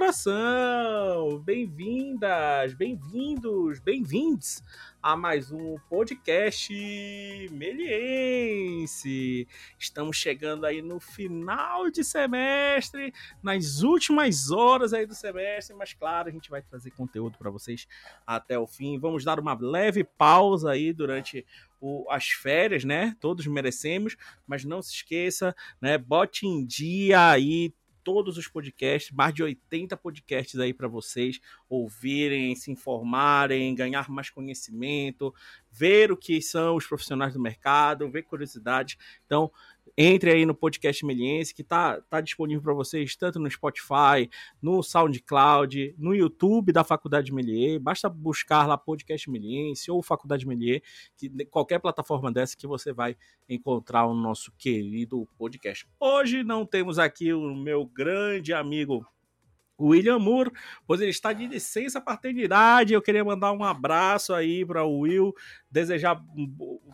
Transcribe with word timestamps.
coração! 0.00 1.38
Bem-vindas, 1.44 2.72
bem-vindos, 2.72 3.80
bem-vindos 3.80 4.64
a 5.02 5.14
mais 5.14 5.52
um 5.52 5.76
podcast 5.90 6.72
meliense. 7.52 9.46
Estamos 9.78 10.16
chegando 10.16 10.64
aí 10.64 10.80
no 10.80 10.98
final 11.00 11.90
de 11.90 12.02
semestre, 12.02 13.12
nas 13.42 13.82
últimas 13.82 14.50
horas 14.50 14.94
aí 14.94 15.04
do 15.04 15.14
semestre, 15.14 15.76
mas 15.76 15.92
claro, 15.92 16.30
a 16.30 16.32
gente 16.32 16.48
vai 16.48 16.62
trazer 16.62 16.92
conteúdo 16.92 17.36
para 17.36 17.50
vocês 17.50 17.86
até 18.26 18.58
o 18.58 18.66
fim. 18.66 18.98
Vamos 18.98 19.22
dar 19.22 19.38
uma 19.38 19.52
leve 19.60 20.02
pausa 20.02 20.70
aí 20.70 20.94
durante 20.94 21.44
o, 21.78 22.06
as 22.08 22.28
férias, 22.28 22.84
né? 22.84 23.14
Todos 23.20 23.46
merecemos, 23.46 24.16
mas 24.46 24.64
não 24.64 24.80
se 24.80 24.94
esqueça, 24.94 25.54
né? 25.78 25.98
Bote 25.98 26.46
em 26.46 26.64
dia 26.64 27.28
aí 27.28 27.74
todos 28.12 28.36
os 28.36 28.48
podcasts, 28.48 29.12
mais 29.12 29.32
de 29.32 29.40
80 29.40 29.96
podcasts 29.96 30.58
aí 30.58 30.74
para 30.74 30.88
vocês 30.88 31.40
ouvirem, 31.68 32.56
se 32.56 32.68
informarem, 32.68 33.72
ganhar 33.72 34.10
mais 34.10 34.28
conhecimento, 34.28 35.32
ver 35.70 36.10
o 36.10 36.16
que 36.16 36.42
são 36.42 36.74
os 36.74 36.84
profissionais 36.84 37.32
do 37.34 37.40
mercado, 37.40 38.10
ver 38.10 38.24
curiosidades. 38.24 38.96
Então, 39.24 39.48
entre 40.02 40.30
aí 40.30 40.46
no 40.46 40.54
podcast 40.54 41.04
Meliense, 41.04 41.54
que 41.54 41.62
tá, 41.62 42.00
tá 42.08 42.22
disponível 42.22 42.62
para 42.62 42.72
vocês 42.72 43.14
tanto 43.14 43.38
no 43.38 43.50
Spotify, 43.50 44.30
no 44.62 44.82
SoundCloud, 44.82 45.94
no 45.98 46.14
YouTube 46.14 46.72
da 46.72 46.82
Faculdade 46.82 47.30
Melier. 47.30 47.78
Basta 47.78 48.08
buscar 48.08 48.66
lá 48.66 48.78
podcast 48.78 49.30
Meliense 49.30 49.90
ou 49.90 50.02
Faculdade 50.02 50.46
Melier, 50.46 50.82
que 51.18 51.28
qualquer 51.50 51.80
plataforma 51.80 52.32
dessa 52.32 52.56
que 52.56 52.66
você 52.66 52.94
vai 52.94 53.14
encontrar 53.46 54.06
o 54.06 54.14
nosso 54.14 54.50
querido 54.56 55.28
podcast. 55.36 55.86
Hoje 56.00 56.42
não 56.42 56.64
temos 56.64 56.98
aqui 56.98 57.34
o 57.34 57.54
meu 57.54 57.84
grande 57.84 58.54
amigo 58.54 59.06
William 59.80 60.18
Moore, 60.18 60.52
pois 60.86 61.00
ele 61.00 61.10
está 61.10 61.32
de 61.32 61.46
licença 61.46 62.00
paternidade. 62.00 62.92
Eu 62.92 63.02
queria 63.02 63.24
mandar 63.24 63.52
um 63.52 63.64
abraço 63.64 64.34
aí 64.34 64.64
para 64.64 64.84
o 64.84 65.00
Will, 65.00 65.34
desejar 65.70 66.22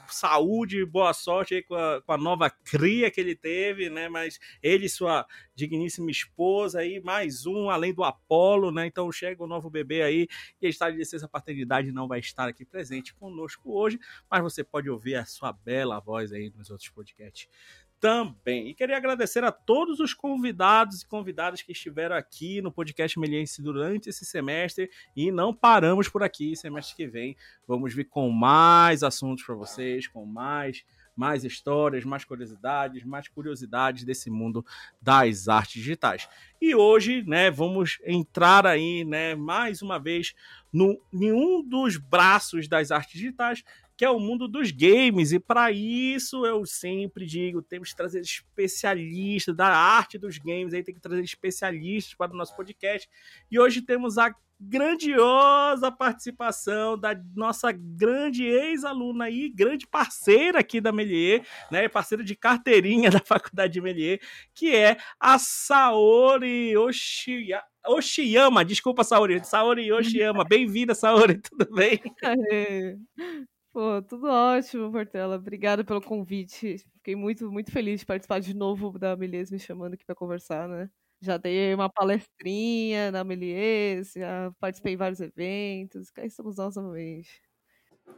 saúde 0.08 0.84
boa 0.86 1.12
sorte 1.12 1.56
aí 1.56 1.62
com 1.62 1.74
a, 1.74 2.00
com 2.02 2.12
a, 2.12 2.18
nova 2.18 2.48
cria 2.48 3.10
que 3.10 3.20
ele 3.20 3.34
teve, 3.34 3.90
né? 3.90 4.08
Mas 4.08 4.38
ele 4.62 4.86
e 4.86 4.88
sua 4.88 5.26
digníssima 5.54 6.10
esposa 6.10 6.80
aí, 6.80 7.00
mais 7.00 7.46
um, 7.46 7.70
além 7.70 7.92
do 7.92 8.04
Apolo, 8.04 8.70
né? 8.70 8.86
Então 8.86 9.10
chega 9.10 9.42
o 9.42 9.46
novo 9.46 9.68
bebê 9.68 10.02
aí 10.02 10.28
e 10.60 10.66
ele 10.66 10.70
está 10.70 10.90
de 10.90 10.96
licença 10.96 11.28
paternidade, 11.28 11.90
não 11.90 12.06
vai 12.06 12.20
estar 12.20 12.48
aqui 12.48 12.64
presente 12.64 13.14
conosco 13.14 13.72
hoje, 13.72 13.98
mas 14.30 14.42
você 14.42 14.62
pode 14.62 14.88
ouvir 14.88 15.16
a 15.16 15.24
sua 15.24 15.52
bela 15.52 15.98
voz 15.98 16.32
aí 16.32 16.52
nos 16.56 16.70
outros 16.70 16.88
podcasts 16.90 17.48
também. 18.06 18.68
E 18.68 18.74
queria 18.74 18.96
agradecer 18.96 19.42
a 19.42 19.50
todos 19.50 19.98
os 19.98 20.14
convidados 20.14 21.02
e 21.02 21.06
convidadas 21.08 21.60
que 21.60 21.72
estiveram 21.72 22.14
aqui 22.14 22.62
no 22.62 22.70
podcast 22.70 23.18
Meliense 23.18 23.60
durante 23.60 24.08
esse 24.08 24.24
semestre 24.24 24.88
e 25.16 25.32
não 25.32 25.52
paramos 25.52 26.08
por 26.08 26.22
aqui. 26.22 26.54
Semestre 26.54 26.94
que 26.94 27.08
vem 27.08 27.36
vamos 27.66 27.92
vir 27.92 28.04
com 28.04 28.30
mais 28.30 29.02
assuntos 29.02 29.44
para 29.44 29.56
vocês, 29.56 30.06
com 30.06 30.24
mais 30.24 30.84
mais 31.16 31.44
histórias, 31.44 32.04
mais 32.04 32.24
curiosidades, 32.24 33.02
mais 33.02 33.26
curiosidades 33.26 34.04
desse 34.04 34.28
mundo 34.28 34.64
das 35.00 35.48
artes 35.48 35.82
digitais. 35.82 36.28
E 36.60 36.74
hoje, 36.74 37.24
né, 37.26 37.50
vamos 37.50 37.98
entrar 38.04 38.66
aí, 38.66 39.02
né, 39.02 39.34
mais 39.34 39.80
uma 39.80 39.98
vez 39.98 40.34
no 40.70 41.00
em 41.10 41.32
um 41.32 41.66
dos 41.66 41.96
braços 41.96 42.68
das 42.68 42.90
artes 42.90 43.14
digitais, 43.14 43.64
que 43.96 44.04
é 44.04 44.10
o 44.10 44.20
mundo 44.20 44.46
dos 44.46 44.70
games. 44.70 45.32
E 45.32 45.38
para 45.38 45.70
isso 45.70 46.44
eu 46.44 46.64
sempre 46.66 47.24
digo, 47.24 47.62
temos 47.62 47.90
que 47.90 47.96
trazer 47.96 48.20
especialistas 48.20 49.56
da 49.56 49.68
arte 49.68 50.18
dos 50.18 50.38
games, 50.38 50.74
aí 50.74 50.82
tem 50.82 50.94
que 50.94 51.00
trazer 51.00 51.22
especialistas 51.22 52.14
para 52.14 52.32
o 52.32 52.36
nosso 52.36 52.54
podcast. 52.54 53.08
E 53.50 53.58
hoje 53.58 53.80
temos 53.82 54.18
a 54.18 54.34
grandiosa 54.58 55.92
participação 55.92 56.98
da 56.98 57.14
nossa 57.34 57.70
grande 57.72 58.44
ex-aluna 58.44 59.26
aí, 59.26 59.50
grande 59.50 59.86
parceira 59.86 60.60
aqui 60.60 60.80
da 60.80 60.92
Melier, 60.92 61.46
né, 61.70 61.88
parceira 61.88 62.24
de 62.24 62.34
carteirinha 62.34 63.10
da 63.10 63.20
Faculdade 63.20 63.74
de 63.74 63.80
Melier, 63.80 64.20
que 64.54 64.74
é 64.74 64.96
a 65.20 65.38
Saori 65.38 66.76
Oshiya, 66.76 67.62
Oshiyama, 67.86 68.64
desculpa, 68.64 69.04
Saori, 69.04 69.44
Saori 69.44 69.92
Oshiyama, 69.92 70.44
bem-vinda, 70.44 70.94
Saori, 70.94 71.38
tudo 71.42 71.66
bem? 71.74 72.00
Pô, 73.76 74.00
tudo 74.00 74.26
ótimo, 74.28 74.90
Portela. 74.90 75.36
Obrigada 75.36 75.84
pelo 75.84 76.00
convite. 76.00 76.78
Fiquei 76.94 77.14
muito, 77.14 77.52
muito 77.52 77.70
feliz 77.70 78.00
de 78.00 78.06
participar 78.06 78.40
de 78.40 78.54
novo 78.54 78.98
da 78.98 79.14
Melies 79.14 79.50
me 79.50 79.58
chamando 79.58 79.92
aqui 79.92 80.04
para 80.06 80.14
conversar, 80.14 80.66
né? 80.66 80.88
Já 81.20 81.36
dei 81.36 81.74
uma 81.74 81.90
palestrinha 81.90 83.10
na 83.10 83.22
Melies, 83.22 84.14
já 84.16 84.50
participei 84.58 84.94
em 84.94 84.96
vários 84.96 85.20
eventos. 85.20 86.10
Cá 86.10 86.24
estamos 86.24 86.56
nós 86.56 86.74
novamente. 86.74 87.42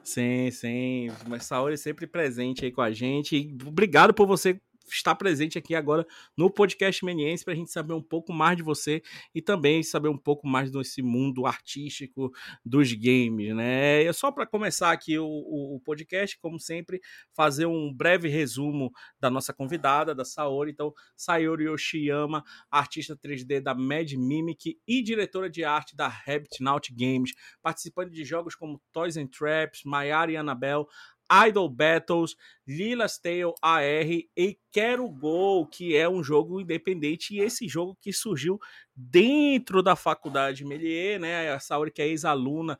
Sim, 0.04 0.48
sim. 0.52 1.08
Mas 1.26 1.44
Saori 1.44 1.76
sempre 1.76 2.06
presente 2.06 2.64
aí 2.64 2.70
com 2.70 2.80
a 2.80 2.92
gente. 2.92 3.56
Obrigado 3.66 4.14
por 4.14 4.28
você 4.28 4.60
estar 4.94 5.14
presente 5.14 5.58
aqui 5.58 5.74
agora 5.74 6.06
no 6.36 6.50
podcast 6.50 7.04
Meniense 7.04 7.44
para 7.44 7.54
a 7.54 7.56
gente 7.56 7.70
saber 7.70 7.92
um 7.92 8.02
pouco 8.02 8.32
mais 8.32 8.56
de 8.56 8.62
você 8.62 9.02
e 9.34 9.42
também 9.42 9.82
saber 9.82 10.08
um 10.08 10.16
pouco 10.16 10.46
mais 10.46 10.70
desse 10.70 11.02
mundo 11.02 11.46
artístico 11.46 12.30
dos 12.64 12.92
games, 12.92 13.54
né? 13.54 14.04
É 14.04 14.12
só 14.12 14.30
para 14.30 14.46
começar 14.46 14.92
aqui 14.92 15.18
o, 15.18 15.26
o, 15.26 15.80
podcast, 15.84 16.38
como 16.38 16.58
sempre, 16.58 17.00
fazer 17.34 17.66
um 17.66 17.92
breve 17.92 18.28
resumo 18.28 18.90
da 19.20 19.30
nossa 19.30 19.52
convidada, 19.52 20.14
da 20.14 20.24
Saori. 20.24 20.70
Então, 20.70 20.92
Sayori 21.16 21.64
Yoshiyama, 21.64 22.42
artista 22.70 23.16
3D 23.16 23.60
da 23.60 23.74
Mad 23.74 24.12
Mimic 24.12 24.78
e 24.86 25.02
diretora 25.02 25.48
de 25.48 25.64
arte 25.64 25.96
da 25.96 26.08
Rabbit 26.08 26.62
Naut 26.62 26.92
Games, 26.94 27.32
participando 27.62 28.10
de 28.10 28.24
jogos 28.24 28.54
como 28.54 28.80
Toys 28.92 29.16
and 29.16 29.28
Traps, 29.28 29.82
Mayara 29.84 30.32
e 30.32 30.36
Annabelle, 30.36 30.86
Idol 31.30 31.68
Battles, 31.68 32.34
Lila's 32.66 33.18
Tale 33.18 33.52
AR 33.62 33.82
e 33.82 34.58
Quero 34.70 35.08
Gol, 35.08 35.66
que 35.66 35.96
é 35.96 36.08
um 36.08 36.22
jogo 36.22 36.60
independente 36.60 37.34
e 37.34 37.40
esse 37.40 37.66
jogo 37.66 37.96
que 38.00 38.12
surgiu 38.12 38.58
dentro 39.00 39.80
da 39.80 39.94
faculdade 39.94 40.64
Melier, 40.64 41.20
né? 41.20 41.52
A 41.52 41.60
Saori 41.60 41.92
que 41.92 42.02
é 42.02 42.08
ex-aluna 42.08 42.76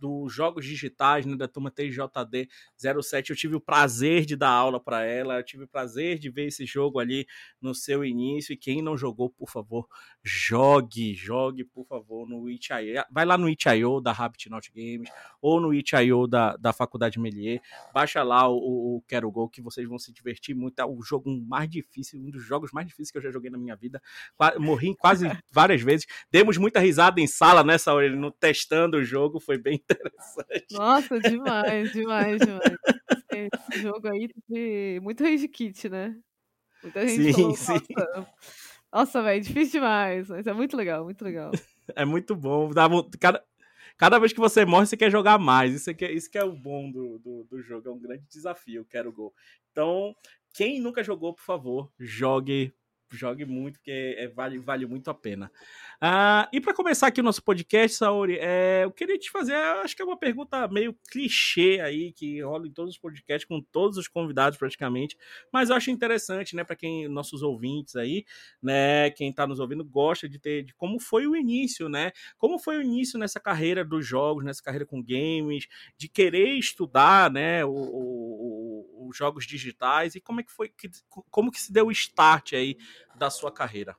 dos 0.00 0.32
jogos 0.32 0.64
digitais, 0.64 1.26
né, 1.26 1.36
da 1.36 1.46
turma 1.46 1.70
TJD 1.70 2.48
07. 3.02 3.30
Eu 3.30 3.36
tive 3.36 3.54
o 3.54 3.60
prazer 3.60 4.24
de 4.24 4.34
dar 4.34 4.48
aula 4.48 4.80
para 4.80 5.04
ela, 5.04 5.38
eu 5.38 5.44
tive 5.44 5.64
o 5.64 5.68
prazer 5.68 6.18
de 6.18 6.30
ver 6.30 6.46
esse 6.46 6.64
jogo 6.64 6.98
ali 6.98 7.26
no 7.60 7.74
seu 7.74 8.02
início 8.02 8.54
e 8.54 8.56
quem 8.56 8.80
não 8.80 8.96
jogou, 8.96 9.28
por 9.28 9.48
favor, 9.50 9.86
jogue, 10.24 11.14
jogue, 11.14 11.64
por 11.64 11.86
favor, 11.86 12.26
no 12.26 12.48
itch.io. 12.48 13.04
Vai 13.10 13.26
lá 13.26 13.36
no 13.36 13.48
itch.io 13.48 14.00
da 14.00 14.10
Rabbit 14.10 14.48
Not 14.48 14.72
Games 14.74 15.10
ou 15.40 15.60
no 15.60 15.74
itch.io 15.74 16.26
da, 16.26 16.56
da 16.56 16.72
faculdade 16.72 17.20
Melier. 17.20 17.60
Baixa 17.92 18.22
lá 18.22 18.48
o, 18.48 18.96
o 18.96 19.02
Quero 19.06 19.30
Gol 19.30 19.50
que 19.50 19.60
vocês 19.60 19.86
vão 19.86 19.98
se 19.98 20.12
divertir 20.12 20.54
muito. 20.54 20.80
É 20.80 20.84
o 20.84 21.02
jogo 21.02 21.21
mais 21.26 21.68
difícil, 21.68 22.20
um 22.20 22.30
dos 22.30 22.44
jogos 22.44 22.72
mais 22.72 22.86
difíceis 22.86 23.10
que 23.10 23.18
eu 23.18 23.22
já 23.22 23.30
joguei 23.30 23.50
na 23.50 23.58
minha 23.58 23.76
vida. 23.76 24.00
Morri 24.58 24.94
quase 24.96 25.26
várias 25.50 25.82
vezes. 25.82 26.06
Demos 26.30 26.56
muita 26.56 26.80
risada 26.80 27.20
em 27.20 27.26
sala 27.26 27.64
nessa 27.64 27.92
hora, 27.92 28.08
no 28.10 28.30
testando 28.30 28.98
o 28.98 29.04
jogo, 29.04 29.40
foi 29.40 29.58
bem 29.58 29.74
interessante. 29.74 30.72
Nossa, 30.72 31.18
demais, 31.18 31.92
demais, 31.92 32.40
demais. 32.40 32.76
Esse 33.30 33.82
jogo 33.82 34.08
aí 34.08 34.28
teve 34.28 35.00
muito 35.00 35.22
rage 35.24 35.48
kit, 35.48 35.88
né? 35.88 36.16
Muita 36.82 37.06
gente 37.06 37.24
sim, 37.24 37.32
falou, 37.32 37.56
sim. 37.56 37.72
Nossa, 37.96 38.28
nossa 38.92 39.22
velho, 39.22 39.42
difícil 39.42 39.80
demais, 39.80 40.28
mas 40.28 40.46
é 40.46 40.52
muito 40.52 40.76
legal, 40.76 41.04
muito 41.04 41.24
legal. 41.24 41.50
É 41.96 42.04
muito 42.04 42.36
bom. 42.36 42.70
Cada, 43.18 43.44
cada 43.98 44.18
vez 44.18 44.32
que 44.32 44.38
você 44.38 44.64
morre, 44.64 44.86
você 44.86 44.96
quer 44.96 45.10
jogar 45.10 45.36
mais. 45.36 45.74
Isso, 45.74 45.90
aqui, 45.90 46.04
é, 46.04 46.12
isso 46.12 46.30
que 46.30 46.38
é 46.38 46.44
o 46.44 46.52
bom 46.52 46.90
do, 46.90 47.18
do, 47.18 47.44
do 47.50 47.60
jogo. 47.60 47.88
É 47.88 47.92
um 47.92 47.98
grande 47.98 48.24
desafio, 48.30 48.86
quero 48.88 49.12
gol. 49.12 49.34
Então, 49.72 50.14
quem 50.52 50.80
nunca 50.80 51.02
jogou, 51.02 51.34
por 51.34 51.42
favor, 51.42 51.92
jogue 51.98 52.74
jogue 53.14 53.44
muito, 53.44 53.74
porque 53.78 54.14
é, 54.18 54.28
vale, 54.28 54.58
vale 54.58 54.86
muito 54.86 55.10
a 55.10 55.14
pena. 55.14 55.52
Ah, 56.04 56.48
e 56.52 56.60
para 56.60 56.74
começar 56.74 57.06
aqui 57.06 57.20
o 57.20 57.22
nosso 57.22 57.40
podcast, 57.44 57.96
Saori, 57.96 58.36
é, 58.40 58.80
eu 58.82 58.90
queria 58.90 59.16
te 59.16 59.30
fazer, 59.30 59.54
acho 59.54 59.94
que 59.94 60.02
é 60.02 60.04
uma 60.04 60.16
pergunta 60.16 60.66
meio 60.66 60.92
clichê 61.08 61.78
aí, 61.80 62.12
que 62.12 62.42
rola 62.42 62.66
em 62.66 62.72
todos 62.72 62.94
os 62.94 62.98
podcasts, 63.00 63.46
com 63.48 63.60
todos 63.62 63.96
os 63.96 64.08
convidados 64.08 64.58
praticamente, 64.58 65.16
mas 65.52 65.70
eu 65.70 65.76
acho 65.76 65.92
interessante, 65.92 66.56
né, 66.56 66.64
para 66.64 66.74
quem, 66.74 67.06
nossos 67.06 67.40
ouvintes 67.40 67.94
aí, 67.94 68.24
né, 68.60 69.10
quem 69.12 69.30
está 69.30 69.46
nos 69.46 69.60
ouvindo, 69.60 69.84
gosta 69.84 70.28
de 70.28 70.40
ter, 70.40 70.64
de 70.64 70.74
como 70.74 70.98
foi 70.98 71.28
o 71.28 71.36
início, 71.36 71.88
né, 71.88 72.10
como 72.36 72.58
foi 72.58 72.78
o 72.78 72.82
início 72.82 73.16
nessa 73.16 73.38
carreira 73.38 73.84
dos 73.84 74.04
jogos, 74.04 74.44
nessa 74.44 74.60
carreira 74.60 74.84
com 74.84 75.00
games, 75.00 75.68
de 75.96 76.08
querer 76.08 76.58
estudar, 76.58 77.30
né, 77.30 77.64
os 77.64 79.16
jogos 79.16 79.46
digitais, 79.46 80.16
e 80.16 80.20
como 80.20 80.40
é 80.40 80.42
que 80.42 80.50
foi, 80.50 80.68
que, 80.68 80.90
como 81.30 81.52
que 81.52 81.60
se 81.60 81.72
deu 81.72 81.86
o 81.86 81.92
start 81.92 82.54
aí 82.54 82.76
da 83.14 83.30
sua 83.30 83.52
carreira? 83.52 83.96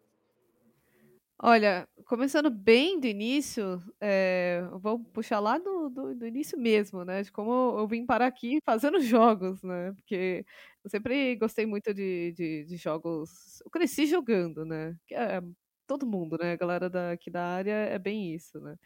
Olha, 1.45 1.85
começando 2.05 2.49
bem 2.49 2.97
do 3.01 3.05
início, 3.05 3.77
é, 3.99 4.61
vou 4.79 4.97
puxar 4.97 5.41
lá 5.41 5.57
do, 5.57 5.89
do, 5.89 6.15
do, 6.15 6.25
início 6.25 6.57
mesmo, 6.57 7.03
né? 7.03 7.21
De 7.21 7.29
como 7.33 7.51
eu 7.79 7.85
vim 7.85 8.05
parar 8.05 8.27
aqui 8.27 8.59
fazendo 8.65 9.01
jogos, 9.01 9.61
né? 9.61 9.91
Porque 9.91 10.45
eu 10.81 10.89
sempre 10.89 11.35
gostei 11.35 11.65
muito 11.65 11.93
de, 11.93 12.31
de, 12.31 12.63
de 12.63 12.77
jogos. 12.77 13.59
Eu 13.65 13.69
cresci 13.69 14.05
jogando, 14.07 14.63
né? 14.63 14.95
É, 15.11 15.41
todo 15.85 16.05
mundo, 16.07 16.37
né? 16.41 16.53
A 16.53 16.55
galera 16.55 16.89
daqui 16.89 17.29
da 17.29 17.43
área 17.45 17.73
é 17.73 17.99
bem 17.99 18.33
isso, 18.33 18.57
né? 18.61 18.77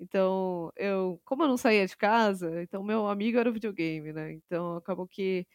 Então, 0.00 0.72
eu, 0.76 1.20
como 1.22 1.42
eu 1.44 1.48
não 1.48 1.56
saía 1.58 1.86
de 1.86 1.96
casa, 1.96 2.62
então 2.62 2.82
meu 2.82 3.06
amigo 3.08 3.38
era 3.38 3.50
o 3.50 3.52
videogame, 3.52 4.12
né? 4.14 4.32
Então, 4.32 4.76
acabou 4.76 5.06
que 5.06 5.46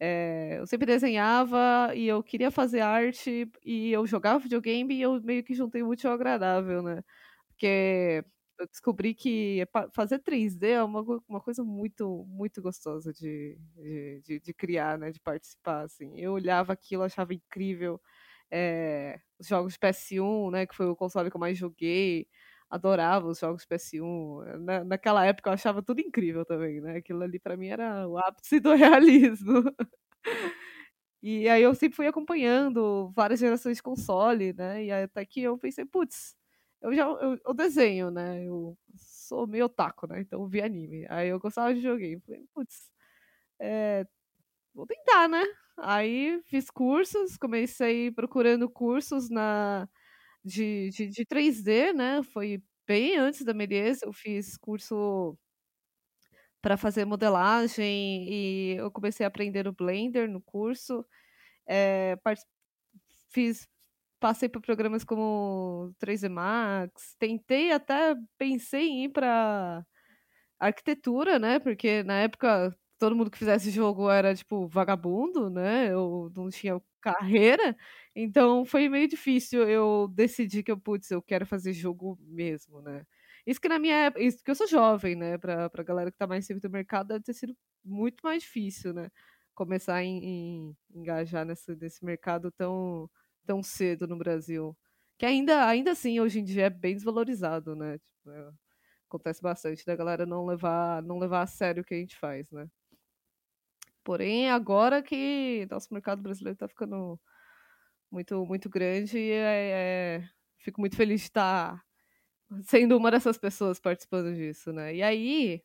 é, 0.00 0.58
eu 0.60 0.66
sempre 0.66 0.86
desenhava 0.86 1.92
e 1.94 2.06
eu 2.06 2.22
queria 2.22 2.50
fazer 2.50 2.80
arte 2.80 3.50
e 3.64 3.90
eu 3.92 4.06
jogava 4.06 4.38
videogame 4.40 4.94
e 4.94 5.02
eu 5.02 5.20
meio 5.22 5.42
que 5.44 5.54
juntei 5.54 5.82
o 5.82 5.88
útil 5.88 6.10
ao 6.10 6.14
agradável, 6.16 6.82
né? 6.82 7.02
Porque 7.48 8.24
eu 8.58 8.66
descobri 8.68 9.14
que 9.14 9.64
fazer 9.94 10.18
3D 10.20 10.70
é 10.72 10.82
uma, 10.82 11.02
uma 11.28 11.40
coisa 11.40 11.62
muito, 11.64 12.24
muito 12.28 12.62
gostosa 12.62 13.12
de, 13.12 13.58
de, 13.76 14.20
de, 14.24 14.40
de 14.40 14.54
criar, 14.54 14.98
né? 14.98 15.10
De 15.10 15.20
participar, 15.20 15.82
assim. 15.84 16.12
Eu 16.18 16.32
olhava 16.34 16.72
aquilo, 16.72 17.02
achava 17.02 17.34
incrível. 17.34 18.00
É, 18.50 19.18
os 19.38 19.46
jogos 19.48 19.72
de 19.74 19.78
PS1, 19.78 20.50
né? 20.50 20.66
Que 20.66 20.74
foi 20.76 20.86
o 20.86 20.96
console 20.96 21.30
que 21.30 21.36
eu 21.36 21.40
mais 21.40 21.58
joguei. 21.58 22.26
Adorava 22.70 23.28
os 23.28 23.38
jogos 23.38 23.62
de 23.62 23.68
PS1. 23.68 24.58
Na, 24.60 24.84
naquela 24.84 25.24
época 25.24 25.50
eu 25.50 25.54
achava 25.54 25.82
tudo 25.82 26.00
incrível 26.00 26.44
também, 26.44 26.80
né? 26.80 26.96
Aquilo 26.96 27.22
ali 27.22 27.38
para 27.38 27.56
mim 27.56 27.68
era 27.68 28.08
o 28.08 28.18
ápice 28.18 28.60
do 28.60 28.74
realismo. 28.74 29.64
E 31.22 31.48
aí 31.48 31.62
eu 31.62 31.74
sempre 31.74 31.96
fui 31.96 32.06
acompanhando 32.06 33.10
várias 33.14 33.40
gerações 33.40 33.78
de 33.78 33.82
console, 33.82 34.52
né? 34.52 34.84
E 34.84 34.92
até 34.92 35.24
que 35.24 35.42
eu 35.42 35.58
pensei, 35.58 35.84
putz, 35.84 36.36
eu 36.80 36.94
já 36.94 37.04
eu, 37.04 37.38
eu, 37.44 37.54
desenho, 37.54 38.10
né? 38.10 38.44
Eu 38.44 38.76
sou 38.96 39.46
meio 39.46 39.66
otaku, 39.66 40.06
né? 40.06 40.20
Então 40.20 40.42
eu 40.42 40.46
vi 40.48 40.62
anime. 40.62 41.06
Aí 41.08 41.28
eu 41.28 41.40
gostava 41.40 41.70
de 41.74 41.80
videogame. 41.80 42.20
Falei, 42.20 42.44
putz, 42.54 42.90
é, 43.60 44.06
vou 44.74 44.86
tentar, 44.86 45.28
né? 45.28 45.44
Aí 45.78 46.42
fiz 46.46 46.70
cursos, 46.70 47.36
comecei 47.38 48.10
procurando 48.10 48.68
cursos 48.70 49.30
na 49.30 49.88
de, 50.46 50.90
de, 50.90 51.08
de 51.08 51.26
3D, 51.26 51.92
né? 51.92 52.22
Foi 52.22 52.62
bem 52.86 53.16
antes 53.18 53.44
da 53.44 53.52
Melies, 53.54 54.02
eu 54.02 54.12
fiz 54.12 54.56
curso 54.56 55.36
para 56.62 56.76
fazer 56.76 57.04
modelagem 57.04 58.26
e 58.28 58.74
eu 58.76 58.90
comecei 58.90 59.24
a 59.24 59.28
aprender 59.28 59.64
no 59.64 59.72
Blender 59.72 60.28
no 60.28 60.40
curso. 60.42 61.04
É, 61.68 62.16
fiz 63.30 63.66
passei 64.20 64.48
por 64.48 64.62
programas 64.62 65.04
como 65.04 65.94
3D 65.98 66.28
Max, 66.28 67.14
tentei 67.18 67.72
até 67.72 68.14
pensei 68.38 68.88
em 68.88 69.04
ir 69.04 69.10
para 69.10 69.84
arquitetura, 70.60 71.38
né? 71.38 71.58
Porque 71.60 72.02
na 72.04 72.20
época 72.20 72.76
todo 72.98 73.14
mundo 73.16 73.30
que 73.30 73.38
fizesse 73.38 73.70
jogo 73.70 74.10
era 74.10 74.34
tipo 74.34 74.66
vagabundo, 74.68 75.50
né? 75.50 75.92
Eu 75.92 76.30
não 76.36 76.48
tinha 76.50 76.80
carreira, 77.00 77.76
então 78.14 78.64
foi 78.64 78.88
meio 78.88 79.06
difícil 79.08 79.68
eu 79.68 80.08
decidir 80.12 80.62
que 80.64 80.70
eu 80.72 80.78
putz, 80.78 81.10
eu 81.10 81.22
quero 81.22 81.46
fazer 81.46 81.72
jogo 81.72 82.18
mesmo, 82.22 82.80
né? 82.82 83.04
Isso 83.46 83.60
que 83.60 83.68
na 83.68 83.78
minha 83.78 83.94
época, 84.06 84.22
isso 84.24 84.42
que 84.42 84.50
eu 84.50 84.54
sou 84.56 84.66
jovem, 84.66 85.14
né? 85.16 85.38
Pra, 85.38 85.70
pra 85.70 85.82
galera 85.84 86.10
que 86.10 86.18
tá 86.18 86.26
mais 86.26 86.44
sempre 86.46 86.66
no 86.68 86.72
mercado, 86.72 87.08
deve 87.08 87.22
ter 87.24 87.34
sido 87.34 87.56
muito 87.84 88.20
mais 88.24 88.42
difícil, 88.42 88.92
né? 88.92 89.08
Começar 89.54 89.96
a 89.96 90.04
engajar 90.04 91.44
nesse, 91.46 91.74
nesse 91.76 92.04
mercado 92.04 92.50
tão 92.52 93.08
tão 93.46 93.62
cedo 93.62 94.06
no 94.08 94.18
Brasil. 94.18 94.76
Que 95.18 95.24
ainda, 95.26 95.66
ainda 95.68 95.92
assim, 95.92 96.18
hoje 96.20 96.40
em 96.40 96.44
dia 96.44 96.64
é 96.66 96.70
bem 96.70 96.94
desvalorizado, 96.96 97.76
né? 97.76 97.98
Tipo, 97.98 98.30
é, 98.30 98.50
acontece 99.08 99.42
bastante 99.42 99.84
da 99.86 99.96
galera 99.96 100.26
não 100.26 100.46
levar, 100.46 101.02
não 101.02 101.18
levar 101.18 101.42
a 101.42 101.46
sério 101.46 101.82
o 101.82 101.86
que 101.86 101.94
a 101.94 101.98
gente 101.98 102.16
faz, 102.18 102.50
né? 102.52 102.68
Porém, 104.06 104.48
agora 104.48 105.02
que 105.02 105.66
nosso 105.68 105.92
mercado 105.92 106.22
brasileiro 106.22 106.54
está 106.54 106.68
ficando 106.68 107.18
muito, 108.08 108.46
muito 108.46 108.70
grande, 108.70 109.18
é, 109.18 110.20
é, 110.22 110.28
fico 110.60 110.80
muito 110.80 110.94
feliz 110.96 111.22
de 111.22 111.26
estar 111.26 111.82
sendo 112.62 112.96
uma 112.96 113.10
dessas 113.10 113.36
pessoas 113.36 113.80
participando 113.80 114.32
disso, 114.32 114.72
né? 114.72 114.94
E 114.94 115.02
aí, 115.02 115.60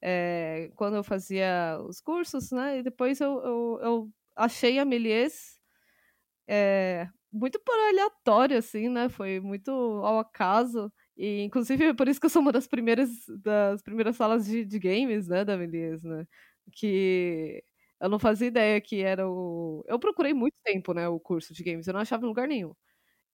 é, 0.00 0.70
quando 0.76 0.98
eu 0.98 1.02
fazia 1.02 1.80
os 1.88 2.00
cursos, 2.00 2.52
né? 2.52 2.78
E 2.78 2.82
depois 2.84 3.20
eu, 3.20 3.40
eu, 3.44 3.80
eu 3.82 4.10
achei 4.36 4.78
a 4.78 4.84
Melies 4.84 5.58
é, 6.46 7.08
muito 7.32 7.60
por 7.60 7.74
aleatório, 7.90 8.58
assim, 8.58 8.88
né? 8.88 9.08
Foi 9.08 9.40
muito 9.40 9.72
ao 9.72 10.20
acaso. 10.20 10.92
E, 11.16 11.42
inclusive, 11.42 11.86
é 11.86 11.94
por 11.94 12.06
isso 12.06 12.20
que 12.20 12.26
eu 12.26 12.30
sou 12.30 12.40
uma 12.40 12.52
das 12.52 12.68
primeiras, 12.68 13.10
das 13.42 13.82
primeiras 13.82 14.14
salas 14.14 14.46
de, 14.46 14.64
de 14.64 14.78
games, 14.78 15.26
né, 15.26 15.44
da 15.44 15.56
Melies, 15.56 16.04
né? 16.04 16.24
Que 16.72 17.62
eu 18.00 18.08
não 18.08 18.18
fazia 18.18 18.48
ideia 18.48 18.80
que 18.80 19.02
era 19.02 19.28
o... 19.28 19.84
Eu 19.88 19.98
procurei 19.98 20.34
muito 20.34 20.54
tempo, 20.64 20.92
né, 20.94 21.08
o 21.08 21.18
curso 21.20 21.52
de 21.54 21.62
games. 21.64 21.86
Eu 21.88 21.94
não 21.94 22.00
achava 22.00 22.24
em 22.24 22.28
lugar 22.28 22.46
nenhum. 22.48 22.74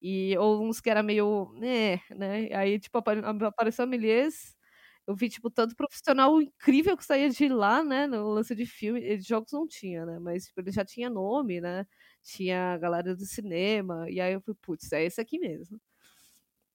E 0.02 0.36
ou 0.38 0.62
uns 0.64 0.80
que 0.80 0.90
era 0.90 1.02
meio... 1.02 1.52
né, 1.56 2.00
né? 2.10 2.48
Aí, 2.56 2.78
tipo, 2.80 2.98
apareceu 2.98 3.84
a 3.84 3.86
Melies 3.86 4.54
eu 5.06 5.14
vi, 5.14 5.28
tipo, 5.28 5.50
tanto 5.50 5.76
profissional 5.76 6.40
incrível 6.40 6.96
que 6.96 7.04
saía 7.04 7.28
de 7.30 7.48
lá, 7.48 7.84
né? 7.84 8.06
No 8.06 8.28
lance 8.30 8.54
de 8.54 8.64
filme. 8.66 9.00
De 9.18 9.22
jogos 9.28 9.52
não 9.52 9.66
tinha, 9.68 10.06
né? 10.06 10.18
Mas 10.18 10.46
tipo, 10.46 10.60
ele 10.60 10.72
já 10.72 10.84
tinha 10.84 11.10
nome, 11.10 11.60
né? 11.60 11.86
Tinha 12.22 12.72
a 12.74 12.78
galera 12.78 13.14
do 13.14 13.24
cinema. 13.26 14.06
E 14.10 14.20
aí 14.20 14.32
eu 14.34 14.40
fui, 14.40 14.54
putz, 14.62 14.90
é 14.92 15.04
esse 15.04 15.20
aqui 15.20 15.38
mesmo. 15.38 15.78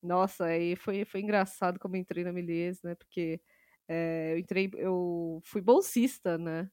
Nossa, 0.01 0.45
aí 0.45 0.75
foi, 0.77 1.03
foi 1.05 1.19
engraçado 1.21 1.79
como 1.79 1.95
entrei 1.97 2.23
na 2.23 2.31
Milies, 2.31 2.81
né? 2.83 2.95
Porque 2.95 3.41
é, 3.89 4.33
eu 4.35 4.39
entrei, 4.39 4.71
eu 4.75 5.41
fui 5.45 5.61
bolsista, 5.61 6.37
né? 6.39 6.71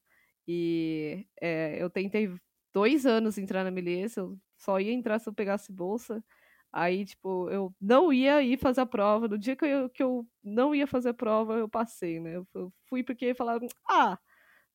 E 0.49 1.27
é, 1.43 1.83
eu 1.83 1.91
tentei 1.91 2.31
dois 2.75 3.07
anos 3.07 3.39
entrar 3.39 3.65
na 3.65 3.73
Milies, 3.73 4.17
eu 4.19 4.39
só 4.59 4.81
ia 4.81 4.93
entrar 4.93 5.19
se 5.21 5.29
eu 5.31 5.35
pegasse 5.35 5.73
bolsa. 5.73 6.25
Aí, 6.73 7.05
tipo, 7.07 7.51
eu 7.51 7.75
não 7.81 8.13
ia 8.13 8.43
ir 8.43 8.59
fazer 8.59 8.83
a 8.83 8.87
prova. 8.87 9.29
No 9.29 9.39
dia 9.39 9.57
que 9.57 9.65
eu, 9.67 9.91
que 9.91 10.03
eu 10.03 10.27
não 10.45 10.75
ia 10.75 10.87
fazer 10.87 11.11
a 11.11 11.15
prova, 11.15 11.55
eu 11.59 11.69
passei, 11.69 12.21
né? 12.21 12.37
Eu 12.55 12.73
fui 12.89 13.03
porque 13.05 13.35
falaram, 13.35 13.67
ah, 13.89 14.19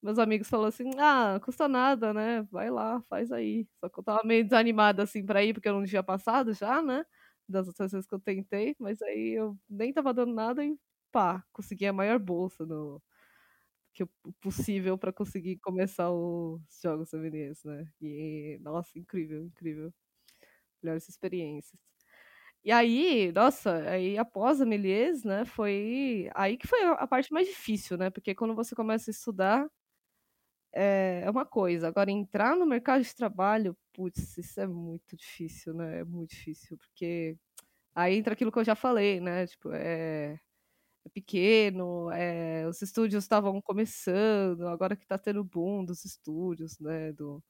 meus 0.02 0.18
amigos 0.20 0.50
falaram 0.50 0.70
assim, 0.70 0.92
ah, 1.00 1.40
custa 1.44 1.68
nada, 1.68 2.14
né? 2.14 2.44
Vai 2.52 2.70
lá, 2.72 3.02
faz 3.10 3.32
aí. 3.32 3.68
Só 3.80 3.90
que 3.90 4.00
eu 4.00 4.04
tava 4.04 4.24
meio 4.26 4.44
desanimada, 4.44 5.04
assim, 5.04 5.26
pra 5.26 5.44
ir, 5.44 5.54
porque 5.54 5.70
eu 5.70 5.74
não 5.74 5.86
tinha 5.86 6.04
passado 6.04 6.54
já, 6.54 6.82
né? 6.82 7.06
Das 7.48 7.68
outras 7.68 7.92
vezes 7.92 8.08
que 8.08 8.16
eu 8.16 8.20
tentei, 8.20 8.76
mas 8.80 9.02
aí 9.02 9.32
eu 9.38 9.58
nem 9.70 9.94
tava 9.94 10.14
dando 10.14 10.34
nada 10.34 10.64
e 10.66 10.76
pá, 11.12 11.44
consegui 11.54 11.86
a 11.88 11.94
maior 11.94 12.20
bolsa 12.20 12.66
no 12.66 13.02
que 13.94 14.06
possível 14.42 14.98
para 14.98 15.14
conseguir 15.14 15.58
começar 15.60 16.12
os 16.12 16.62
jogos 16.82 17.10
femininos, 17.12 17.64
né? 17.66 17.86
E 18.02 18.58
nossa, 18.62 18.98
incrível, 19.00 19.44
incrível. 19.46 19.94
Melhores 20.84 21.10
experiências. 21.10 21.80
E 22.64 22.72
aí, 22.72 23.32
nossa, 23.34 23.76
aí 23.90 24.18
após 24.18 24.62
a 24.62 24.66
Melies, 24.66 25.24
né, 25.24 25.46
foi 25.46 26.30
aí 26.36 26.58
que 26.58 26.68
foi 26.68 26.84
a 26.86 27.08
parte 27.08 27.34
mais 27.34 27.48
difícil, 27.48 27.98
né? 27.98 28.10
Porque 28.12 28.36
quando 28.36 28.56
você 28.56 28.76
começa 28.76 29.10
a 29.12 29.14
estudar 29.14 29.68
é, 30.74 31.22
é 31.26 31.30
uma 31.30 31.46
coisa, 31.46 31.88
agora 31.88 32.12
entrar 32.12 32.56
no 32.56 32.66
mercado 32.66 33.04
de 33.04 33.14
trabalho, 33.16 33.76
putz, 33.94 34.38
isso 34.38 34.60
é 34.62 34.68
muito 34.68 35.16
difícil, 35.18 35.74
né? 35.74 36.00
É 36.00 36.04
muito 36.06 36.30
difícil, 36.32 36.78
porque 36.78 37.38
aí 37.96 38.16
entra 38.18 38.34
aquilo 38.34 38.52
que 38.52 38.60
eu 38.60 38.66
já 38.66 38.76
falei, 38.76 39.20
né? 39.22 39.48
Tipo, 39.48 39.72
é 39.74 40.40
pequeno, 41.10 42.12
é, 42.12 42.68
os 42.68 42.82
estúdios 42.82 43.24
estavam 43.24 43.62
começando, 43.62 44.68
agora 44.68 44.96
que 44.96 45.06
tá 45.06 45.18
tendo 45.18 45.44
boom 45.44 45.84
dos 45.86 46.06
estúdios, 46.06 46.80
né? 46.80 47.12
Do, 47.14 47.44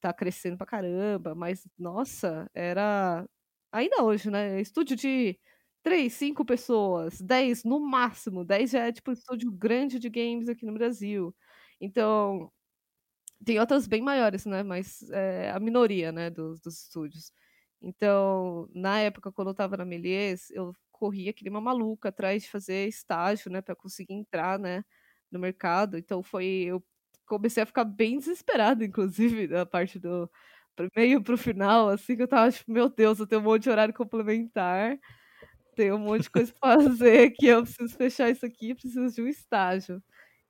tá 0.00 0.12
crescendo 0.12 0.56
pra 0.58 0.66
caramba, 0.66 1.34
mas 1.34 1.66
nossa, 1.78 2.50
era 2.54 3.26
ainda 3.72 4.02
hoje, 4.04 4.30
né? 4.30 4.60
Estúdio 4.60 4.96
de 4.96 5.38
três, 5.82 6.12
cinco 6.14 6.44
pessoas, 6.44 7.20
dez 7.20 7.64
no 7.64 7.80
máximo. 7.80 8.44
Dez 8.44 8.70
já 8.72 8.86
é 8.86 8.92
tipo 8.92 9.12
estúdio 9.12 9.50
grande 9.52 9.98
de 9.98 10.08
games 10.10 10.48
aqui 10.48 10.66
no 10.66 10.74
Brasil. 10.74 11.34
Então, 11.80 12.50
tem 13.44 13.58
outras 13.60 13.86
bem 13.86 14.02
maiores, 14.02 14.46
né? 14.46 14.62
Mas 14.62 15.02
é 15.10 15.50
a 15.50 15.60
minoria, 15.60 16.12
né, 16.12 16.30
dos, 16.30 16.60
dos 16.60 16.82
estúdios. 16.82 17.32
Então, 17.82 18.68
na 18.74 19.00
época, 19.00 19.30
quando 19.32 19.48
eu 19.48 19.54
tava 19.54 19.76
na 19.76 19.84
Melies, 19.84 20.50
eu 20.50 20.74
corria 20.96 21.32
que 21.32 21.44
nem 21.44 21.50
uma 21.52 21.60
maluca 21.60 22.08
atrás 22.10 22.42
de 22.44 22.50
fazer 22.50 22.88
estágio, 22.88 23.50
né, 23.50 23.62
para 23.62 23.76
conseguir 23.76 24.14
entrar, 24.14 24.58
né, 24.58 24.84
no 25.30 25.38
mercado. 25.40 25.98
Então, 25.98 26.22
foi. 26.22 26.46
Eu 26.66 26.84
comecei 27.26 27.62
a 27.62 27.66
ficar 27.66 27.84
bem 27.84 28.18
desesperada, 28.18 28.84
inclusive, 28.84 29.48
da 29.48 29.66
parte 29.66 29.98
do 29.98 30.30
meio 30.96 31.22
pro 31.22 31.38
final, 31.38 31.88
assim, 31.90 32.16
que 32.16 32.22
eu 32.22 32.28
tava 32.28 32.50
tipo, 32.52 32.70
meu 32.72 32.88
Deus, 32.90 33.18
eu 33.20 33.26
tenho 33.26 33.40
um 33.40 33.44
monte 33.44 33.64
de 33.64 33.70
horário 33.70 33.94
complementar, 33.94 34.98
tenho 35.76 35.96
um 35.96 35.98
monte 35.98 36.22
de 36.24 36.30
coisa 36.30 36.52
pra 36.60 36.80
fazer 36.82 37.30
que 37.32 37.46
eu 37.46 37.62
preciso 37.64 37.96
fechar 37.96 38.30
isso 38.30 38.46
aqui, 38.46 38.74
preciso 38.74 39.14
de 39.14 39.22
um 39.22 39.28
estágio. 39.28 40.02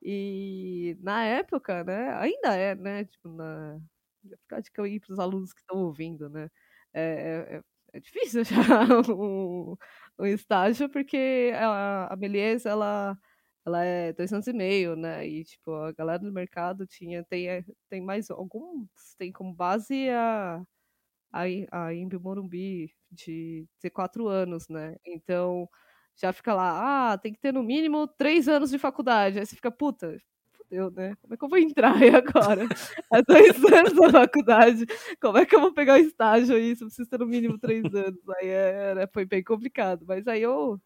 E 0.03 0.97
na 1.03 1.25
época, 1.25 1.85
né, 1.85 2.15
ainda 2.19 2.55
é, 2.57 2.75
né, 2.77 3.05
tipo, 3.07 3.29
na... 3.31 3.79
De 4.63 4.71
que 4.73 4.81
eu 4.81 4.87
ir 4.87 5.01
para 5.01 5.13
os 5.13 5.19
alunos 5.21 5.53
que 5.55 5.61
estão 5.61 5.79
ouvindo, 5.79 6.29
né? 6.31 6.51
É, 6.95 7.61
é, 7.95 7.99
é 7.99 8.01
difícil 8.01 8.43
achar 8.43 8.57
um, 9.11 9.77
um, 10.19 10.27
estágio, 10.27 10.89
porque 10.89 11.53
a, 11.57 12.13
a 12.13 12.17
Melies, 12.17 12.67
ela 12.67 13.19
ela 13.67 13.85
é 13.85 14.13
dois 14.13 14.33
anos 14.33 14.47
e 14.47 14.53
meio, 14.53 14.95
né? 14.97 15.27
E, 15.27 15.45
tipo, 15.45 15.73
a 15.75 15.93
galera 15.93 16.21
do 16.21 16.33
mercado 16.33 16.87
tinha, 16.87 17.25
tem, 17.25 17.49
eh, 17.49 17.65
tem 17.91 18.01
mais 18.01 18.31
alguns, 18.31 18.89
tem 19.19 19.33
como 19.33 19.53
base 19.53 20.09
a, 20.11 20.63
a 21.33 21.95
Imbi 21.95 22.19
Morumbi 22.19 22.93
de 23.11 23.67
ter 23.81 23.91
quatro 23.91 24.29
anos, 24.29 24.69
né? 24.69 24.97
Então 25.05 25.69
já 26.17 26.33
fica 26.33 26.55
lá, 26.55 27.13
ah, 27.13 27.19
tem 27.19 27.33
que 27.33 27.41
ter 27.41 27.53
no 27.53 27.63
mínimo 27.63 28.07
três 28.09 28.49
anos 28.49 28.71
de 28.71 28.79
faculdade. 28.79 29.39
Aí 29.39 29.47
você 29.47 29.57
fica, 29.57 29.71
puta, 29.71 30.17
fudeu, 30.67 30.91
né? 30.91 31.15
Como 31.23 31.35
é 31.35 31.37
que 31.37 31.45
eu 31.45 31.49
vou 31.49 31.59
entrar 31.59 31.97
aí 31.97 32.11
agora? 32.15 32.67
Há 33.13 33.21
dois 33.27 33.65
anos 33.73 33.95
na 33.95 34.11
faculdade, 34.11 34.85
como 35.21 35.39
é 35.39 35.47
que 35.47 35.55
eu 35.55 35.61
vou 35.61 35.73
pegar 35.73 35.95
o 35.95 35.99
estágio 35.99 36.57
aí? 36.57 36.75
Se 36.77 36.83
eu 36.85 36.89
preciso 36.89 37.09
ter 37.09 37.19
no 37.19 37.27
mínimo 37.27 37.59
três 37.59 37.85
anos. 37.95 38.21
Aí 38.41 38.49
era, 38.49 39.09
foi 39.09 39.25
bem 39.25 39.43
complicado. 39.43 40.05
Mas 40.07 40.27
aí 40.27 40.43
eu, 40.43 40.81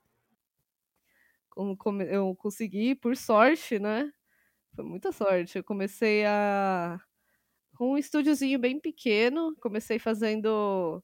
eu 2.08 2.36
consegui, 2.36 2.94
por 2.94 3.16
sorte, 3.16 3.78
né? 3.78 4.12
Foi 4.74 4.84
muita 4.84 5.12
sorte. 5.12 5.58
Eu 5.58 5.64
comecei 5.64 6.24
a. 6.26 7.00
Com 7.76 7.92
um 7.92 7.98
estúdiozinho 7.98 8.58
bem 8.58 8.78
pequeno, 8.78 9.56
comecei 9.60 9.98
fazendo 9.98 11.02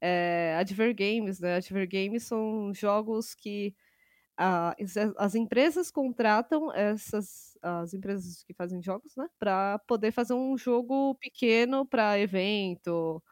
é, 0.00 0.56
Adver 0.58 0.94
Games, 0.94 1.40
né? 1.40 1.56
Adver 1.56 1.88
Games 1.88 2.24
são 2.24 2.74
jogos 2.74 3.34
que 3.34 3.74
as 5.18 5.34
empresas 5.34 5.90
contratam 5.90 6.72
essas 6.72 7.56
as 7.62 7.94
empresas 7.94 8.42
que 8.44 8.54
fazem 8.54 8.82
jogos, 8.82 9.16
né, 9.16 9.28
para 9.38 9.78
poder 9.88 10.12
fazer 10.12 10.34
um 10.34 10.56
jogo 10.58 11.14
pequeno 11.16 11.86
para 11.86 12.18
evento, 12.20 13.22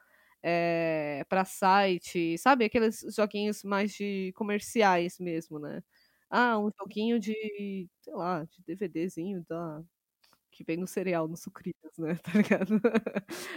é, 0.42 1.20
eh, 1.22 1.24
para 1.26 1.44
site, 1.44 2.38
sabe, 2.38 2.64
aqueles 2.66 3.00
joguinhos 3.16 3.64
mais 3.64 3.92
de 3.94 4.32
comerciais 4.36 5.18
mesmo, 5.20 5.58
né? 5.60 5.82
Ah, 6.30 6.58
um 6.58 6.70
joguinho 6.80 7.20
de, 7.20 7.88
sei 8.02 8.14
lá, 8.14 8.44
de 8.44 8.62
DVDzinho 8.66 9.44
da 9.48 9.82
que 10.50 10.64
vem 10.64 10.76
no 10.76 10.86
cereal, 10.86 11.28
no 11.28 11.36
sucritas, 11.36 11.92
né, 11.98 12.14
tá 12.24 12.32
ligado? 12.34 12.80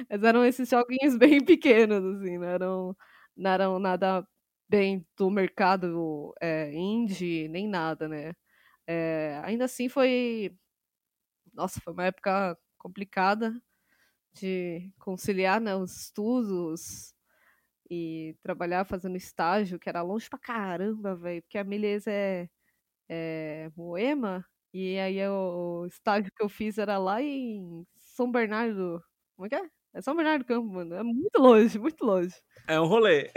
Mas 0.10 0.24
eram 0.24 0.46
esses 0.46 0.70
joguinhos 0.70 1.18
bem 1.18 1.44
pequenos, 1.44 2.04
assim, 2.22 2.38
não 2.38 2.48
eram, 2.48 2.98
não 3.36 3.52
eram 3.52 3.80
nada 3.80 4.28
bem 4.70 5.06
do 5.18 5.30
mercado 5.30 6.34
é, 6.42 6.72
indie, 6.74 7.48
nem 7.50 7.68
nada, 7.68 8.08
né? 8.08 8.34
É, 8.88 9.42
ainda 9.46 9.66
assim 9.66 9.90
foi. 9.90 10.56
Nossa, 11.54 11.80
foi 11.82 11.94
uma 11.94 12.06
época 12.06 12.58
complicada 12.78 13.54
de 14.34 14.92
conciliar 15.00 15.62
né, 15.62 15.76
os 15.76 15.96
estudos 15.98 17.14
e 17.92 18.36
trabalhar 18.44 18.86
fazendo 18.86 19.18
estágio, 19.18 19.80
que 19.80 19.90
era 19.90 20.02
longe 20.04 20.30
pra 20.30 20.40
caramba, 20.40 21.16
velho, 21.16 21.42
porque 21.44 21.58
a 21.58 21.64
Milês 21.66 22.08
é, 22.08 22.50
é 23.10 23.72
Moema, 23.78 24.46
e 24.74 25.00
aí 25.00 25.20
o 25.30 25.86
estágio 25.88 26.32
que 26.36 26.44
eu 26.44 26.50
fiz 26.50 26.78
era 26.80 26.98
lá 26.98 27.22
em 27.22 27.86
São 28.00 28.32
Bernardo. 28.32 29.04
Como 29.36 29.48
é 29.48 29.50
que 29.50 29.56
é? 29.56 29.72
É 29.98 30.02
São 30.02 30.16
Bernardo 30.16 30.44
do 30.44 30.46
Campo, 30.46 30.68
mano. 30.72 30.94
É 30.94 31.02
muito 31.02 31.40
longe, 31.40 31.80
muito 31.80 32.06
longe. 32.06 32.36
É 32.68 32.80
um 32.80 32.86
rolê. 32.86 33.32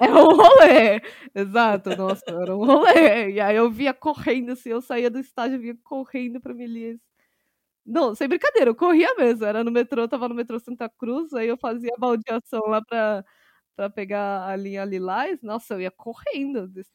É 0.00 0.08
um 0.08 0.34
rolê. 0.34 1.02
Exato, 1.34 1.94
nossa, 1.94 2.24
era 2.26 2.56
um 2.56 2.64
rolê. 2.64 3.32
E 3.32 3.40
aí 3.40 3.54
eu 3.56 3.70
via 3.70 3.92
correndo, 3.92 4.52
assim, 4.52 4.70
eu 4.70 4.80
saía 4.80 5.10
do 5.10 5.18
estágio, 5.18 5.60
via 5.60 5.76
correndo 5.84 6.40
pra 6.40 6.54
Melias. 6.54 6.98
Não, 7.86 8.14
sem 8.14 8.28
brincadeira, 8.28 8.70
eu 8.70 8.74
corria 8.74 9.14
mesmo. 9.16 9.44
Era 9.44 9.64
no 9.64 9.70
metrô, 9.70 10.08
tava 10.08 10.28
no 10.28 10.34
metrô 10.34 10.58
Santa 10.60 10.88
Cruz, 10.88 11.34
aí 11.34 11.48
eu 11.48 11.58
fazia 11.58 11.92
baldeação 11.98 12.62
lá 12.68 12.82
pra, 12.82 13.24
pra 13.76 13.90
pegar 13.90 14.46
a 14.48 14.56
linha 14.56 14.84
Lilás. 14.86 15.42
Nossa, 15.42 15.74
eu 15.74 15.82
ia 15.82 15.90
correndo, 15.90 16.68
descia, 16.68 16.92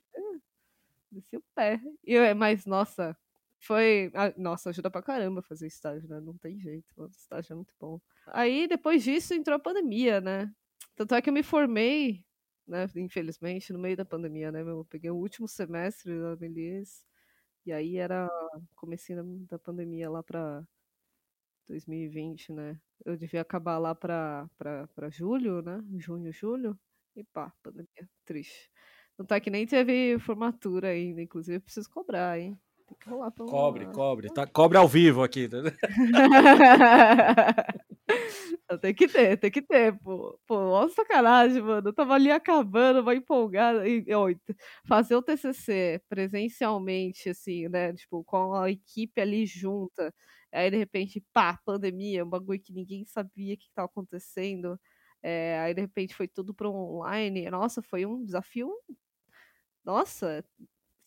descia 1.12 1.40
o 1.40 1.44
pé. 1.56 1.82
E, 2.06 2.34
mas, 2.36 2.66
nossa, 2.66 3.18
foi. 3.60 4.12
Nossa, 4.38 4.70
ajuda 4.70 4.90
pra 4.92 5.02
caramba 5.02 5.42
fazer 5.42 5.68
estágio, 5.68 6.08
né? 6.10 6.20
Não 6.20 6.38
tem 6.38 6.60
jeito. 6.60 6.88
Estágio 7.12 7.54
é 7.54 7.56
muito 7.56 7.74
bom. 7.80 8.00
Aí, 8.28 8.68
depois 8.68 9.04
disso, 9.04 9.34
entrou 9.34 9.56
a 9.56 9.60
pandemia, 9.60 10.22
né? 10.22 10.52
Tanto 10.96 11.16
é 11.16 11.22
que 11.22 11.30
eu 11.30 11.34
me 11.34 11.44
formei, 11.44 12.24
né? 12.68 12.86
Infelizmente, 12.96 13.74
no 13.74 13.80
meio 13.80 13.98
da 13.98 14.06
pandemia, 14.06 14.52
né? 14.52 14.62
Eu 14.62 14.86
peguei 14.90 15.10
o 15.12 15.16
último 15.16 15.48
semestre 15.48 16.20
da 16.20 16.36
Belize. 16.36 17.04
E 17.66 17.74
aí 17.74 17.98
era 17.98 18.30
comecinho 18.76 19.46
da 19.50 19.58
pandemia 19.58 20.10
lá 20.10 20.22
pra 20.24 20.64
2020, 21.68 22.54
né? 22.54 22.80
Eu 23.04 23.18
devia 23.18 23.42
acabar 23.42 23.78
lá 23.78 23.96
pra, 23.96 24.48
pra, 24.58 24.88
pra 24.90 25.10
julho, 25.10 25.62
né? 25.62 25.84
Junho, 25.98 26.32
julho. 26.32 26.80
E 27.16 27.24
pá, 27.24 27.52
pandemia. 27.64 28.10
Triste. 28.26 28.70
Não 29.18 29.26
tá 29.26 29.40
que 29.40 29.50
nem 29.50 29.66
teve 29.66 30.20
formatura 30.20 30.90
ainda, 30.90 31.22
inclusive 31.22 31.58
eu 31.58 31.62
preciso 31.62 31.90
cobrar, 31.90 32.38
hein? 32.40 32.60
Tem 32.88 32.98
que 33.00 33.10
rolar 33.10 33.32
pra 33.32 33.46
Cobre, 33.46 33.88
cobre. 33.88 34.32
Tá, 34.32 34.46
cobre 34.46 34.78
ao 34.78 34.88
vivo 34.88 35.24
aqui. 35.24 35.50
Tá 35.50 35.58
tem 38.82 38.94
que 38.94 39.08
ter, 39.08 39.38
tem 39.38 39.50
que 39.50 39.62
ter, 39.62 39.98
pô. 40.00 40.40
Pô, 40.46 40.56
olha 40.56 40.90
sacanagem, 40.90 41.62
mano. 41.62 41.90
Eu 41.90 41.94
tava 41.94 42.14
ali 42.14 42.30
acabando, 42.30 43.04
vai 43.04 43.16
empolgada. 43.16 43.88
E, 43.88 44.06
ó, 44.14 44.28
fazer 44.88 45.16
o 45.16 45.22
TCC 45.22 46.00
presencialmente, 46.08 47.30
assim, 47.30 47.68
né? 47.68 47.92
Tipo, 47.94 48.24
com 48.24 48.54
a 48.54 48.70
equipe 48.70 49.20
ali 49.20 49.46
junta. 49.48 50.14
Aí, 50.52 50.70
de 50.70 50.78
repente, 50.78 51.24
pá, 51.34 51.60
pandemia, 51.66 52.24
um 52.24 52.30
bagulho 52.30 52.62
que 52.62 52.74
ninguém 52.74 53.04
sabia 53.06 53.56
o 53.56 53.58
que 53.58 53.72
tava 53.74 53.88
acontecendo. 53.88 54.80
É, 55.24 55.60
aí, 55.60 55.74
de 55.74 55.82
repente, 55.82 56.14
foi 56.16 56.28
tudo 56.28 56.54
pro 56.54 56.72
online. 56.72 57.50
Nossa, 57.50 57.82
foi 57.82 58.06
um 58.06 58.24
desafio. 58.24 58.72
Nossa, 59.84 60.44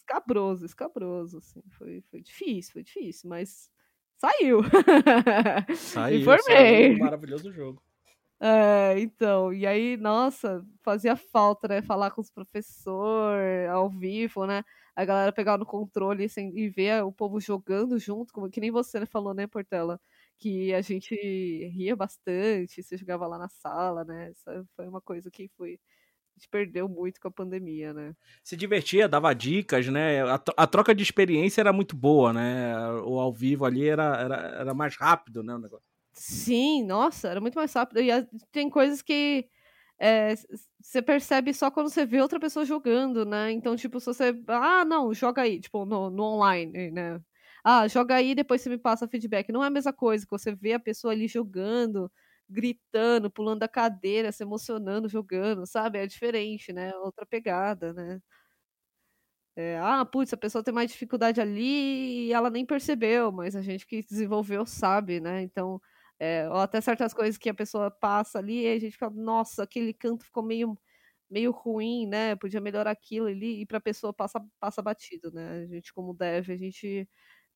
escabroso, 0.09 0.65
escabroso, 0.65 1.39
assim. 1.39 1.63
Foi, 1.77 2.03
foi 2.11 2.23
difícil, 2.23 2.73
foi 2.73 2.83
difícil, 2.83 3.29
mas 3.29 3.71
saiu. 4.17 4.61
Saiu, 5.77 6.21
Informei. 6.21 6.89
Saiu, 6.89 6.99
maravilhoso 6.99 7.53
jogo. 7.53 7.83
É, 8.41 8.99
então, 9.01 9.53
e 9.53 9.67
aí, 9.67 9.97
nossa, 9.97 10.65
fazia 10.85 11.17
falta, 11.17 11.67
né, 11.67 11.83
falar 11.83 12.13
com 12.13 12.21
os 12.21 12.31
professores 12.31 13.69
ao 13.69 13.91
vivo, 13.91 14.47
né, 14.47 14.63
a 14.95 15.05
galera 15.05 15.33
pegar 15.33 15.59
no 15.59 15.67
controle 15.67 16.29
sem, 16.29 16.57
e 16.57 16.69
ver 16.69 17.03
o 17.03 17.11
povo 17.13 17.41
jogando 17.41 17.99
junto, 17.99 18.33
como 18.33 18.49
que 18.49 18.61
nem 18.61 18.71
você 18.71 19.05
falou, 19.07 19.35
né, 19.35 19.49
Portela, 19.49 20.01
que 20.39 20.73
a 20.73 20.81
gente 20.81 21.17
ria 21.75 21.97
bastante, 21.97 22.81
você 22.81 22.97
jogava 22.97 23.27
lá 23.27 23.39
na 23.39 23.49
sala, 23.49 24.05
né, 24.05 24.31
essa 24.31 24.65
foi 24.77 24.87
uma 24.87 25.01
coisa 25.01 25.29
que 25.33 25.49
foi 25.57 25.81
gente 26.39 26.49
perdeu 26.49 26.89
muito 26.89 27.21
com 27.21 27.29
a 27.29 27.33
pandemia, 27.33 27.93
né? 27.93 28.15
Se 28.43 28.57
divertia, 28.57 29.09
dava 29.09 29.35
dicas, 29.35 29.89
né? 29.89 30.23
A, 30.23 30.41
a, 30.57 30.67
troca 30.67 30.95
de 30.95 31.03
experiência 31.03 31.61
era 31.61 31.73
muito 31.73 31.97
boa, 31.97 32.33
né? 32.33 32.77
O 33.05 33.19
ao 33.19 33.33
vivo 33.33 33.65
ali 33.65 33.89
era, 33.89 34.17
era, 34.17 34.37
era 34.61 34.75
mais 34.75 34.97
rápido, 34.97 35.43
né? 35.43 35.55
O 35.55 35.59
negócio. 35.59 35.85
Sim, 36.13 36.85
nossa, 36.85 37.29
era 37.29 37.41
muito 37.41 37.57
mais 37.57 37.73
rápido. 37.73 38.01
E 38.01 38.09
tem 38.53 38.71
coisas 38.71 39.03
que 39.03 39.49
é, 39.99 40.35
você 40.81 41.03
percebe 41.03 41.53
só 41.53 41.71
quando 41.71 41.91
você 41.91 42.07
vê 42.07 42.21
outra 42.21 42.41
pessoa 42.41 42.65
jogando, 42.65 43.25
né? 43.25 43.51
Então, 43.53 43.77
tipo, 43.77 43.99
se 44.01 44.07
você. 44.07 44.35
Ah, 44.47 44.85
não, 44.85 45.13
joga 45.13 45.43
aí, 45.43 45.61
tipo, 45.61 45.85
no, 45.85 46.09
no 46.11 46.23
online, 46.23 46.91
né? 46.91 47.21
Ah, 47.65 47.87
joga 47.89 48.15
aí 48.15 48.35
depois 48.35 48.63
você 48.63 48.71
me 48.71 48.79
passa 48.79 49.09
feedback. 49.09 49.51
Não 49.53 49.63
é 49.63 49.67
a 49.67 49.71
mesma 49.71 49.93
coisa 49.93 50.25
que 50.25 50.31
você 50.31 50.55
vê 50.55 50.73
a 50.73 50.81
pessoa 50.81 51.13
ali 51.13 51.27
jogando 51.29 52.11
gritando, 52.49 53.31
pulando 53.31 53.61
da 53.61 53.69
cadeira, 53.69 54.33
se 54.33 54.43
emocionando, 54.43 55.09
jogando, 55.09 55.67
sabe? 55.67 55.99
É 55.99 56.07
diferente, 56.07 56.73
né? 56.73 56.93
Outra 56.97 57.27
pegada, 57.27 57.93
né? 57.93 58.21
É, 59.57 59.77
ah, 59.81 60.05
putz, 60.05 60.33
a 60.33 60.37
pessoa 60.37 60.63
tem 60.63 60.73
mais 60.73 60.91
dificuldade 60.93 61.41
ali 61.41 62.29
e 62.29 62.33
ela 62.33 62.49
nem 62.49 62.65
percebeu, 62.65 63.33
mas 63.33 63.57
a 63.57 63.63
gente 63.63 63.85
que 63.87 64.03
desenvolveu 64.05 64.65
sabe, 64.65 65.19
né? 65.21 65.43
Então, 65.43 65.81
é, 66.19 66.49
ou 66.49 66.57
até 66.59 66.81
certas 66.81 67.13
coisas 67.13 67.37
que 67.37 67.49
a 67.49 67.55
pessoa 67.55 67.91
passa 67.91 68.39
ali 68.39 68.63
e 68.65 68.69
a 68.69 68.79
gente 68.79 68.93
fica, 68.93 69.11
nossa, 69.11 69.65
aquele 69.65 69.93
canto 69.93 70.25
ficou 70.25 70.45
meio, 70.45 70.79
meio 71.29 71.51
ruim, 71.53 72.07
né? 72.07 72.37
Podia 72.37 72.61
melhorar 72.61 72.93
aquilo 72.93 73.27
ali 73.27 73.61
e 73.63 73.67
para 73.67 73.79
a 73.79 73.81
pessoa 73.81 74.13
passa, 74.15 74.41
passa 74.61 74.81
batido, 74.83 75.33
né? 75.33 75.63
A 75.65 75.67
gente, 75.67 75.93
como 75.93 76.15
deve, 76.15 76.53
a 76.53 76.57
gente 76.57 77.09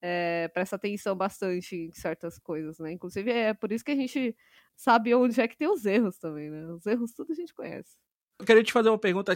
é, 0.03 0.49
presta 0.49 0.75
atenção 0.75 1.17
bastante 1.17 1.77
em 1.77 1.93
certas 1.93 2.39
coisas, 2.39 2.79
né? 2.81 2.93
Inclusive 2.93 3.31
é 3.31 3.55
por 3.55 3.71
isso 3.71 3.85
que 3.85 3.93
a 3.93 3.97
gente 3.97 4.37
sabe 4.77 5.15
onde 5.15 5.41
é 5.41 5.47
que 5.47 5.57
tem 5.57 5.69
os 5.69 5.87
erros 5.87 6.19
também, 6.19 6.51
né? 6.51 6.67
Os 6.67 6.85
erros 6.85 7.13
tudo 7.13 7.33
a 7.33 7.37
gente 7.37 7.55
conhece. 7.55 7.97
Eu 8.39 8.45
queria 8.45 8.65
te 8.65 8.73
fazer 8.73 8.89
uma 8.89 8.99
pergunta 8.99 9.33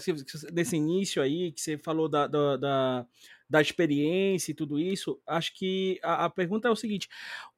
desse 0.53 0.77
início 0.77 1.23
aí, 1.23 1.53
que 1.53 1.61
você 1.61 1.79
falou 1.79 2.09
da, 2.09 2.27
da, 2.27 2.57
da, 2.57 3.07
da 3.49 3.61
experiência 3.61 4.51
e 4.51 4.55
tudo 4.55 4.79
isso. 4.79 5.21
Acho 5.27 5.55
que 5.55 5.99
a, 6.03 6.25
a, 6.25 6.31
pergunta 6.31 6.69
é 6.69 6.71
o 6.71 6.77
seguinte: 6.77 7.09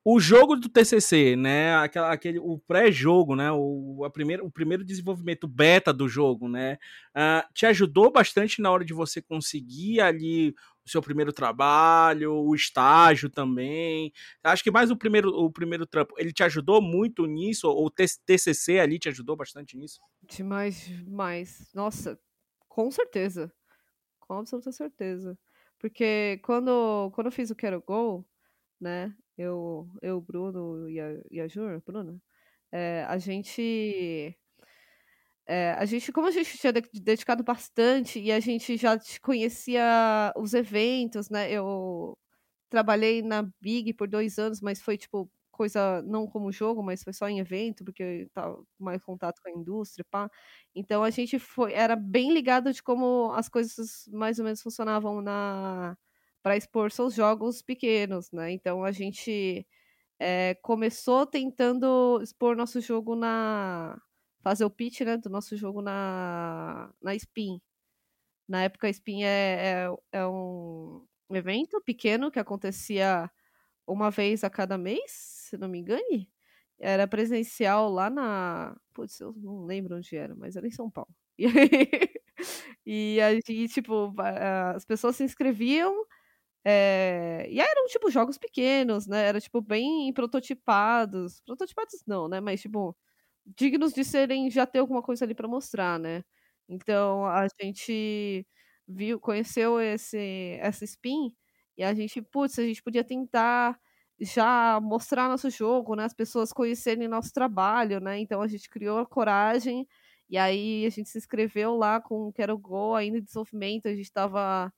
o 0.04 0.20
jogo 0.20 0.56
do 0.56 0.68
TCC, 0.68 1.34
né? 1.36 1.74
Aquela, 1.76 2.12
aquele, 2.12 2.38
o 2.38 2.58
pré-jogo, 2.58 3.34
né? 3.34 3.50
O, 3.52 4.04
a 4.04 4.10
primeiro, 4.10 4.44
o 4.44 4.50
primeiro 4.50 4.84
desenvolvimento 4.84 5.46
beta 5.46 5.92
do 5.92 6.08
jogo, 6.08 6.48
né? 6.48 6.78
Uh, 7.14 7.52
te 7.54 7.66
ajudou 7.66 8.10
bastante 8.10 8.60
na 8.60 8.70
hora 8.70 8.84
de 8.84 8.92
você 8.92 9.22
conseguir 9.22 10.00
ali 10.00 10.54
o 10.84 10.90
seu 10.90 11.02
primeiro 11.02 11.32
trabalho, 11.32 12.32
o 12.32 12.54
estágio 12.54 13.28
também. 13.28 14.12
Acho 14.42 14.62
que 14.62 14.70
mais 14.70 14.90
o 14.90 14.96
primeiro, 14.96 15.30
o 15.30 15.50
primeiro 15.50 15.86
trampo, 15.86 16.14
ele 16.18 16.32
te 16.32 16.42
ajudou 16.42 16.80
muito 16.80 17.26
nisso? 17.26 17.68
Ou 17.68 17.86
o 17.86 17.90
TCC 17.90 18.78
ali 18.78 18.98
te 18.98 19.08
ajudou 19.08 19.36
bastante 19.36 19.76
nisso? 19.76 20.00
Demais, 20.22 20.86
demais. 20.86 21.70
Nossa, 21.74 22.18
com 22.68 22.90
certeza. 22.90 23.52
Com 24.20 24.34
absoluta 24.34 24.72
certeza. 24.72 25.38
Porque 25.78 26.38
quando, 26.44 27.10
quando 27.12 27.28
eu 27.28 27.32
fiz 27.32 27.50
o 27.50 27.56
Quero 27.56 27.82
Gol, 27.82 28.26
né? 28.80 29.14
Eu, 29.38 29.88
eu 30.02 30.20
Bruno 30.20 30.88
e 30.90 31.00
a, 31.00 31.08
e 31.30 31.40
a 31.40 31.48
Jur, 31.48 31.82
Bruna, 31.86 32.20
é, 32.72 33.04
a 33.04 33.18
gente 33.18 34.36
É, 35.46 35.72
a 35.72 35.84
gente, 35.86 36.12
como 36.12 36.26
a 36.26 36.30
gente 36.30 36.58
tinha 36.58 36.72
dedicado 36.72 37.42
bastante 37.42 38.20
e 38.20 38.30
a 38.32 38.38
gente 38.40 38.76
já 38.76 38.98
conhecia 39.22 40.32
os 40.36 40.52
eventos, 40.54 41.30
né? 41.30 41.50
Eu 41.50 42.18
trabalhei 42.70 43.22
na 43.22 43.48
Big 43.60 43.94
por 43.94 44.08
dois 44.08 44.38
anos, 44.38 44.60
mas 44.60 44.80
foi 44.82 44.98
tipo 44.98 45.30
coisa 45.58 46.02
não 46.02 46.26
como 46.28 46.52
jogo, 46.52 46.82
mas 46.82 47.02
foi 47.04 47.12
só 47.12 47.28
em 47.28 47.40
evento, 47.40 47.84
porque 47.84 48.28
tava 48.34 48.62
mais 48.78 49.02
contato 49.02 49.40
com 49.42 49.50
a 49.50 49.52
indústria, 49.52 50.04
pá. 50.10 50.30
Então 50.74 51.02
a 51.04 51.10
gente 51.10 51.38
foi, 51.38 51.72
era 51.74 51.96
bem 51.96 52.32
ligado 52.32 52.72
de 52.72 52.82
como 52.82 53.32
as 53.34 53.48
coisas 53.48 54.08
mais 54.12 54.38
ou 54.38 54.44
menos 54.44 54.62
funcionavam 54.62 55.20
na 55.22 55.96
para 56.42 56.56
expor 56.56 56.90
seus 56.92 57.14
jogos 57.14 57.62
pequenos, 57.62 58.30
né? 58.32 58.52
Então 58.52 58.84
a 58.84 58.92
gente 58.92 59.66
é, 60.20 60.54
começou 60.62 61.26
tentando 61.26 62.20
expor 62.22 62.56
nosso 62.56 62.80
jogo 62.80 63.16
na 63.16 64.00
fazer 64.42 64.64
o 64.64 64.70
pitch, 64.70 65.02
né, 65.02 65.16
do 65.18 65.30
nosso 65.30 65.56
jogo 65.56 65.82
na 65.82 66.92
na 67.02 67.14
Spin. 67.16 67.60
Na 68.48 68.62
época 68.64 68.86
a 68.86 68.90
Spin 68.90 69.24
é, 69.24 69.86
é, 70.12 70.18
é 70.20 70.26
um 70.26 71.04
evento 71.30 71.80
pequeno 71.82 72.30
que 72.30 72.38
acontecia 72.38 73.30
uma 73.86 74.10
vez 74.10 74.44
a 74.44 74.50
cada 74.50 74.78
mês, 74.78 75.37
se 75.48 75.58
não 75.58 75.68
me 75.68 75.78
engane. 75.80 76.30
Era 76.78 77.06
presencial 77.08 77.90
lá 77.90 78.10
na. 78.10 78.76
Putz, 78.94 79.20
eu 79.20 79.32
não 79.36 79.64
lembro 79.64 79.96
onde 79.96 80.16
era, 80.16 80.34
mas 80.36 80.56
era 80.56 80.66
em 80.66 80.70
São 80.70 80.90
Paulo. 80.90 81.10
E 81.38 81.46
e 82.86 83.20
aí 83.20 83.40
tipo, 83.68 84.14
as 84.74 84.84
pessoas 84.84 85.16
se 85.16 85.24
inscreviam. 85.24 85.94
É, 86.64 87.46
e 87.50 87.60
eram, 87.60 87.86
tipo, 87.88 88.10
jogos 88.10 88.38
pequenos, 88.38 89.06
né? 89.06 89.26
Era, 89.28 89.40
tipo, 89.40 89.60
bem 89.62 90.12
prototipados. 90.12 91.40
Prototipados 91.46 92.02
não, 92.06 92.28
né? 92.28 92.40
Mas, 92.40 92.60
tipo, 92.62 92.96
dignos 93.46 93.92
de 93.94 94.04
serem, 94.04 94.50
já 94.50 94.66
ter 94.66 94.80
alguma 94.80 95.02
coisa 95.02 95.24
ali 95.24 95.34
para 95.34 95.48
mostrar, 95.48 95.98
né? 96.00 96.24
Então, 96.68 97.26
a 97.26 97.46
gente 97.62 98.46
viu, 98.88 99.20
conheceu 99.20 99.80
esse, 99.80 100.58
essa 100.60 100.84
spin 100.84 101.34
e 101.76 101.84
a 101.84 101.94
gente, 101.94 102.20
putz, 102.22 102.58
a 102.58 102.64
gente 102.64 102.82
podia 102.82 103.04
tentar 103.04 103.78
já 104.20 104.80
mostrar 104.80 105.28
nosso 105.28 105.50
jogo, 105.50 105.94
né? 105.94 106.04
As 106.04 106.14
pessoas 106.14 106.52
conhecerem 106.52 107.08
nosso 107.08 107.32
trabalho, 107.32 108.00
né? 108.00 108.18
Então 108.18 108.42
a 108.42 108.48
gente 108.48 108.68
criou 108.68 108.98
a 108.98 109.06
coragem 109.06 109.86
e 110.28 110.36
aí 110.38 110.84
a 110.86 110.90
gente 110.90 111.08
se 111.08 111.18
inscreveu 111.18 111.76
lá 111.76 112.00
com 112.00 112.32
Quero 112.32 112.58
Go 112.58 112.94
ainda 112.94 113.18
em 113.18 113.22
desenvolvimento. 113.22 113.86
A 113.86 113.94
gente 113.94 114.02
estava 114.04 114.72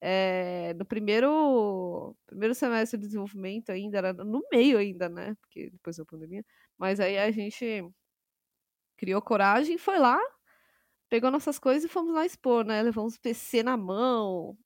é, 0.00 0.74
no 0.74 0.84
primeiro 0.84 2.16
primeiro 2.26 2.54
semestre 2.54 2.98
de 2.98 3.06
desenvolvimento 3.06 3.70
ainda, 3.70 3.98
era 3.98 4.12
no 4.12 4.42
meio 4.52 4.78
ainda, 4.78 5.08
né? 5.08 5.36
Porque 5.40 5.70
depois 5.70 5.96
da 5.96 6.04
pandemia. 6.04 6.44
Mas 6.78 7.00
aí 7.00 7.18
a 7.18 7.30
gente 7.30 7.84
criou 8.96 9.22
coragem, 9.22 9.78
foi 9.78 9.98
lá, 9.98 10.18
pegou 11.08 11.30
nossas 11.30 11.58
coisas 11.58 11.84
e 11.84 11.92
fomos 11.92 12.14
lá 12.14 12.26
expor, 12.26 12.64
né? 12.64 12.82
Levamos 12.82 13.18
PC 13.18 13.62
na 13.62 13.76
mão, 13.76 14.56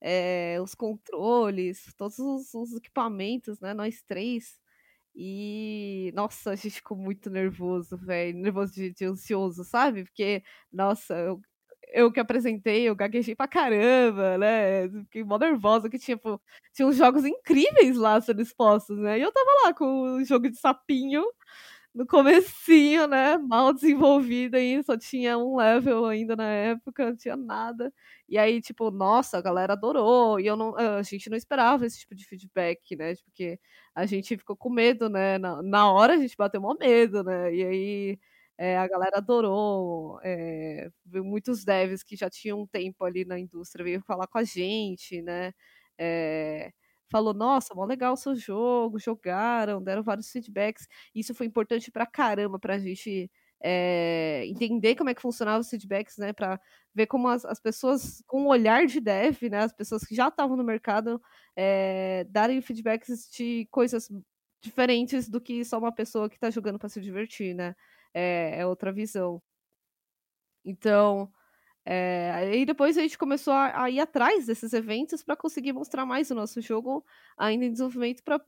é, 0.00 0.58
os 0.62 0.74
controles, 0.74 1.92
todos 1.96 2.18
os, 2.18 2.54
os, 2.54 2.74
equipamentos, 2.76 3.60
né? 3.60 3.74
Nós 3.74 4.02
três. 4.02 4.58
E, 5.14 6.12
nossa, 6.14 6.50
a 6.52 6.56
gente 6.56 6.76
ficou 6.76 6.96
muito 6.96 7.30
nervoso, 7.30 7.96
velho. 7.96 8.38
Nervoso 8.38 8.74
de, 8.74 8.92
de, 8.92 9.04
ansioso, 9.06 9.64
sabe? 9.64 10.04
Porque, 10.04 10.42
nossa, 10.72 11.14
eu, 11.14 11.40
eu 11.88 12.12
que 12.12 12.20
apresentei, 12.20 12.82
eu 12.88 12.94
gaguejei 12.96 13.34
pra 13.34 13.48
caramba, 13.48 14.38
né? 14.38 14.88
Fiquei 15.04 15.24
mó 15.24 15.38
nervosa, 15.38 15.88
que 15.88 16.16
pô, 16.16 16.40
tinha 16.74 16.86
uns 16.88 16.96
jogos 16.96 17.24
incríveis 17.24 17.96
lá 17.96 18.20
sendo 18.20 18.42
expostos, 18.42 18.98
né? 18.98 19.18
E 19.18 19.22
eu 19.22 19.32
tava 19.32 19.50
lá 19.64 19.74
com 19.74 20.16
o 20.16 20.24
jogo 20.24 20.50
de 20.50 20.58
sapinho 20.58 21.24
no 21.96 22.06
comecinho, 22.06 23.06
né? 23.08 23.38
Mal 23.38 23.72
desenvolvida 23.72 24.58
aí, 24.58 24.82
só 24.84 24.96
tinha 24.98 25.38
um 25.38 25.56
level 25.56 26.06
ainda 26.06 26.36
na 26.36 26.44
época, 26.48 27.06
não 27.06 27.16
tinha 27.16 27.36
nada. 27.36 27.92
E 28.28 28.38
aí, 28.38 28.60
tipo, 28.60 28.90
nossa, 28.90 29.38
a 29.38 29.42
galera 29.42 29.72
adorou. 29.74 30.38
E 30.40 30.46
eu 30.46 30.56
não, 30.56 30.76
a 30.76 31.02
gente 31.02 31.30
não 31.30 31.36
esperava 31.36 31.86
esse 31.86 32.00
tipo 32.00 32.14
de 32.14 32.26
feedback, 32.26 32.94
né? 32.96 33.14
Porque 33.24 33.58
a 33.94 34.06
gente 34.06 34.36
ficou 34.36 34.56
com 34.56 34.70
medo, 34.70 35.08
né? 35.08 35.38
Na, 35.38 35.62
na 35.62 35.90
hora 35.92 36.14
a 36.14 36.18
gente 36.18 36.36
bateu 36.36 36.60
mó 36.60 36.74
medo, 36.78 37.24
né? 37.24 37.54
E 37.54 37.64
aí 37.64 38.18
é, 38.58 38.76
a 38.78 38.86
galera 38.88 39.18
adorou. 39.18 40.20
É, 40.22 40.88
muitos 41.06 41.64
devs 41.64 42.02
que 42.02 42.16
já 42.16 42.28
tinham 42.30 42.60
um 42.60 42.66
tempo 42.66 43.04
ali 43.04 43.24
na 43.24 43.38
indústria 43.38 43.84
veio 43.84 44.02
falar 44.02 44.26
com 44.26 44.38
a 44.38 44.44
gente, 44.44 45.22
né? 45.22 45.52
É, 45.98 46.72
falou: 47.10 47.34
Nossa, 47.34 47.74
mó 47.74 47.84
legal 47.84 48.14
o 48.14 48.16
seu 48.16 48.34
jogo, 48.34 48.98
jogaram, 48.98 49.82
deram 49.82 50.02
vários 50.02 50.30
feedbacks. 50.30 50.86
Isso 51.14 51.34
foi 51.34 51.46
importante 51.46 51.90
pra 51.90 52.06
caramba 52.06 52.58
pra 52.58 52.78
gente 52.78 53.30
é, 53.62 54.44
entender 54.46 54.94
como 54.96 55.10
é 55.10 55.14
que 55.14 55.22
funcionavam 55.22 55.60
os 55.60 55.68
feedbacks, 55.70 56.16
né? 56.18 56.32
Pra 56.32 56.60
ver 56.94 57.06
como 57.06 57.28
as, 57.28 57.44
as 57.44 57.60
pessoas 57.60 58.22
com 58.26 58.44
o 58.44 58.48
olhar 58.48 58.86
de 58.86 59.00
dev, 59.00 59.42
né? 59.50 59.60
As 59.60 59.72
pessoas 59.72 60.04
que 60.04 60.14
já 60.14 60.28
estavam 60.28 60.56
no 60.56 60.64
mercado 60.64 61.20
é, 61.56 62.24
darem 62.30 62.60
feedbacks 62.60 63.28
de 63.30 63.66
coisas 63.70 64.08
diferentes 64.60 65.28
do 65.28 65.40
que 65.40 65.64
só 65.64 65.78
uma 65.78 65.92
pessoa 65.92 66.28
que 66.28 66.36
está 66.36 66.50
jogando 66.50 66.78
para 66.78 66.88
se 66.88 67.00
divertir, 67.00 67.54
né? 67.54 67.74
É, 68.14 68.60
é 68.60 68.66
outra 68.66 68.92
visão. 68.92 69.42
Então, 70.64 71.30
é, 71.86 72.32
aí 72.34 72.66
depois 72.66 72.98
a 72.98 73.02
gente 73.02 73.18
começou 73.18 73.54
a, 73.54 73.84
a 73.84 73.90
ir 73.90 74.00
atrás 74.00 74.46
desses 74.46 74.72
eventos 74.74 75.22
para 75.24 75.36
conseguir 75.36 75.72
mostrar 75.72 76.06
mais 76.06 76.30
o 76.30 76.34
nosso 76.34 76.60
jogo 76.60 77.04
ainda 77.38 77.64
em 77.66 77.72
desenvolvimento 77.72 78.22
para 78.24 78.40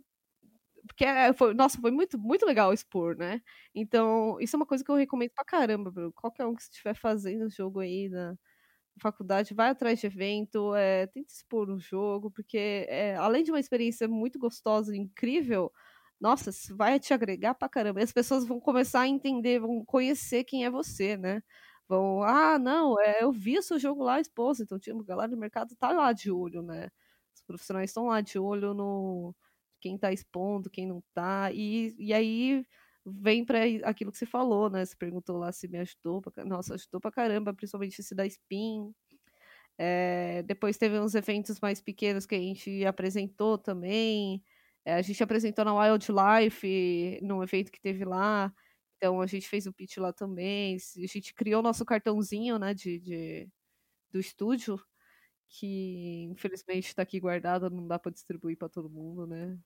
porque 0.87 1.05
é, 1.05 1.33
foi, 1.33 1.55
nossa, 1.55 1.81
foi 1.81 1.91
muito, 1.91 2.19
muito 2.19 2.47
legal 2.47 2.73
expor, 2.73 3.17
né? 3.17 3.43
Então, 3.75 4.39
isso 4.41 4.57
é 4.57 4.59
uma 4.59 4.67
coisa 4.67 4.83
que 4.85 4.91
eu 4.91 4.95
recomendo 4.97 5.31
pra 5.35 5.45
caramba, 5.45 5.91
bro. 5.91 6.13
Qualquer 6.15 6.47
um 6.47 6.55
que 6.55 6.63
estiver 6.63 6.95
fazendo 6.95 7.49
jogo 7.51 7.81
aí 7.81 8.09
na 8.09 8.35
faculdade, 9.01 9.55
vai 9.55 9.71
atrás 9.71 10.01
de 10.01 10.07
evento, 10.07 10.75
é, 10.75 11.07
tenta 11.09 11.33
expor 11.33 11.71
o 11.71 11.79
jogo, 11.79 12.31
porque 12.31 12.87
é, 12.89 13.15
além 13.17 13.45
de 13.45 13.51
uma 13.53 13.61
experiência 13.61 14.09
muito 14.09 14.39
gostosa 14.39 14.95
e 14.95 14.99
incrível, 14.99 15.73
nossa, 16.21 16.51
vai 16.77 16.99
te 17.01 17.15
agregar 17.15 17.55
pra 17.55 17.69
caramba. 17.69 18.01
E 18.01 18.05
as 18.05 18.13
pessoas 18.13 18.47
vão 18.47 18.61
começar 18.61 19.03
a 19.03 19.09
entender, 19.09 19.61
vão 19.61 19.85
conhecer 19.85 20.45
quem 20.45 20.65
é 20.65 20.71
você, 20.71 21.17
né? 21.17 21.43
Vão, 21.89 22.23
ah, 22.23 22.59
não, 22.59 23.01
é, 23.01 23.23
eu 23.23 23.33
vi 23.33 23.63
seu 23.63 23.79
jogo 23.79 24.03
lá 24.05 24.21
exposto, 24.21 24.63
então 24.63 24.79
tinha 24.79 24.95
galera 25.05 25.31
do 25.31 25.37
mercado 25.39 25.75
tá 25.77 25.91
lá 25.91 26.13
de 26.13 26.31
olho, 26.31 26.63
né? 26.63 26.91
Os 27.35 27.41
profissionais 27.43 27.91
estão 27.91 28.07
lá 28.07 28.21
de 28.21 28.39
olho 28.39 28.75
no 28.75 29.35
quem 29.81 29.97
tá 29.99 30.13
expondo, 30.13 30.69
quem 30.71 30.87
não 30.87 31.03
tá, 31.15 31.51
e, 31.53 31.95
e 31.99 32.13
aí 32.13 32.67
vem 33.07 33.45
para 33.45 33.61
aquilo 33.85 34.13
que 34.13 34.19
você 34.19 34.27
falou, 34.27 34.69
né? 34.69 34.85
Você 34.85 34.97
perguntou 34.97 35.39
lá 35.39 35.51
se 35.53 35.67
me 35.69 35.79
ajudou, 35.79 36.21
pra, 36.21 36.45
nossa, 36.45 36.75
ajudou 36.75 37.01
pra 37.01 37.11
caramba, 37.13 37.55
principalmente 37.55 38.01
esse 38.01 38.15
da 38.15 38.27
Spin. 38.27 38.93
É, 39.79 40.43
depois 40.45 40.77
teve 40.79 40.99
uns 40.99 41.15
eventos 41.15 41.61
mais 41.61 41.81
pequenos 41.81 42.27
que 42.27 42.35
a 42.35 42.39
gente 42.39 42.85
apresentou 42.87 43.59
também. 43.59 44.43
É, 44.85 44.95
a 44.95 45.03
gente 45.03 45.23
apresentou 45.23 45.65
na 45.65 45.75
Wildlife, 45.75 47.21
num 47.23 47.43
evento 47.43 47.71
que 47.73 47.81
teve 47.81 48.05
lá. 48.05 48.53
Então 48.99 49.21
a 49.21 49.27
gente 49.27 49.49
fez 49.49 49.67
o 49.67 49.73
pitch 49.73 49.99
lá 49.99 50.13
também. 50.13 50.77
A 50.77 51.07
gente 51.07 51.33
criou 51.35 51.63
nosso 51.63 51.85
cartãozinho, 51.85 52.59
né, 52.59 52.75
de, 52.75 52.99
de 53.01 53.49
do 54.13 54.21
estúdio, 54.21 54.81
que 55.49 56.25
infelizmente 56.33 56.89
está 56.89 57.03
aqui 57.03 57.21
guardado, 57.21 57.71
não 57.71 57.87
dá 57.87 57.99
para 57.99 58.13
distribuir 58.13 58.59
para 58.59 58.69
todo 58.69 58.91
mundo, 58.91 59.27
né? 59.27 59.59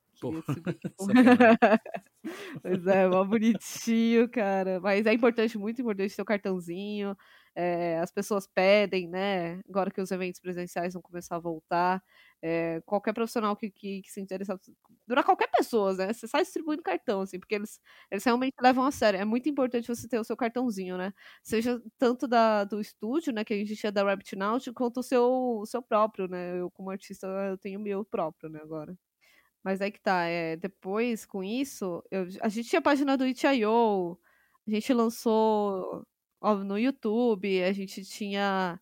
pois 2.63 2.87
é, 2.87 3.09
mó 3.09 3.25
bonitinho, 3.25 4.29
cara. 4.31 4.81
Mas 4.81 5.07
é 5.07 5.13
importante, 5.13 5.59
muito 5.59 5.81
importante 5.81 6.15
ter 6.15 6.23
o 6.23 6.25
cartãozinho. 6.27 7.17
É, 7.55 7.99
as 8.01 8.11
pessoas 8.11 8.47
pedem, 8.47 9.09
né? 9.09 9.61
Agora 9.69 9.91
que 9.91 10.01
os 10.01 10.11
eventos 10.11 10.41
presenciais 10.41 10.95
vão 10.95 11.03
começar 11.03 11.37
a 11.37 11.39
voltar. 11.39 12.03
É, 12.43 12.81
qualquer 12.87 13.13
profissional 13.13 13.55
que, 13.57 13.71
que, 13.71 14.03
que, 14.03 14.11
se 14.11 14.21
interessar, 14.21 14.59
dura 15.07 15.23
qualquer 15.23 15.49
pessoa, 15.49 15.95
né? 15.95 16.13
Você 16.13 16.27
sai 16.27 16.43
distribuindo 16.43 16.83
cartão, 16.83 17.21
assim, 17.21 17.39
porque 17.39 17.55
eles, 17.55 17.81
eles 18.11 18.25
realmente 18.25 18.55
levam 18.61 18.85
a 18.85 18.91
sério. 18.91 19.21
É 19.21 19.25
muito 19.25 19.49
importante 19.49 19.89
você 19.89 20.09
ter 20.09 20.19
o 20.19 20.25
seu 20.25 20.37
cartãozinho, 20.37 20.97
né? 20.97 21.13
Seja 21.43 21.81
tanto 21.99 22.27
da, 22.27 22.65
do 22.65 22.81
estúdio, 22.81 23.33
né, 23.33 23.45
que 23.45 23.55
a 23.55 23.57
gente 23.57 23.77
tinha 23.77 23.93
da 23.93 24.03
Rabbit 24.05 24.35
Naut, 24.37 24.73
quanto 24.73 25.01
o 25.01 25.03
seu, 25.03 25.25
o 25.61 25.67
seu 25.67 25.83
próprio, 25.83 26.29
né? 26.29 26.59
Eu, 26.61 26.71
como 26.71 26.91
artista, 26.91 27.27
eu 27.51 27.59
tenho 27.59 27.79
o 27.79 27.83
meu 27.83 28.05
próprio, 28.05 28.49
né, 28.51 28.61
agora. 28.63 28.97
Mas 29.65 29.81
aí 29.81 29.93
que 29.93 30.01
tá, 30.01 30.25
é, 30.27 30.57
depois, 30.57 31.25
com 31.27 31.45
isso, 31.45 32.03
eu, 32.11 32.27
a 32.41 32.49
gente 32.49 32.69
tinha 32.69 32.81
a 32.81 32.83
página 32.83 33.17
do 33.17 33.27
Itch.io, 33.27 34.19
a 34.67 34.71
gente 34.71 34.93
lançou 34.93 36.07
ó, 36.43 36.57
no 36.57 36.79
YouTube, 36.79 37.63
a 37.65 37.73
gente 37.73 38.05
tinha 38.05 38.81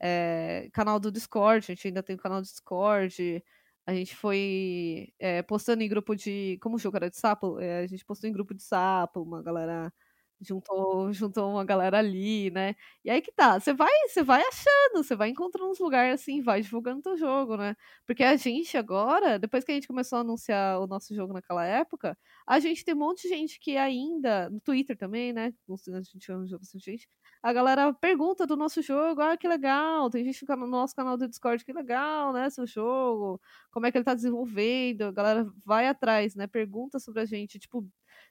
é, 0.00 0.68
canal 0.72 1.00
do 1.00 1.10
Discord, 1.12 1.64
a 1.72 1.74
gente 1.74 1.88
ainda 1.88 2.02
tem 2.02 2.16
o 2.16 2.18
canal 2.18 2.40
do 2.40 2.44
Discord. 2.44 3.42
A 3.86 3.94
gente 3.94 4.14
foi 4.16 5.12
é, 5.18 5.42
postando 5.42 5.82
em 5.82 5.88
grupo 5.88 6.14
de. 6.14 6.58
Como 6.62 6.76
o 6.76 6.78
jogo 6.78 6.96
era 6.98 7.10
de 7.10 7.16
sapo, 7.16 7.58
é, 7.60 7.80
a 7.80 7.86
gente 7.86 8.04
postou 8.04 8.28
em 8.28 8.32
grupo 8.32 8.54
de 8.54 8.62
sapo, 8.62 9.22
uma 9.22 9.42
galera 9.42 9.92
juntou 10.40 11.12
juntou 11.12 11.50
uma 11.52 11.64
galera 11.64 11.98
ali, 11.98 12.50
né. 12.50 12.74
E 13.04 13.10
aí 13.10 13.20
que 13.20 13.32
tá, 13.32 13.58
você 13.58 13.72
vai 13.74 13.90
você 14.08 14.22
vai 14.22 14.40
achando, 14.42 15.02
você 15.04 15.16
vai 15.16 15.28
encontrando 15.30 15.70
uns 15.70 15.78
lugares, 15.80 16.20
assim, 16.20 16.40
vai 16.42 16.60
divulgando 16.62 17.02
teu 17.02 17.16
jogo, 17.16 17.56
né. 17.56 17.76
Porque 18.06 18.22
a 18.24 18.36
gente 18.36 18.76
agora, 18.76 19.38
depois 19.38 19.64
que 19.64 19.72
a 19.72 19.74
gente 19.74 19.88
começou 19.88 20.18
a 20.18 20.20
anunciar 20.22 20.80
o 20.80 20.86
nosso 20.86 21.14
jogo 21.14 21.32
naquela 21.32 21.64
época, 21.64 22.16
a 22.46 22.58
gente 22.60 22.84
tem 22.84 22.94
um 22.94 22.98
monte 22.98 23.22
de 23.22 23.28
gente 23.28 23.58
que 23.60 23.76
ainda 23.76 24.48
no 24.50 24.60
Twitter 24.60 24.96
também, 24.96 25.32
né, 25.32 25.52
a 25.94 26.02
gente 26.02 26.26
jogo 26.46 26.64
gente, 26.78 27.08
a 27.42 27.52
galera 27.52 27.92
pergunta 27.94 28.46
do 28.46 28.56
nosso 28.56 28.82
jogo: 28.82 29.20
"Ah, 29.20 29.36
que 29.36 29.48
legal", 29.48 30.10
tem 30.10 30.24
gente 30.24 30.44
no 30.56 30.66
nosso 30.66 30.94
canal 30.94 31.16
do 31.16 31.28
Discord: 31.28 31.64
"Que 31.64 31.72
legal, 31.72 32.32
né, 32.32 32.48
seu 32.50 32.66
jogo, 32.66 33.40
como 33.70 33.86
é 33.86 33.92
que 33.92 33.98
ele 33.98 34.04
tá 34.04 34.14
desenvolvendo?". 34.14 35.02
A 35.04 35.12
galera 35.12 35.46
vai 35.64 35.86
atrás, 35.88 36.34
né, 36.34 36.46
pergunta 36.46 36.98
sobre 36.98 37.20
a 37.22 37.24
gente, 37.26 37.58
tipo 37.58 37.86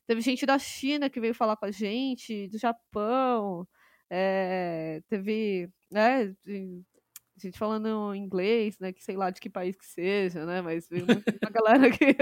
Teve 0.07 0.21
gente 0.21 0.45
da 0.45 0.57
China 0.57 1.09
que 1.09 1.19
veio 1.19 1.35
falar 1.35 1.57
com 1.57 1.65
a 1.65 1.71
gente, 1.71 2.47
do 2.47 2.57
Japão, 2.57 3.67
é, 4.09 5.01
teve, 5.09 5.69
né, 5.91 6.33
gente 7.37 7.57
falando 7.57 8.15
inglês, 8.15 8.79
né, 8.79 8.91
que 8.93 9.03
sei 9.03 9.15
lá 9.15 9.29
de 9.29 9.39
que 9.39 9.49
país 9.49 9.75
que 9.75 9.85
seja, 9.85 10.45
né, 10.45 10.61
mas 10.61 10.87
veio 10.89 11.05
uma, 11.43 11.49
galera 11.51 11.89
que, 11.91 12.15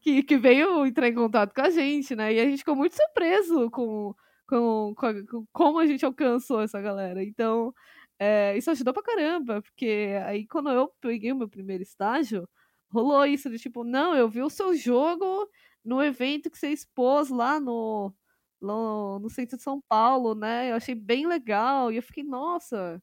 que, 0.00 0.22
que, 0.22 0.36
veio 0.36 0.84
entrar 0.84 1.08
em 1.08 1.14
contato 1.14 1.54
com 1.54 1.62
a 1.62 1.70
gente, 1.70 2.14
né, 2.14 2.34
e 2.34 2.40
a 2.40 2.44
gente 2.44 2.58
ficou 2.58 2.76
muito 2.76 2.96
surpreso 2.96 3.70
com, 3.70 4.14
com, 4.46 4.94
com, 4.96 5.26
com 5.26 5.46
como 5.52 5.78
a 5.78 5.86
gente 5.86 6.04
alcançou 6.04 6.60
essa 6.62 6.80
galera. 6.80 7.22
Então, 7.22 7.72
é, 8.18 8.56
isso 8.56 8.70
ajudou 8.70 8.92
pra 8.92 9.02
caramba, 9.02 9.62
porque 9.62 10.10
aí 10.26 10.46
quando 10.46 10.70
eu 10.70 10.90
peguei 11.00 11.32
o 11.32 11.36
meu 11.36 11.48
primeiro 11.48 11.82
estágio, 11.82 12.48
rolou 12.90 13.24
isso 13.26 13.50
de 13.50 13.58
tipo, 13.58 13.84
não, 13.84 14.14
eu 14.14 14.28
vi 14.28 14.42
o 14.42 14.50
seu 14.50 14.74
jogo 14.74 15.48
no 15.84 16.02
evento 16.02 16.50
que 16.50 16.58
você 16.58 16.68
expôs 16.70 17.28
lá 17.28 17.60
no, 17.60 18.12
no, 18.60 19.18
no 19.18 19.30
centro 19.30 19.56
de 19.56 19.62
São 19.62 19.80
Paulo, 19.88 20.34
né? 20.34 20.70
Eu 20.70 20.76
achei 20.76 20.94
bem 20.94 21.26
legal. 21.26 21.92
E 21.92 21.96
eu 21.96 22.02
fiquei, 22.02 22.24
nossa, 22.24 23.02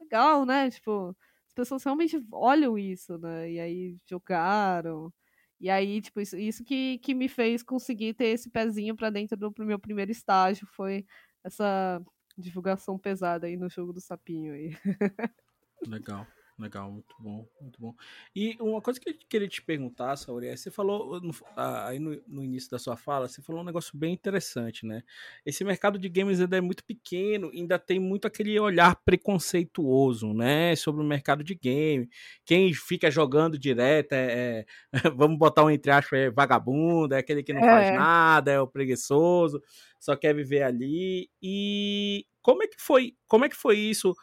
legal, 0.00 0.44
né? 0.46 0.70
Tipo, 0.70 1.16
as 1.46 1.54
pessoas 1.54 1.84
realmente 1.84 2.24
olham 2.32 2.78
isso, 2.78 3.18
né? 3.18 3.50
E 3.50 3.60
aí 3.60 3.96
jogaram. 4.08 5.12
E 5.60 5.70
aí, 5.70 6.00
tipo, 6.00 6.20
isso, 6.20 6.36
isso 6.36 6.64
que, 6.64 6.98
que 6.98 7.14
me 7.14 7.28
fez 7.28 7.62
conseguir 7.62 8.14
ter 8.14 8.26
esse 8.26 8.50
pezinho 8.50 8.96
para 8.96 9.10
dentro 9.10 9.36
do 9.36 9.52
meu 9.58 9.78
primeiro 9.78 10.10
estágio 10.10 10.66
foi 10.66 11.06
essa 11.42 12.02
divulgação 12.36 12.98
pesada 12.98 13.46
aí 13.46 13.56
no 13.56 13.68
jogo 13.68 13.92
do 13.92 14.00
sapinho 14.00 14.52
aí. 14.52 14.76
Legal. 15.86 16.26
Legal, 16.56 16.88
muito 16.88 17.16
bom, 17.18 17.48
muito 17.60 17.80
bom. 17.80 17.94
E 18.34 18.56
uma 18.60 18.80
coisa 18.80 19.00
que 19.00 19.10
eu 19.10 19.14
queria 19.28 19.48
te 19.48 19.60
perguntar, 19.60 20.14
Sauri, 20.14 20.46
é, 20.46 20.56
você 20.56 20.70
falou 20.70 21.20
no, 21.20 21.32
aí 21.56 21.98
no, 21.98 22.16
no, 22.28 22.44
início 22.44 22.70
da 22.70 22.78
sua 22.78 22.96
fala, 22.96 23.26
você 23.26 23.42
falou 23.42 23.60
um 23.60 23.64
negócio 23.64 23.98
bem 23.98 24.14
interessante, 24.14 24.86
né? 24.86 25.02
Esse 25.44 25.64
mercado 25.64 25.98
de 25.98 26.08
games 26.08 26.40
ainda 26.40 26.56
é 26.56 26.60
muito 26.60 26.84
pequeno, 26.84 27.50
ainda 27.52 27.76
tem 27.76 27.98
muito 27.98 28.28
aquele 28.28 28.56
olhar 28.60 28.94
preconceituoso, 29.04 30.32
né? 30.32 30.76
Sobre 30.76 31.02
o 31.02 31.04
mercado 31.04 31.42
de 31.42 31.56
game. 31.56 32.08
Quem 32.44 32.72
fica 32.72 33.10
jogando 33.10 33.58
direto 33.58 34.12
é, 34.12 34.64
é 34.64 34.66
vamos 35.16 35.36
botar 35.36 35.64
um 35.64 35.70
entre 35.70 35.90
aspas, 35.90 36.20
é 36.20 36.30
vagabundo, 36.30 37.16
é 37.16 37.18
aquele 37.18 37.42
que 37.42 37.52
não 37.52 37.62
é. 37.62 37.68
faz 37.68 37.94
nada, 37.96 38.52
é 38.52 38.60
o 38.60 38.68
preguiçoso, 38.68 39.60
só 39.98 40.14
quer 40.14 40.32
viver 40.32 40.62
ali. 40.62 41.28
E 41.42 42.24
como 42.40 42.62
é 42.62 42.68
que 42.68 42.80
foi, 42.80 43.16
como 43.26 43.44
é 43.44 43.48
que 43.48 43.56
foi 43.56 43.76
isso? 43.76 44.14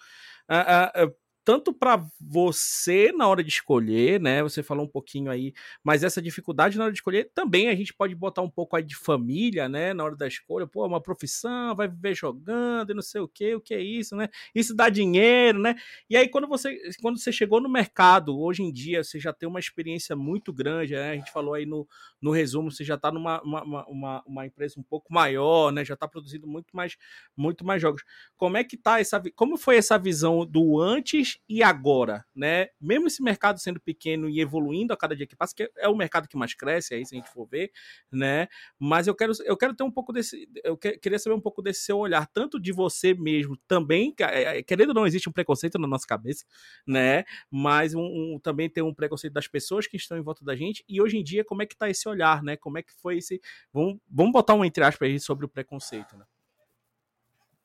Uh, 0.50 1.08
uh, 1.08 1.21
tanto 1.44 1.74
para 1.74 2.06
você 2.20 3.12
na 3.12 3.28
hora 3.28 3.44
de 3.44 3.50
escolher, 3.50 4.20
né? 4.20 4.44
Você 4.44 4.62
falou 4.62 4.86
um 4.86 4.88
pouquinho 4.88 5.32
aí, 5.32 5.54
mas 5.84 6.04
essa 6.04 6.22
dificuldade 6.22 6.78
na 6.78 6.84
hora 6.84 6.94
de 6.94 7.00
escolher 7.00 7.32
também 7.34 7.70
a 7.70 7.76
gente 7.76 7.94
pode 7.94 8.14
botar 8.14 8.42
um 8.42 8.50
pouco 8.50 8.76
aí 8.76 8.84
de 8.84 8.96
família, 8.96 9.68
né? 9.68 9.94
Na 9.94 10.04
hora 10.04 10.16
da 10.16 10.28
escolha, 10.28 10.68
pô, 10.68 10.86
uma 10.86 11.02
profissão, 11.02 11.76
vai 11.76 11.88
viver 11.88 12.14
jogando 12.16 12.92
e 12.92 12.94
não 12.94 13.02
sei 13.02 13.22
o 13.22 13.28
que, 13.28 13.56
o 13.56 13.62
que 13.62 13.74
é 13.74 13.82
isso, 13.82 14.16
né? 14.16 14.30
Isso 14.54 14.76
dá 14.76 14.90
dinheiro, 14.90 15.60
né? 15.60 15.76
E 16.10 16.16
aí 16.16 16.28
quando 16.30 16.48
você 16.48 16.78
quando 17.02 17.20
você 17.20 17.32
chegou 17.32 17.60
no 17.60 17.70
mercado, 17.70 18.40
hoje 18.40 18.62
em 18.62 18.72
dia 18.72 19.04
você 19.04 19.20
já 19.20 19.34
tem 19.34 19.50
uma 19.50 19.60
experiência 19.60 20.16
muito 20.16 20.54
grande, 20.54 20.94
né? 20.94 21.12
A 21.12 21.16
gente 21.16 21.32
falou 21.32 21.56
aí 21.56 21.66
no, 21.66 21.88
no 22.22 22.32
resumo, 22.32 22.72
você 22.72 22.84
já 22.84 22.96
está 22.96 23.12
numa 23.12 23.42
uma, 23.42 23.88
uma, 23.88 24.24
uma, 24.26 24.46
empresa 24.46 24.80
um 24.80 24.84
pouco 24.84 25.12
maior, 25.14 25.72
né? 25.72 25.84
Já 25.84 25.96
está 25.96 26.08
produzindo 26.08 26.48
muito 26.48 26.76
mais 26.76 26.98
muito 27.36 27.66
mais 27.66 27.82
jogos. 27.82 28.04
Como 28.38 28.58
é 28.58 28.64
que 28.64 28.78
tá 28.78 29.00
essa 29.00 29.22
como 29.36 29.58
foi 29.58 29.78
essa 29.78 29.98
visão 29.98 30.46
do 30.46 30.80
antes 30.80 31.31
e 31.48 31.64
agora, 31.64 32.26
né? 32.36 32.68
Mesmo 32.80 33.08
esse 33.08 33.22
mercado 33.22 33.60
sendo 33.60 33.80
pequeno 33.80 34.30
e 34.30 34.40
evoluindo 34.40 34.94
a 34.94 34.98
cada 34.98 35.16
dia 35.16 35.28
que 35.28 35.36
passa, 35.36 35.56
que 35.56 35.72
é 35.78 35.88
o 35.88 35.96
mercado 35.96 36.28
que 36.28 36.38
mais 36.38 36.54
cresce, 36.54 36.94
aí 36.94 37.06
se 37.06 37.16
a 37.16 37.18
gente 37.18 37.30
for 37.30 37.46
ver, 37.46 37.72
né? 38.12 38.48
Mas 38.80 39.08
eu 39.08 39.16
quero, 39.16 39.34
eu 39.46 39.58
quero 39.58 39.76
ter 39.76 39.84
um 39.84 39.92
pouco 39.92 40.14
desse, 40.14 40.48
eu 40.64 40.78
queria 40.78 41.20
saber 41.20 41.36
um 41.36 41.42
pouco 41.42 41.62
desse 41.62 41.82
seu 41.82 41.98
olhar, 41.98 42.28
tanto 42.28 42.60
de 42.60 42.72
você 42.72 43.14
mesmo, 43.14 43.58
também, 43.68 44.14
é, 44.20 44.60
é, 44.60 44.64
querendo 44.64 44.90
ou 44.90 44.96
não, 44.96 45.08
existe 45.08 45.30
um 45.30 45.32
preconceito 45.32 45.78
na 45.80 45.88
nossa 45.88 46.08
cabeça, 46.08 46.46
né? 46.86 47.24
Mas 47.50 47.94
um, 47.94 48.02
um, 48.02 48.40
também 48.42 48.70
tem 48.70 48.84
um 48.84 48.94
preconceito 48.94 49.34
das 49.34 49.48
pessoas 49.48 49.88
que 49.88 49.98
estão 49.98 50.18
em 50.18 50.22
volta 50.22 50.44
da 50.44 50.56
gente, 50.56 50.84
e 50.88 51.02
hoje 51.02 51.18
em 51.18 51.24
dia, 51.24 51.44
como 51.46 51.62
é 51.62 51.66
que 51.66 51.76
tá 51.76 51.90
esse 51.90 52.08
olhar, 52.08 52.44
né? 52.44 52.58
Como 52.58 52.78
é 52.78 52.84
que 52.84 52.94
foi 53.02 53.18
esse. 53.18 53.42
Vamos, 53.74 54.00
vamos 54.10 54.32
botar 54.32 54.54
um 54.56 54.66
entre 54.66 54.84
aspas 54.84 55.10
aí 55.10 55.20
sobre 55.20 55.46
o 55.46 55.50
preconceito, 55.50 56.18
né? 56.18 56.26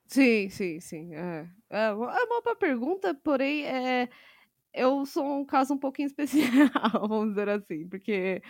Sim, 0.08 0.48
sim, 0.50 0.80
sim. 0.80 1.14
É, 1.14 1.48
é, 1.70 1.78
é 1.88 1.92
uma 1.94 2.40
boa 2.42 2.56
pergunta, 2.56 3.14
porém, 3.14 3.64
é, 3.66 4.08
eu 4.74 5.06
sou 5.06 5.24
um 5.40 5.44
caso 5.46 5.74
um 5.74 5.78
pouquinho 5.78 6.06
especial, 6.88 7.08
vamos 7.08 7.30
dizer 7.30 7.48
assim, 7.50 7.88
porque 7.88 8.42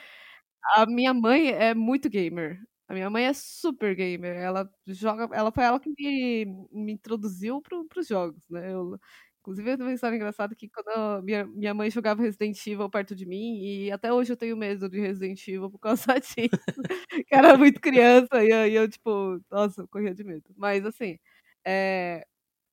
a 0.77 0.87
minha 0.87 1.15
mãe 1.15 1.51
é 1.51 1.75
muito 1.75 2.11
gamer. 2.11 2.61
A 2.89 2.95
minha 2.95 3.11
mãe 3.11 3.27
é 3.27 3.33
super 3.35 3.95
gamer. 3.97 4.37
Ela 4.37 4.71
joga, 4.89 5.29
ela 5.37 5.53
foi 5.53 5.65
ela 5.65 5.81
que 5.81 5.91
me, 5.99 6.47
me 6.73 6.93
introduziu 6.93 7.63
para 7.63 7.79
os 8.01 8.09
jogos, 8.09 8.45
né? 8.51 8.73
Eu, 8.75 8.99
inclusive, 9.41 9.71
eu 9.73 9.77
tenho 9.79 9.89
uma 9.91 9.95
história 9.95 10.17
engraçada 10.17 10.55
que 10.57 10.69
quando 10.71 11.23
minha, 11.25 11.47
minha 11.47 11.75
mãe 11.75 11.91
jogava 11.91 12.23
Resident 12.23 12.59
Evil 12.67 12.91
perto 12.91 13.15
de 13.17 13.27
mim, 13.27 13.59
e 13.63 13.93
até 13.93 14.13
hoje 14.13 14.33
eu 14.33 14.37
tenho 14.37 14.57
medo 14.57 14.89
de 14.89 15.01
Resident 15.01 15.47
Evil 15.49 15.71
por 15.71 15.79
causa 15.81 16.15
disso. 16.21 16.83
que 17.27 17.35
era 17.35 17.57
muito 17.59 17.81
criança, 17.81 18.45
e 18.45 18.51
eu, 18.51 18.67
e 18.69 18.75
eu, 18.75 18.89
tipo, 18.89 19.41
nossa, 19.51 19.83
eu 19.83 19.89
corria 19.89 20.15
de 20.15 20.25
medo. 20.25 20.45
Mas 20.57 20.85
assim. 20.87 21.19
É, 21.67 22.27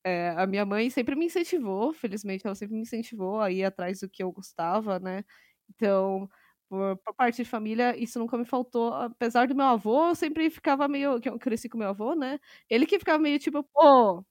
é, 0.06 0.30
a 0.38 0.48
minha 0.48 0.66
mãe 0.66 0.90
sempre 0.90 1.16
me 1.16 1.26
incentivou, 1.28 1.94
felizmente 1.94 2.46
ela 2.46 2.56
sempre 2.56 2.76
me 2.76 2.82
incentivou 2.84 3.42
a 3.42 3.52
ir 3.52 3.64
atrás 3.66 4.02
do 4.02 4.10
que 4.10 4.24
eu 4.24 4.32
gostava, 4.32 5.00
né? 5.00 5.26
Então, 5.70 6.30
por, 6.70 6.98
por, 6.98 7.14
parte 7.16 7.38
de 7.44 7.46
família, 7.50 7.98
isso 7.98 8.20
nunca 8.20 8.38
me 8.38 8.46
faltou. 8.46 8.94
Apesar 8.94 9.48
do 9.48 9.56
meu 9.56 9.66
avô, 9.68 10.10
eu 10.10 10.16
sempre 10.16 10.50
ficava 10.50 10.88
meio. 10.88 11.20
que 11.22 11.30
Eu 11.30 11.40
cresci 11.40 11.70
com 11.70 11.78
meu 11.78 11.90
avô, 11.90 12.16
né? 12.16 12.40
Ele 12.70 12.86
que 12.86 13.00
ficava 13.00 13.20
meio 13.20 13.40
tipo, 13.40 13.64
pô, 13.64 14.26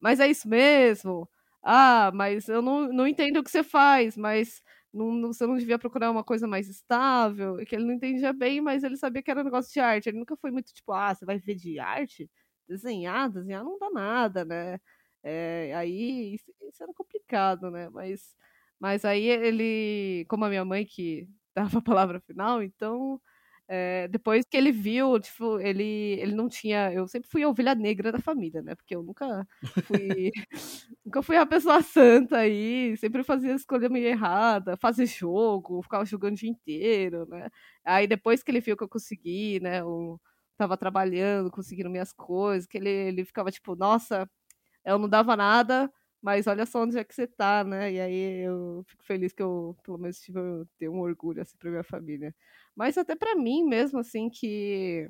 mas 0.00 0.20
é 0.20 0.28
isso 0.28 0.48
mesmo. 0.48 1.28
Ah, 1.62 2.10
mas 2.14 2.48
eu 2.48 2.62
não, 2.62 2.88
não 2.92 3.06
entendo 3.06 3.38
o 3.38 3.44
que 3.44 3.50
você 3.50 3.62
faz, 3.64 4.16
mas 4.16 4.62
não, 4.92 5.32
você 5.32 5.46
não 5.46 5.56
devia 5.56 5.78
procurar 5.78 6.10
uma 6.10 6.24
coisa 6.24 6.46
mais 6.46 6.68
estável. 6.68 7.56
Que 7.66 7.76
ele 7.76 7.84
não 7.86 7.94
entendia 7.94 8.32
bem, 8.32 8.60
mas 8.60 8.84
ele 8.84 8.96
sabia 8.96 9.22
que 9.22 9.30
era 9.30 9.40
um 9.40 9.44
negócio 9.44 9.72
de 9.72 9.80
arte. 9.80 10.08
Ele 10.08 10.18
nunca 10.18 10.36
foi 10.36 10.50
muito 10.50 10.72
tipo, 10.72 10.92
ah, 10.92 11.14
você 11.14 11.24
vai 11.26 11.38
viver 11.38 11.56
de 11.56 11.78
arte? 11.78 12.30
Desenhar, 12.68 13.30
desenhar 13.30 13.64
não 13.64 13.78
dá 13.78 13.90
nada, 13.90 14.44
né? 14.44 14.78
É, 15.22 15.72
aí 15.74 16.34
isso, 16.34 16.52
isso, 16.68 16.82
era 16.82 16.92
complicado, 16.94 17.70
né? 17.70 17.88
Mas, 17.90 18.34
mas 18.78 19.04
aí 19.04 19.24
ele, 19.28 20.24
como 20.28 20.44
a 20.44 20.48
minha 20.48 20.64
mãe 20.64 20.84
que 20.86 21.28
dava 21.54 21.78
a 21.78 21.82
palavra 21.82 22.20
final, 22.20 22.62
então 22.62 23.20
é, 23.68 24.06
depois 24.08 24.44
que 24.48 24.56
ele 24.56 24.70
viu, 24.70 25.18
tipo, 25.18 25.58
ele, 25.60 25.84
ele 26.20 26.34
não 26.34 26.48
tinha. 26.48 26.92
Eu 26.92 27.08
sempre 27.08 27.28
fui 27.28 27.42
a 27.42 27.48
ovelha 27.48 27.74
negra 27.74 28.12
da 28.12 28.20
família, 28.20 28.62
né? 28.62 28.74
Porque 28.76 28.94
eu 28.94 29.02
nunca 29.02 29.46
fui. 29.82 30.30
nunca 31.04 31.22
fui 31.22 31.36
a 31.36 31.46
pessoa 31.46 31.82
santa 31.82 32.38
aí, 32.38 32.96
sempre 32.96 33.24
fazia 33.24 33.54
escolha 33.54 33.88
meio 33.88 34.06
errada, 34.06 34.76
fazer 34.76 35.06
jogo, 35.06 35.82
ficava 35.82 36.04
jogando 36.04 36.34
o 36.34 36.36
dia 36.36 36.50
inteiro, 36.50 37.26
né? 37.28 37.48
Aí 37.84 38.06
depois 38.06 38.42
que 38.42 38.50
ele 38.50 38.60
viu 38.60 38.76
que 38.76 38.84
eu 38.84 38.88
consegui, 38.88 39.58
né? 39.60 39.82
O, 39.84 40.20
tava 40.56 40.76
trabalhando, 40.76 41.50
conseguindo 41.50 41.90
minhas 41.90 42.12
coisas, 42.12 42.66
que 42.66 42.78
ele, 42.78 42.88
ele 42.90 43.24
ficava 43.24 43.50
tipo, 43.50 43.76
nossa, 43.76 44.28
eu 44.84 44.98
não 44.98 45.08
dava 45.08 45.36
nada, 45.36 45.92
mas 46.22 46.46
olha 46.46 46.66
só 46.66 46.82
onde 46.82 46.98
é 46.98 47.04
que 47.04 47.14
você 47.14 47.26
tá, 47.26 47.64
né? 47.64 47.92
E 47.92 48.00
aí 48.00 48.46
eu 48.46 48.84
fico 48.88 49.04
feliz 49.04 49.32
que 49.32 49.42
eu, 49.42 49.76
pelo 49.84 49.98
menos, 49.98 50.20
tive 50.20 50.40
ter 50.78 50.88
um 50.88 51.00
orgulho 51.00 51.42
assim 51.42 51.56
pra 51.58 51.70
minha 51.70 51.84
família. 51.84 52.34
Mas 52.74 52.98
até 52.98 53.14
para 53.16 53.34
mim 53.36 53.64
mesmo, 53.64 53.98
assim, 54.00 54.30
que 54.30 55.08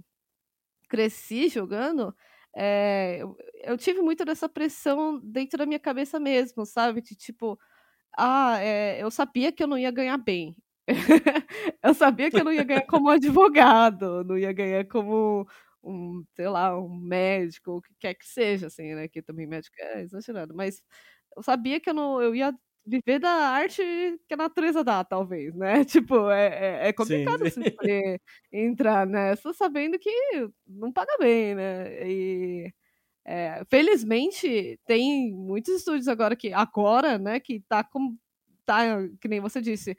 cresci 0.89 1.49
jogando, 1.49 2.15
é, 2.57 3.19
eu, 3.21 3.37
eu, 3.65 3.77
tive 3.79 4.01
muito 4.03 4.25
dessa 4.25 4.49
pressão 4.49 5.21
dentro 5.23 5.59
da 5.59 5.67
minha 5.67 5.81
cabeça 5.81 6.19
mesmo, 6.21 6.65
sabe? 6.67 7.03
De 7.03 7.15
tipo, 7.17 7.59
ah, 8.19 8.59
é, 8.61 9.03
eu 9.03 9.11
sabia 9.11 9.53
que 9.53 9.63
eu 9.63 9.69
não 9.69 9.79
ia 9.79 9.91
ganhar 9.91 10.17
bem. 10.19 10.57
eu 11.83 11.95
sabia 11.95 12.31
que 12.31 12.39
eu 12.39 12.45
não 12.45 12.53
ia 12.53 12.65
ganhar 12.65 12.87
como 12.87 13.09
advogado, 13.11 14.25
não 14.25 14.39
ia 14.39 14.53
ganhar 14.53 14.85
como 14.87 15.47
um, 15.83 16.25
sei 16.35 16.49
lá, 16.49 16.79
um 16.79 16.89
médico, 16.89 17.73
o 17.79 17.83
que 17.83 17.95
quer 17.99 18.15
que 18.15 18.27
seja, 18.27 18.67
assim, 18.69 18.95
né? 18.95 19.09
Que 19.09 19.23
também 19.23 19.47
médico 19.47 19.75
é 19.81 20.03
exagerado, 20.03 20.55
mas 20.55 20.83
eu 21.37 21.43
sabia 21.43 21.81
que 21.81 21.91
eu 21.91 21.95
não 21.95 22.21
eu 22.23 22.35
ia 22.35 22.55
viver 22.87 23.19
da 23.19 23.31
arte 23.31 23.83
que 24.29 24.35
a 24.35 24.37
natureza 24.37 24.85
dá, 24.85 25.05
talvez, 25.05 25.55
né? 25.57 25.85
Tipo, 25.87 26.31
é, 26.31 26.85
é, 26.87 26.89
é 26.89 26.93
complicado 26.93 27.49
sim, 27.51 27.63
você 27.63 28.21
entrar 28.53 29.07
nessa 29.07 29.53
sabendo 29.53 29.99
que 29.99 30.11
não 30.67 30.93
paga 30.93 31.17
bem, 31.19 31.55
né? 31.55 32.09
E 32.09 32.73
é, 33.27 33.63
felizmente 33.71 34.79
tem 34.87 35.33
muitos 35.35 35.75
estúdios 35.75 36.09
agora 36.09 36.37
que 36.37 36.53
agora, 36.53 37.19
né, 37.19 37.41
que 37.41 37.61
tá 37.69 37.83
com 37.85 38.17
tá, 38.65 38.83
que 39.21 39.29
nem 39.29 39.41
você 39.41 39.61
disse, 39.61 39.97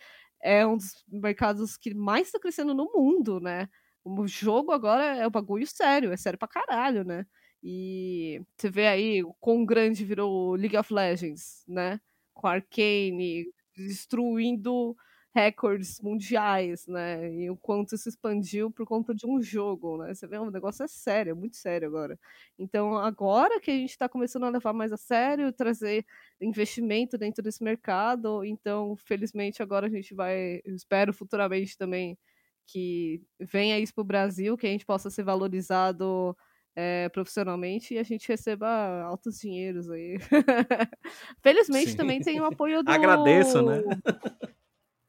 é 0.48 0.66
um 0.66 0.78
dos 0.78 1.04
mercados 1.08 1.78
que 1.78 1.94
mais 1.94 2.28
está 2.28 2.40
crescendo 2.40 2.74
no 2.74 2.92
mundo, 2.94 3.40
né? 3.40 3.70
O 4.04 4.28
jogo 4.28 4.72
agora 4.72 5.18
é 5.18 5.28
um 5.28 5.32
bagulho 5.32 5.68
sério, 5.68 6.12
é 6.14 6.18
sério 6.18 6.40
pra 6.40 6.48
caralho, 6.48 7.04
né? 7.04 7.26
E 7.64 8.42
você 8.58 8.70
vê 8.70 8.88
aí 8.88 9.24
o 9.24 9.34
quão 9.40 9.66
grande 9.66 10.06
virou 10.06 10.56
League 10.56 10.78
of 10.78 10.94
Legends, 10.94 11.64
né? 11.68 12.00
Com 12.34 12.48
Arcane 12.48 13.46
destruindo 13.76 14.96
recordes 15.38 16.02
mundiais, 16.02 16.88
né? 16.88 17.32
E 17.32 17.50
o 17.50 17.56
quanto 17.56 17.96
se 17.96 18.10
expandiu 18.10 18.72
por 18.72 18.88
conta 18.88 19.14
de 19.14 19.28
um 19.28 19.40
jogo, 19.40 20.00
né? 20.00 20.12
Você 20.12 20.26
vê, 20.26 20.40
o 20.40 20.50
negócio 20.50 20.84
é 20.84 20.88
sério, 20.88 21.30
é 21.30 21.34
muito 21.36 21.58
sério 21.58 21.88
agora. 21.88 22.20
Então, 22.58 22.98
agora 22.98 23.60
que 23.60 23.70
a 23.70 23.74
gente 23.76 23.92
está 23.92 24.10
começando 24.10 24.46
a 24.46 24.50
levar 24.50 24.74
mais 24.74 24.92
a 24.92 24.98
sério, 24.98 25.54
trazer 25.54 26.04
investimento 26.42 27.20
dentro 27.20 27.44
desse 27.44 27.64
mercado, 27.64 28.44
então, 28.44 28.96
felizmente, 28.96 29.62
agora 29.62 29.86
a 29.86 29.90
gente 29.90 30.16
vai, 30.16 30.60
espero 30.66 31.14
futuramente 31.14 31.78
também 31.78 32.18
que 32.66 33.22
venha 33.40 33.80
isso 33.80 33.94
para 33.94 34.02
o 34.02 34.06
Brasil, 34.06 34.58
que 34.58 34.66
a 34.66 34.72
gente 34.72 34.88
possa 34.88 35.10
ser 35.12 35.24
valorizado 35.24 36.36
é, 36.76 37.10
profissionalmente 37.10 37.94
e 37.94 38.00
a 38.00 38.04
gente 38.04 38.28
receba 38.28 39.04
altos 39.04 39.40
dinheiros 39.40 39.88
aí. 39.88 40.18
Felizmente 41.44 41.92
Sim. 41.92 41.98
também 41.98 42.22
tem 42.22 42.42
o 42.42 42.46
apoio 42.46 42.82
do. 42.84 42.90
Agradeço, 42.90 43.62
né? 43.62 43.84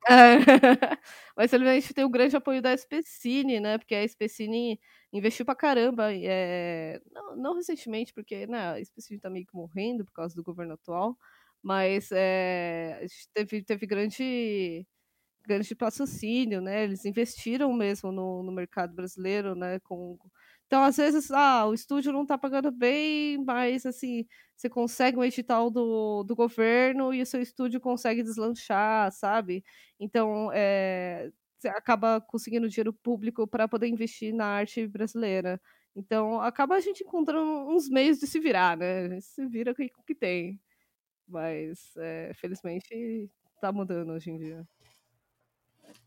Mas 1.37 1.51
felizmente 1.51 1.93
tem 1.95 2.05
o 2.05 2.09
grande 2.11 2.37
apoio 2.37 2.63
da 2.63 2.73
SPCine, 2.73 3.61
né? 3.61 3.79
Porque 3.79 3.95
a 3.95 4.03
SPCine 4.05 4.81
investiu 5.13 5.45
pra 5.45 5.55
caramba. 5.55 6.13
É... 6.15 7.01
Não, 7.13 7.37
não, 7.37 7.55
recentemente, 7.55 8.13
porque 8.15 8.47
né, 8.47 8.73
a 8.73 8.81
SPCine 8.81 9.21
tá 9.21 9.29
meio 9.31 9.47
que 9.47 9.55
morrendo 9.55 10.05
por 10.05 10.13
causa 10.13 10.35
do 10.35 10.43
governo 10.43 10.75
atual. 10.75 11.17
Mas 11.63 12.11
é... 12.13 12.97
a 12.99 13.03
gente 13.03 13.29
teve, 13.35 13.63
teve 13.65 13.87
grande 13.87 14.87
grande 15.47 15.75
patrocínio, 15.75 16.61
né? 16.61 16.85
Eles 16.85 17.05
investiram 17.05 17.73
mesmo 17.73 18.13
no, 18.13 18.43
no 18.43 18.53
mercado 18.53 18.95
brasileiro, 18.95 19.55
né? 19.55 19.81
Com, 19.81 20.19
então, 20.69 20.83
às 20.85 20.99
vezes, 20.99 21.31
ah, 21.31 21.67
o 21.67 21.73
estúdio 21.73 22.13
não 22.13 22.23
está 22.25 22.37
pagando 22.37 22.71
bem, 22.71 23.43
mas 23.43 23.87
assim, 23.87 24.27
você 24.55 24.69
consegue 24.69 25.17
um 25.17 25.25
edital 25.25 25.71
do, 25.71 26.23
do 26.25 26.37
governo 26.37 27.13
e 27.15 27.23
o 27.23 27.27
seu 27.27 27.41
estúdio 27.41 27.81
consegue 27.81 28.23
deslanchar, 28.23 29.11
sabe? 29.11 29.65
Então, 29.99 30.51
é, 30.53 31.31
você 31.59 31.69
acaba 31.69 32.21
conseguindo 32.21 32.69
dinheiro 32.69 32.93
público 32.93 33.47
para 33.49 33.67
poder 33.67 33.89
investir 33.89 34.35
na 34.35 34.45
arte 34.47 34.87
brasileira. 34.87 35.59
Então, 35.97 36.39
acaba 36.43 36.75
a 36.77 36.81
gente 36.81 37.03
encontrando 37.03 37.51
uns 37.71 37.89
meios 37.89 38.19
de 38.19 38.27
se 38.27 38.39
virar, 38.39 38.77
né? 38.77 39.07
A 39.07 39.09
gente 39.09 39.25
se 39.25 39.47
vira 39.47 39.75
com 39.75 39.83
o 39.83 40.05
que 40.05 40.15
tem. 40.15 40.61
Mas, 41.29 41.97
é, 41.99 42.33
felizmente, 42.35 43.31
está 43.57 43.73
mudando 43.73 44.13
hoje 44.13 44.31
em 44.31 44.39
dia. 44.39 44.69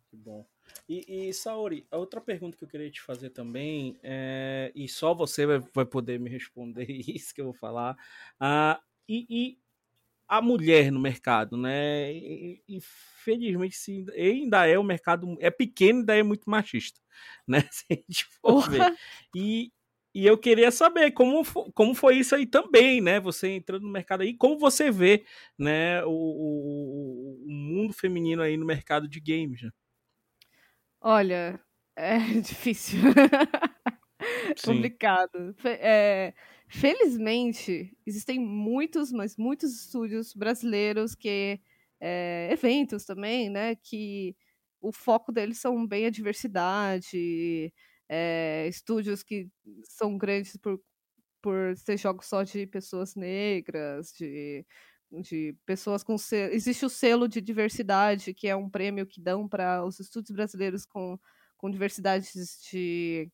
Que 0.10 0.18
bom. 0.18 0.51
E, 0.88 1.30
e, 1.30 1.34
Saori, 1.34 1.86
a 1.90 1.98
outra 1.98 2.20
pergunta 2.20 2.58
que 2.58 2.64
eu 2.64 2.68
queria 2.68 2.92
te 2.92 3.02
fazer 3.02 3.30
também, 3.30 3.98
é, 4.04 4.72
e 4.76 4.88
só 4.88 5.14
você 5.14 5.46
vai, 5.46 5.60
vai, 5.74 5.86
poder 5.86 6.20
me 6.20 6.30
responder 6.30 6.86
isso 7.08 7.34
que 7.34 7.42
eu 7.42 7.46
vou 7.46 7.54
falar, 7.54 7.96
ah, 8.40 8.82
e, 9.08 9.26
e 9.30 9.58
a 10.32 10.42
mulher 10.42 10.92
no 10.94 11.00
mercado, 11.00 11.58
né? 11.58 12.14
Infelizmente, 12.66 13.76
sim, 13.76 14.06
ainda 14.16 14.66
é 14.66 14.80
o 14.80 14.84
mercado 14.84 15.36
é 15.42 15.52
pequeno, 15.52 16.00
ainda 16.00 16.16
é 16.16 16.24
muito 16.24 16.50
machista, 16.50 17.02
né? 17.46 17.68
Se 17.70 17.86
a 17.90 17.96
gente 17.96 18.26
for 18.42 18.70
ver. 18.70 18.96
E, 19.36 19.74
e 20.16 20.26
eu 20.26 20.38
queria 20.38 20.72
saber 20.72 21.12
como, 21.12 21.44
como 21.74 21.94
foi 21.94 22.18
isso 22.18 22.34
aí 22.34 22.46
também, 22.46 23.02
né? 23.02 23.20
Você 23.20 23.50
entrando 23.50 23.84
no 23.84 23.92
mercado 23.92 24.22
aí, 24.22 24.34
como 24.34 24.58
você 24.58 24.90
vê, 24.90 25.26
né? 25.58 26.02
O, 26.06 26.12
o, 26.12 27.46
o 27.46 27.52
mundo 27.52 27.94
feminino 27.94 28.42
aí 28.42 28.56
no 28.56 28.66
mercado 28.66 29.10
de 29.10 29.20
games. 29.20 29.62
Né? 29.62 29.70
Olha, 31.02 31.60
é 31.96 32.18
difícil. 32.42 33.00
Complicado. 34.64 35.56
É, 35.66 36.34
felizmente, 36.68 37.96
existem 38.06 38.40
muitos, 38.40 39.12
mas 39.12 39.38
muitos 39.38 39.74
estúdios 39.82 40.34
brasileiros 40.34 41.16
que. 41.16 41.60
É, 42.04 42.50
eventos 42.52 43.06
também, 43.06 43.50
né? 43.50 43.76
Que 43.76 44.36
o 44.82 44.92
foco 44.92 45.32
deles 45.32 45.60
são 45.60 45.86
bem 45.88 46.08
a 46.08 46.10
diversidade, 46.10 47.72
é, 48.10 48.68
estúdios 48.68 49.22
que 49.24 49.48
são 49.84 50.18
grandes 50.18 50.58
por, 50.58 50.82
por 51.42 51.78
ser 51.78 51.98
jogos 51.98 52.28
só 52.28 52.44
de 52.44 52.68
pessoas 52.68 53.16
negras, 53.16 54.14
de 54.18 54.66
de 55.20 55.56
pessoas 55.66 56.04
com 56.04 56.18
selo. 56.18 56.54
Existe 56.54 56.86
o 56.86 56.90
selo 56.90 57.28
de 57.28 57.42
diversidade, 57.42 58.34
que 58.34 58.48
é 58.48 58.56
um 58.56 58.70
prêmio 58.70 59.06
que 59.06 59.22
dão 59.22 59.48
para 59.48 59.84
os 59.86 60.00
estudos 60.00 60.32
brasileiros 60.32 60.86
com, 60.86 61.20
com 61.58 61.70
diversidades 61.70 62.60
de 62.72 63.30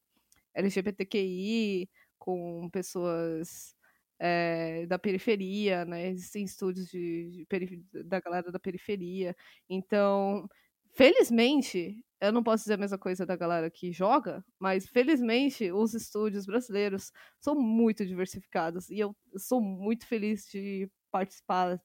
LGBTQI, 0.56 1.90
com 2.18 2.70
pessoas 2.72 3.76
é, 4.20 4.86
da 4.88 4.98
periferia, 4.98 5.86
né? 5.86 6.08
Existem 6.10 6.44
estudos 6.44 6.88
de, 6.88 7.46
de 7.50 8.04
da 8.04 8.20
galera 8.20 8.52
da 8.52 8.60
periferia. 8.60 9.36
Então, 9.70 10.48
felizmente, 10.96 12.04
eu 12.20 12.32
não 12.32 12.44
posso 12.44 12.64
dizer 12.64 12.74
a 12.76 12.78
mesma 12.78 12.98
coisa 12.98 13.26
da 13.26 13.36
galera 13.36 13.70
que 13.70 13.92
joga, 13.92 14.44
mas 14.60 14.88
felizmente 14.90 15.72
os 15.72 15.94
estúdios 15.94 16.46
brasileiros 16.46 17.12
são 17.40 17.56
muito 17.56 18.06
diversificados 18.06 18.90
e 18.90 19.00
eu 19.00 19.16
sou 19.38 19.62
muito 19.62 20.08
feliz 20.08 20.46
de 20.52 20.90
participar 21.12 21.82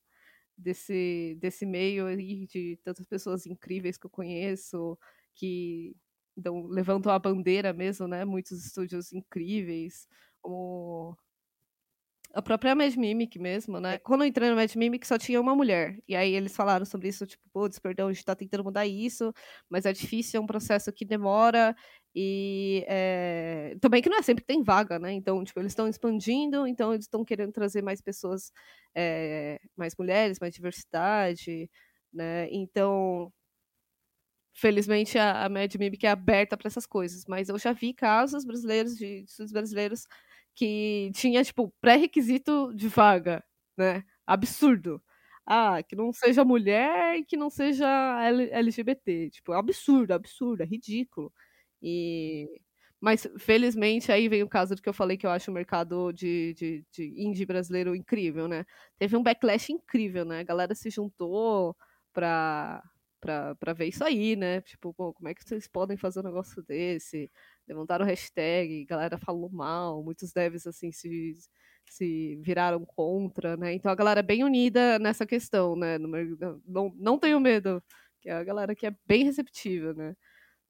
desse, 0.56 1.36
desse 1.40 1.66
meio 1.66 2.06
aí 2.06 2.46
de 2.46 2.78
tantas 2.84 3.06
pessoas 3.06 3.46
incríveis 3.46 3.98
que 3.98 4.06
eu 4.06 4.10
conheço, 4.10 4.98
que 5.34 5.96
então, 6.36 6.66
levantam 6.66 7.12
a 7.12 7.18
bandeira 7.18 7.72
mesmo, 7.72 8.08
né? 8.08 8.24
Muitos 8.24 8.64
estúdios 8.66 9.12
incríveis, 9.12 10.06
como 10.40 11.16
a 12.34 12.42
própria 12.42 12.74
Mad 12.74 12.94
Mimic 12.96 13.38
mesmo, 13.38 13.78
né? 13.78 13.98
Quando 13.98 14.22
eu 14.22 14.28
entrei 14.28 14.48
no 14.48 14.56
Mad 14.56 14.74
Mimic 14.74 15.06
só 15.06 15.18
tinha 15.18 15.40
uma 15.40 15.54
mulher. 15.54 15.98
E 16.08 16.16
aí 16.16 16.34
eles 16.34 16.56
falaram 16.56 16.84
sobre 16.84 17.08
isso, 17.08 17.26
tipo, 17.26 17.42
putz, 17.52 17.78
perdão, 17.78 18.08
a 18.08 18.12
gente 18.12 18.24
tá 18.24 18.34
tentando 18.34 18.64
mudar 18.64 18.86
isso, 18.86 19.32
mas 19.68 19.84
é 19.84 19.92
difícil, 19.92 20.38
é 20.38 20.42
um 20.42 20.46
processo 20.46 20.92
que 20.92 21.04
demora. 21.04 21.74
E 22.14 22.84
é... 22.88 23.76
também 23.80 24.02
que 24.02 24.08
não 24.08 24.18
é 24.18 24.22
sempre 24.22 24.42
que 24.42 24.46
tem 24.48 24.62
vaga, 24.62 24.98
né? 24.98 25.12
Então, 25.12 25.42
tipo, 25.44 25.60
eles 25.60 25.72
estão 25.72 25.88
expandindo, 25.88 26.66
então 26.66 26.92
eles 26.92 27.04
estão 27.04 27.24
querendo 27.24 27.52
trazer 27.52 27.82
mais 27.82 28.00
pessoas, 28.00 28.52
é... 28.94 29.58
mais 29.76 29.94
mulheres, 29.98 30.38
mais 30.40 30.54
diversidade, 30.54 31.68
né? 32.12 32.48
Então, 32.50 33.32
felizmente 34.54 35.18
a, 35.18 35.44
a 35.44 35.48
Mad 35.48 35.74
Mimic 35.74 36.06
é 36.06 36.10
aberta 36.10 36.56
para 36.56 36.68
essas 36.68 36.86
coisas, 36.86 37.24
mas 37.26 37.48
eu 37.48 37.58
já 37.58 37.72
vi 37.72 37.94
casos 37.94 38.44
brasileiros, 38.44 38.96
de 38.96 39.24
estudos 39.24 39.52
brasileiros, 39.52 40.06
que 40.54 41.10
tinha, 41.14 41.42
tipo, 41.44 41.72
pré-requisito 41.80 42.72
de 42.74 42.88
vaga, 42.88 43.42
né? 43.76 44.04
Absurdo. 44.26 45.02
Ah, 45.46 45.82
que 45.82 45.96
não 45.96 46.12
seja 46.12 46.44
mulher 46.44 47.16
e 47.18 47.24
que 47.24 47.36
não 47.36 47.50
seja 47.50 47.86
LGBT. 48.52 49.30
Tipo, 49.30 49.52
absurdo, 49.52 50.12
absurdo, 50.12 50.62
é 50.62 50.66
ridículo. 50.66 51.32
E... 51.82 52.48
Mas, 53.00 53.26
felizmente, 53.38 54.12
aí 54.12 54.28
vem 54.28 54.42
o 54.44 54.48
caso 54.48 54.76
do 54.76 54.82
que 54.82 54.88
eu 54.88 54.92
falei 54.94 55.16
que 55.16 55.26
eu 55.26 55.30
acho 55.30 55.50
o 55.50 55.54
mercado 55.54 56.12
de, 56.12 56.54
de, 56.54 56.84
de 56.92 57.14
indie 57.20 57.44
brasileiro 57.44 57.96
incrível, 57.96 58.46
né? 58.46 58.64
Teve 58.98 59.16
um 59.16 59.22
backlash 59.22 59.72
incrível, 59.72 60.24
né? 60.24 60.40
A 60.40 60.42
galera 60.44 60.72
se 60.74 60.88
juntou 60.90 61.76
pra, 62.12 62.80
pra, 63.20 63.56
pra 63.56 63.72
ver 63.72 63.86
isso 63.88 64.04
aí, 64.04 64.36
né? 64.36 64.60
Tipo, 64.60 64.94
como 64.94 65.28
é 65.28 65.34
que 65.34 65.42
vocês 65.44 65.66
podem 65.66 65.96
fazer 65.96 66.20
um 66.20 66.22
negócio 66.24 66.62
desse? 66.62 67.28
Levantaram 67.68 68.04
hashtag, 68.04 68.84
galera 68.84 69.18
falou 69.18 69.50
mal, 69.50 70.02
muitos 70.02 70.32
devs 70.32 70.66
assim 70.66 70.92
se, 70.92 71.34
se 71.88 72.36
viraram 72.42 72.84
contra, 72.84 73.56
né? 73.56 73.74
Então 73.74 73.90
a 73.90 73.94
galera 73.94 74.20
é 74.20 74.22
bem 74.22 74.44
unida 74.44 74.98
nessa 74.98 75.26
questão, 75.26 75.76
né? 75.76 75.98
Não, 75.98 76.92
não 76.96 77.18
tenho 77.18 77.40
medo, 77.40 77.82
que 78.20 78.28
é 78.28 78.32
a 78.32 78.44
galera 78.44 78.74
que 78.74 78.86
é 78.86 78.94
bem 79.06 79.24
receptiva, 79.24 79.92
né? 79.94 80.14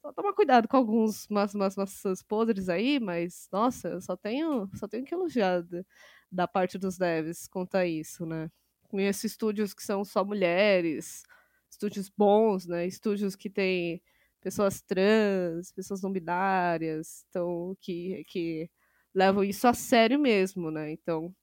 Só 0.02 0.12
tomar 0.12 0.32
cuidado 0.34 0.66
com 0.66 0.76
alguns 0.76 1.26
umas, 1.30 1.54
umas 1.54 1.76
maçãs 1.76 2.22
podres 2.22 2.68
aí, 2.68 2.98
mas 2.98 3.48
nossa, 3.52 3.88
eu 3.88 4.00
só 4.00 4.16
tenho, 4.16 4.68
só 4.74 4.88
tenho 4.88 5.04
que 5.04 5.14
elogiar 5.14 5.62
da, 5.62 5.84
da 6.30 6.48
parte 6.48 6.76
dos 6.76 6.98
devs 6.98 7.46
quanto 7.46 7.76
a 7.76 7.86
isso, 7.86 8.26
né? 8.26 8.50
Conheço 8.88 9.26
estúdios 9.26 9.72
que 9.72 9.82
são 9.82 10.04
só 10.04 10.24
mulheres, 10.24 11.22
estúdios 11.70 12.08
bons, 12.10 12.66
né? 12.66 12.86
Estúdios 12.86 13.36
que 13.36 13.48
têm 13.48 14.02
pessoas 14.42 14.82
trans, 14.82 15.72
pessoas 15.72 16.02
não 16.02 16.12
binárias, 16.12 17.24
então 17.30 17.76
que, 17.80 18.24
que 18.28 18.70
levam 19.14 19.44
isso 19.44 19.66
a 19.68 19.74
sério 19.74 20.18
mesmo, 20.20 20.70
né? 20.70 20.90
Então, 20.92 21.34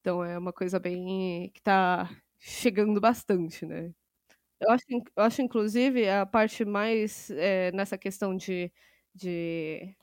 então 0.00 0.24
é 0.24 0.38
uma 0.38 0.52
coisa 0.52 0.78
bem 0.78 1.50
que 1.52 1.58
está 1.60 2.08
chegando 2.38 3.00
bastante, 3.00 3.66
né? 3.66 3.92
Eu 4.60 4.70
acho, 4.72 4.84
eu 5.16 5.24
acho 5.24 5.42
inclusive, 5.42 6.08
a 6.08 6.26
parte 6.26 6.64
mais 6.64 7.30
é, 7.32 7.72
nessa 7.72 7.98
questão 7.98 8.36
de, 8.36 8.72
de 9.14 9.94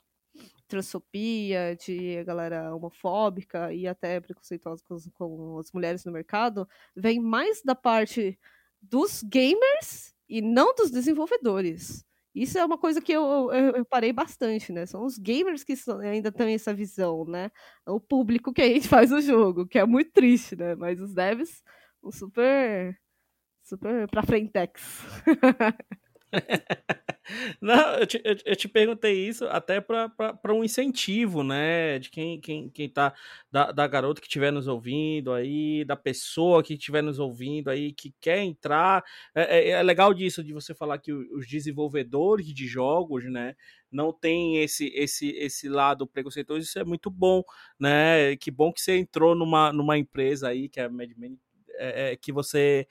transfobia, 0.68 1.76
de 1.76 2.24
galera 2.24 2.74
homofóbica 2.74 3.72
e 3.74 3.86
até 3.88 4.20
preconceituosa 4.20 4.84
com, 4.86 4.98
com 5.14 5.58
as 5.58 5.72
mulheres 5.72 6.04
no 6.04 6.12
mercado, 6.12 6.68
vem 6.96 7.20
mais 7.20 7.62
da 7.62 7.74
parte 7.74 8.38
dos 8.82 9.22
gamers 9.24 10.13
e 10.28 10.40
não 10.40 10.74
dos 10.74 10.90
desenvolvedores. 10.90 12.04
Isso 12.34 12.58
é 12.58 12.64
uma 12.64 12.76
coisa 12.76 13.00
que 13.00 13.12
eu, 13.12 13.52
eu, 13.52 13.76
eu, 13.76 13.84
parei 13.84 14.12
bastante, 14.12 14.72
né? 14.72 14.86
São 14.86 15.04
os 15.04 15.16
gamers 15.18 15.62
que 15.62 15.74
ainda 16.02 16.32
têm 16.32 16.54
essa 16.54 16.74
visão, 16.74 17.24
né? 17.24 17.50
O 17.86 18.00
público 18.00 18.52
que 18.52 18.62
a 18.62 18.66
gente 18.66 18.88
faz 18.88 19.12
o 19.12 19.20
jogo, 19.20 19.66
que 19.66 19.78
é 19.78 19.86
muito 19.86 20.10
triste, 20.12 20.56
né? 20.56 20.74
Mas 20.74 21.00
os 21.00 21.14
devs, 21.14 21.62
o 22.02 22.10
super, 22.10 22.98
super 23.62 24.08
pra 24.10 24.24
frentex. 24.24 24.82
Não, 27.60 27.94
eu 27.94 28.06
te, 28.06 28.20
eu, 28.24 28.36
eu 28.44 28.56
te, 28.56 28.68
perguntei 28.68 29.26
isso 29.26 29.46
até 29.46 29.80
para 29.80 30.52
um 30.52 30.62
incentivo, 30.62 31.42
né? 31.42 31.98
De 31.98 32.10
quem, 32.10 32.40
quem, 32.40 32.68
quem 32.68 32.88
tá. 32.88 33.14
Da, 33.50 33.72
da 33.72 33.86
garota 33.86 34.20
que 34.20 34.26
estiver 34.26 34.50
nos 34.50 34.66
ouvindo 34.66 35.32
aí, 35.32 35.84
da 35.84 35.96
pessoa 35.96 36.62
que 36.62 36.74
estiver 36.74 37.02
nos 37.02 37.18
ouvindo 37.18 37.70
aí, 37.70 37.92
que 37.92 38.12
quer 38.20 38.42
entrar. 38.42 39.02
É, 39.34 39.58
é, 39.58 39.68
é, 39.70 39.82
legal 39.82 40.12
disso, 40.12 40.42
de 40.42 40.52
você 40.52 40.74
falar 40.74 40.98
que 40.98 41.12
os 41.12 41.46
desenvolvedores 41.46 42.46
de 42.46 42.66
jogos, 42.66 43.24
né? 43.24 43.54
Não 43.90 44.12
tem 44.12 44.58
esse, 44.62 44.88
esse, 44.94 45.30
esse 45.30 45.68
lado 45.68 46.06
preconceituoso, 46.06 46.64
isso 46.66 46.78
é 46.78 46.84
muito 46.84 47.10
bom, 47.10 47.42
né? 47.78 48.36
Que 48.36 48.50
bom 48.50 48.72
que 48.72 48.80
você 48.80 48.98
entrou 48.98 49.34
numa, 49.34 49.72
numa 49.72 49.96
empresa 49.96 50.48
aí, 50.48 50.68
que 50.68 50.80
é 50.80 50.84
a 50.84 50.90
MadMan, 50.90 51.36
é, 51.76 52.12
é, 52.12 52.16
que 52.16 52.32
você 52.32 52.86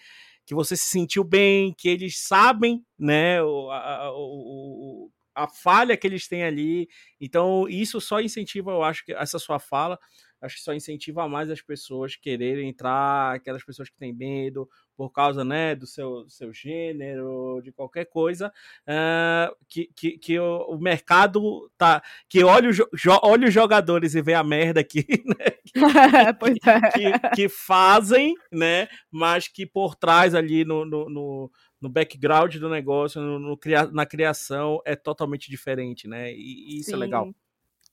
que 0.46 0.56
você 0.56 0.76
se 0.76 0.88
sentiu 0.88 1.24
bem, 1.24 1.74
que 1.78 1.90
eles 1.90 2.20
sabem, 2.20 2.84
né, 3.00 3.42
o, 3.42 3.72
a, 3.72 4.12
o, 4.14 5.10
a 5.36 5.48
falha 5.48 5.98
que 5.98 6.06
eles 6.06 6.28
têm 6.28 6.44
ali. 6.44 6.88
Então, 7.20 7.68
isso 7.68 8.00
só 8.02 8.20
incentiva, 8.20 8.72
eu 8.72 8.84
acho, 8.84 9.04
que 9.06 9.14
essa 9.14 9.40
sua 9.40 9.60
fala, 9.60 9.98
acho 10.44 10.58
que 10.58 10.62
só 10.62 10.74
incentiva 10.74 11.28
mais 11.28 11.50
as 11.50 11.62
pessoas 11.62 12.16
quererem 12.16 12.70
entrar, 12.70 13.36
aquelas 13.36 13.64
pessoas 13.64 13.90
que 13.90 13.98
têm 13.98 14.14
medo 14.14 14.70
por 14.96 15.10
causa 15.10 15.44
né, 15.44 15.74
do 15.76 15.88
seu, 15.88 16.30
seu 16.30 16.54
gênero, 16.54 17.62
de 17.64 17.72
qualquer 17.72 18.06
coisa, 18.06 18.52
uh, 18.88 19.56
que, 19.68 19.90
que, 19.96 20.18
que 20.18 20.40
o, 20.40 20.68
o, 20.70 20.80
mercado 20.80 21.72
tá. 21.78 22.04
que 22.30 22.44
olha, 22.44 22.70
o, 22.70 22.74
jo, 22.74 22.88
olha 23.24 23.48
os 23.48 23.54
jogadores 23.54 24.14
e 24.14 24.22
vê 24.22 24.34
a 24.34 24.44
merda 24.44 24.84
que, 24.86 25.04
né, 25.26 25.52
que, 25.74 26.70
é. 26.70 26.92
que, 26.92 27.30
que, 27.36 27.50
fazem, 27.50 28.36
né? 28.52 28.88
Mas 29.10 29.48
que 29.48 29.66
por 29.66 29.96
trás 29.96 30.36
ali 30.36 30.64
no, 30.64 30.86
no, 30.86 31.10
no 31.10 31.52
no 31.82 31.90
background 31.90 32.56
do 32.56 32.70
negócio, 32.70 33.22
no, 33.22 33.38
no, 33.38 33.60
na 33.92 34.06
criação, 34.06 34.80
é 34.86 34.96
totalmente 34.96 35.50
diferente, 35.50 36.08
né? 36.08 36.32
E, 36.32 36.78
e 36.78 36.80
isso 36.80 36.92
Sim. 36.92 36.94
é 36.94 36.98
legal. 36.98 37.36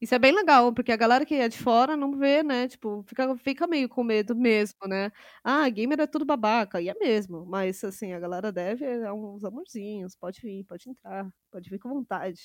Isso 0.00 0.14
é 0.14 0.18
bem 0.18 0.32
legal, 0.32 0.72
porque 0.72 0.90
a 0.92 0.96
galera 0.96 1.26
que 1.26 1.34
é 1.34 1.46
de 1.46 1.58
fora 1.58 1.94
não 1.94 2.16
vê, 2.16 2.42
né? 2.42 2.66
Tipo, 2.66 3.02
fica, 3.06 3.36
fica 3.36 3.66
meio 3.66 3.86
com 3.86 4.02
medo 4.02 4.34
mesmo, 4.34 4.78
né? 4.88 5.12
Ah, 5.44 5.68
gamer 5.68 6.00
é 6.00 6.06
tudo 6.06 6.24
babaca, 6.24 6.80
e 6.80 6.88
é 6.88 6.94
mesmo. 6.98 7.44
Mas, 7.44 7.84
assim, 7.84 8.14
a 8.14 8.18
galera 8.18 8.50
deve 8.50 8.82
é 8.86 9.12
uns 9.12 9.44
amorzinhos, 9.44 10.16
pode 10.16 10.40
vir, 10.40 10.64
pode 10.64 10.88
entrar, 10.88 11.28
pode 11.50 11.68
vir 11.68 11.78
com 11.78 11.90
vontade. 11.90 12.40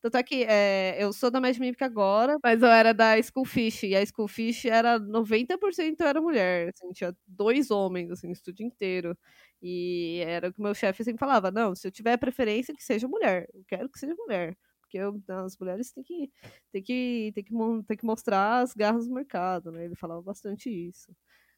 Tanto 0.00 0.16
é 0.16 0.22
que 0.22 0.44
é, 0.44 0.96
eu 0.98 1.12
sou 1.12 1.30
da 1.30 1.38
Mad 1.40 1.56
Mimic 1.58 1.82
agora, 1.84 2.38
mas 2.42 2.62
eu 2.62 2.68
era 2.68 2.94
da 2.94 3.20
Schoolfish, 3.22 3.82
e 3.86 3.94
a 3.96 4.04
Schoolfish 4.06 4.64
era 4.66 4.98
90% 4.98 6.00
era 6.02 6.18
mulher, 6.20 6.68
assim, 6.70 6.90
tinha 6.92 7.14
dois 7.26 7.70
homens, 7.70 8.10
assim, 8.10 8.28
o 8.28 8.32
estúdio 8.32 8.64
inteiro. 8.66 9.16
E 9.62 10.20
era 10.26 10.48
o 10.48 10.52
que 10.52 10.60
meu 10.62 10.74
chefe 10.74 11.02
sempre 11.04 11.18
falava, 11.20 11.50
não, 11.50 11.74
se 11.74 11.86
eu 11.88 11.90
tiver 11.92 12.16
preferência, 12.18 12.74
que 12.74 12.82
seja 12.84 13.06
mulher, 13.08 13.46
eu 13.52 13.64
quero 13.68 13.88
que 13.90 13.98
seja 13.98 14.14
mulher 14.14 14.56
porque 14.86 14.98
eu, 14.98 15.20
as 15.28 15.58
mulheres 15.58 15.92
têm 15.92 16.02
que, 16.02 16.30
têm 16.72 16.82
que, 16.82 17.32
têm 17.34 17.44
que, 17.44 17.52
têm 17.86 17.96
que 17.96 18.06
mostrar 18.06 18.60
as 18.60 18.72
garras 18.72 19.06
do 19.06 19.14
mercado, 19.14 19.72
né? 19.72 19.84
Ele 19.84 19.96
falava 19.96 20.22
bastante 20.22 20.70
isso. 20.70 21.14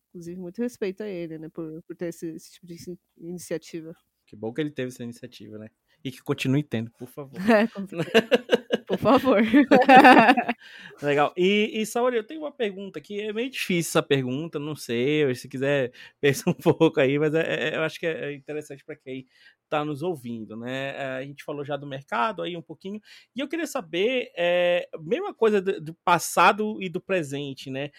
Inclusive, 0.08 0.40
muito 0.40 0.62
respeito 0.62 1.02
a 1.02 1.06
ele, 1.06 1.38
né? 1.38 1.48
Por, 1.50 1.82
por 1.82 1.94
ter 1.94 2.06
esse, 2.06 2.28
esse 2.28 2.52
tipo 2.52 2.66
de 2.66 2.76
iniciativa. 3.18 3.94
Que 4.26 4.34
bom 4.34 4.52
que 4.52 4.60
ele 4.60 4.70
teve 4.70 4.88
essa 4.88 5.04
iniciativa, 5.04 5.58
né? 5.58 5.68
E 6.02 6.10
que 6.10 6.22
continue 6.22 6.62
tendo, 6.62 6.90
por 6.92 7.08
favor. 7.08 7.32
É, 7.50 7.66
com 7.66 7.86
Por 8.88 8.96
favor. 8.96 9.38
Legal. 11.02 11.34
E, 11.36 11.70
e 11.74 11.84
Saori, 11.84 12.16
eu 12.16 12.26
tenho 12.26 12.40
uma 12.40 12.50
pergunta 12.50 12.98
aqui. 12.98 13.20
É 13.20 13.32
meio 13.34 13.50
difícil 13.50 13.90
essa 13.90 14.02
pergunta, 14.02 14.58
não 14.58 14.74
sei. 14.74 15.34
Se 15.34 15.46
quiser, 15.46 15.92
pensa 16.18 16.48
um 16.48 16.54
pouco 16.54 16.98
aí, 16.98 17.18
mas 17.18 17.34
é, 17.34 17.68
é, 17.68 17.76
eu 17.76 17.82
acho 17.82 18.00
que 18.00 18.06
é 18.06 18.32
interessante 18.32 18.82
para 18.82 18.96
quem 18.96 19.26
está 19.62 19.84
nos 19.84 20.02
ouvindo, 20.02 20.56
né? 20.56 20.96
É, 20.96 21.04
a 21.18 21.22
gente 21.22 21.44
falou 21.44 21.62
já 21.62 21.76
do 21.76 21.86
mercado 21.86 22.40
aí 22.42 22.56
um 22.56 22.62
pouquinho. 22.62 22.98
E 23.36 23.40
eu 23.40 23.46
queria 23.46 23.66
saber, 23.66 24.32
é, 24.34 24.88
mesma 24.98 25.34
coisa 25.34 25.60
do, 25.60 25.78
do 25.78 25.94
passado 26.02 26.82
e 26.82 26.88
do 26.88 27.00
presente, 27.00 27.70
né? 27.70 27.90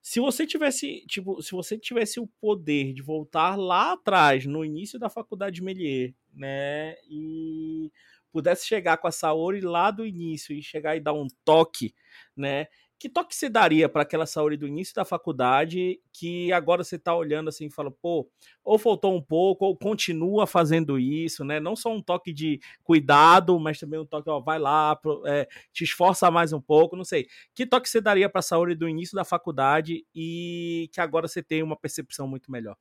se 0.00 0.20
você 0.20 0.46
tivesse, 0.46 1.04
tipo, 1.08 1.42
se 1.42 1.50
você 1.50 1.76
tivesse 1.76 2.20
o 2.20 2.28
poder 2.40 2.92
de 2.92 3.02
voltar 3.02 3.56
lá 3.56 3.94
atrás, 3.94 4.46
no 4.46 4.64
início 4.64 5.00
da 5.00 5.10
faculdade 5.10 5.56
de 5.56 5.62
Melier, 5.64 6.14
né, 6.32 6.94
e 7.10 7.90
pudesse 8.36 8.66
chegar 8.66 8.98
com 8.98 9.08
a 9.08 9.10
Saori 9.10 9.62
lá 9.62 9.90
do 9.90 10.06
início 10.06 10.54
e 10.54 10.62
chegar 10.62 10.94
e 10.94 11.00
dar 11.00 11.14
um 11.14 11.26
toque, 11.42 11.94
né, 12.36 12.66
que 12.98 13.08
toque 13.08 13.34
você 13.34 13.48
daria 13.48 13.88
para 13.88 14.02
aquela 14.02 14.26
Saori 14.26 14.58
do 14.58 14.68
início 14.68 14.94
da 14.94 15.06
faculdade 15.06 15.98
que 16.12 16.52
agora 16.52 16.84
você 16.84 16.96
está 16.96 17.14
olhando 17.14 17.48
assim 17.48 17.64
e 17.66 17.70
fala, 17.70 17.90
pô, 17.90 18.28
ou 18.62 18.78
faltou 18.78 19.16
um 19.16 19.22
pouco, 19.22 19.64
ou 19.64 19.74
continua 19.74 20.46
fazendo 20.46 20.98
isso, 20.98 21.44
né? 21.44 21.58
Não 21.60 21.74
só 21.74 21.90
um 21.94 22.02
toque 22.02 22.30
de 22.30 22.60
cuidado, 22.84 23.58
mas 23.58 23.78
também 23.78 23.98
um 23.98 24.06
toque, 24.06 24.28
ó, 24.28 24.38
vai 24.38 24.58
lá, 24.58 24.98
é, 25.26 25.48
te 25.72 25.84
esforça 25.84 26.30
mais 26.30 26.52
um 26.52 26.60
pouco, 26.60 26.94
não 26.94 27.04
sei. 27.04 27.26
Que 27.54 27.66
toque 27.66 27.88
você 27.88 28.02
daria 28.02 28.28
para 28.28 28.40
a 28.40 28.42
Saori 28.42 28.74
do 28.74 28.88
início 28.88 29.14
da 29.14 29.24
faculdade 29.24 30.06
e 30.14 30.90
que 30.92 31.00
agora 31.00 31.26
você 31.26 31.42
tem 31.42 31.62
uma 31.62 31.76
percepção 31.76 32.28
muito 32.28 32.50
melhor? 32.52 32.76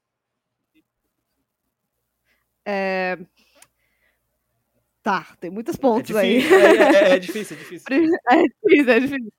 É... 2.65 3.17
Tá, 5.05 5.23
tem 5.39 5.51
muitos 5.51 5.75
pontos 5.75 6.15
é 6.15 6.19
aí. 6.19 6.37
É, 6.39 7.09
é, 7.09 7.09
é, 7.11 7.19
difícil, 7.19 7.55
é 7.55 7.59
difícil. 7.59 7.85
É 8.27 8.41
difícil, 8.41 8.91
é 8.91 8.99
difícil. 8.99 9.33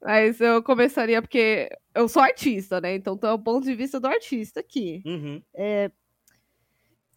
Mas 0.00 0.40
eu 0.40 0.62
começaria 0.62 1.20
porque 1.20 1.68
eu 1.94 2.08
sou 2.08 2.22
artista, 2.22 2.80
né? 2.80 2.94
Então, 2.94 3.18
é 3.22 3.30
o 3.30 3.38
ponto 3.38 3.64
de 3.64 3.74
vista 3.74 4.00
do 4.00 4.06
artista 4.06 4.60
aqui. 4.60 5.02
Uhum. 5.04 5.42
É, 5.54 5.90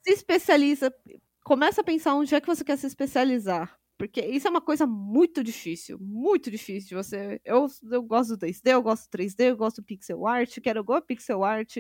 se 0.03 0.11
especializa, 0.11 0.93
começa 1.41 1.79
a 1.79 1.83
pensar 1.85 2.15
onde 2.15 2.35
é 2.35 2.41
que 2.41 2.47
você 2.47 2.65
quer 2.65 2.77
se 2.77 2.85
especializar. 2.85 3.78
Porque 3.99 4.21
isso 4.21 4.47
é 4.47 4.49
uma 4.49 4.61
coisa 4.61 4.87
muito 4.87 5.43
difícil, 5.43 5.99
muito 5.99 6.49
difícil 6.49 6.97
você. 6.97 7.41
Eu, 7.43 7.67
eu 7.91 8.01
gosto 8.01 8.37
do 8.37 8.47
2D, 8.47 8.71
eu 8.71 8.81
gosto 8.81 9.07
do 9.07 9.09
3D, 9.09 9.49
eu 9.49 9.57
gosto 9.57 9.81
do 9.81 9.83
pixel 9.83 10.25
art, 10.25 10.57
quero 10.61 10.81
go 10.85 11.01
pixel 11.01 11.43
art. 11.43 11.75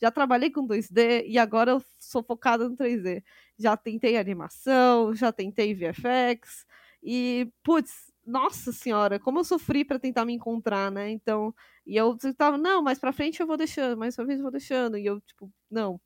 Já 0.00 0.08
trabalhei 0.12 0.50
com 0.52 0.64
2D 0.64 1.24
e 1.26 1.36
agora 1.36 1.72
eu 1.72 1.82
sou 1.98 2.22
focada 2.22 2.68
no 2.68 2.76
3D. 2.76 3.24
Já 3.58 3.76
tentei 3.76 4.16
animação, 4.16 5.12
já 5.16 5.32
tentei 5.32 5.74
VFX 5.74 6.64
e, 7.02 7.50
putz, 7.64 8.12
nossa 8.24 8.70
senhora, 8.70 9.18
como 9.18 9.40
eu 9.40 9.44
sofri 9.44 9.84
para 9.84 9.98
tentar 9.98 10.24
me 10.24 10.32
encontrar, 10.32 10.92
né? 10.92 11.10
Então, 11.10 11.52
e 11.84 11.96
eu 11.96 12.16
tava, 12.36 12.56
não, 12.56 12.82
mais 12.84 13.00
pra 13.00 13.12
frente 13.12 13.40
eu 13.40 13.48
vou 13.48 13.56
deixando, 13.56 13.98
mais 13.98 14.14
pra 14.14 14.24
frente 14.24 14.38
eu 14.38 14.44
vou 14.44 14.52
deixando. 14.52 14.96
E 14.96 15.04
eu, 15.04 15.20
tipo, 15.22 15.52
não. 15.68 16.00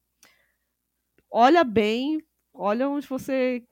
Olha 1.31 1.63
bem, 1.63 2.23
olha 2.59 2.89
onde 2.89 3.07
você 3.07 3.65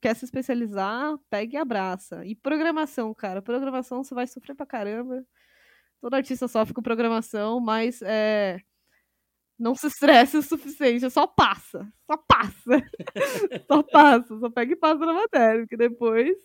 quer 0.00 0.14
se 0.14 0.24
especializar, 0.26 1.16
pegue 1.30 1.56
e 1.56 1.58
abraça. 1.58 2.24
E 2.26 2.34
programação, 2.36 3.14
cara, 3.14 3.42
programação 3.42 4.04
você 4.04 4.14
vai 4.14 4.26
sofrer 4.26 4.54
pra 4.54 4.66
caramba. 4.66 5.24
Todo 6.00 6.14
artista 6.14 6.46
sofre 6.48 6.74
com 6.74 6.82
programação, 6.82 7.60
mas 7.60 8.02
é, 8.02 8.60
não 9.58 9.74
se 9.74 9.86
estresse 9.86 10.36
o 10.38 10.42
suficiente, 10.42 11.08
só 11.10 11.26
passa, 11.26 11.90
só 12.06 12.16
passa. 12.18 12.82
só 13.66 13.82
passa, 13.82 14.38
só 14.38 14.50
pega 14.50 14.72
e 14.74 14.76
passa 14.76 15.06
na 15.06 15.14
matéria, 15.14 15.62
porque 15.62 15.76
depois 15.76 16.36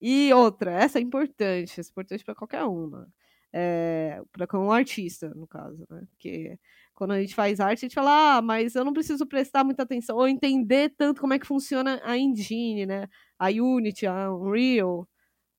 e 0.00 0.32
outra, 0.32 0.72
essa 0.72 0.98
é 0.98 1.02
importante, 1.02 1.80
essa 1.80 1.90
é 1.90 1.92
importante 1.92 2.24
para 2.24 2.34
qualquer 2.34 2.64
uma. 2.64 3.08
É, 3.52 4.20
para 4.32 4.58
um 4.60 4.70
artista, 4.70 5.30
no 5.34 5.46
caso, 5.46 5.86
né? 5.90 6.06
Porque 6.10 6.58
quando 6.96 7.12
a 7.12 7.20
gente 7.20 7.34
faz 7.34 7.60
arte, 7.60 7.84
a 7.84 7.88
gente 7.88 7.94
fala, 7.94 8.38
ah, 8.38 8.42
mas 8.42 8.74
eu 8.74 8.82
não 8.82 8.94
preciso 8.94 9.26
prestar 9.26 9.62
muita 9.62 9.82
atenção 9.82 10.16
ou 10.16 10.26
entender 10.26 10.94
tanto 10.96 11.20
como 11.20 11.34
é 11.34 11.38
que 11.38 11.46
funciona 11.46 12.00
a 12.02 12.16
engine, 12.16 12.86
né? 12.86 13.06
A 13.38 13.48
Unity, 13.48 14.06
a 14.06 14.32
Unreal, 14.32 15.06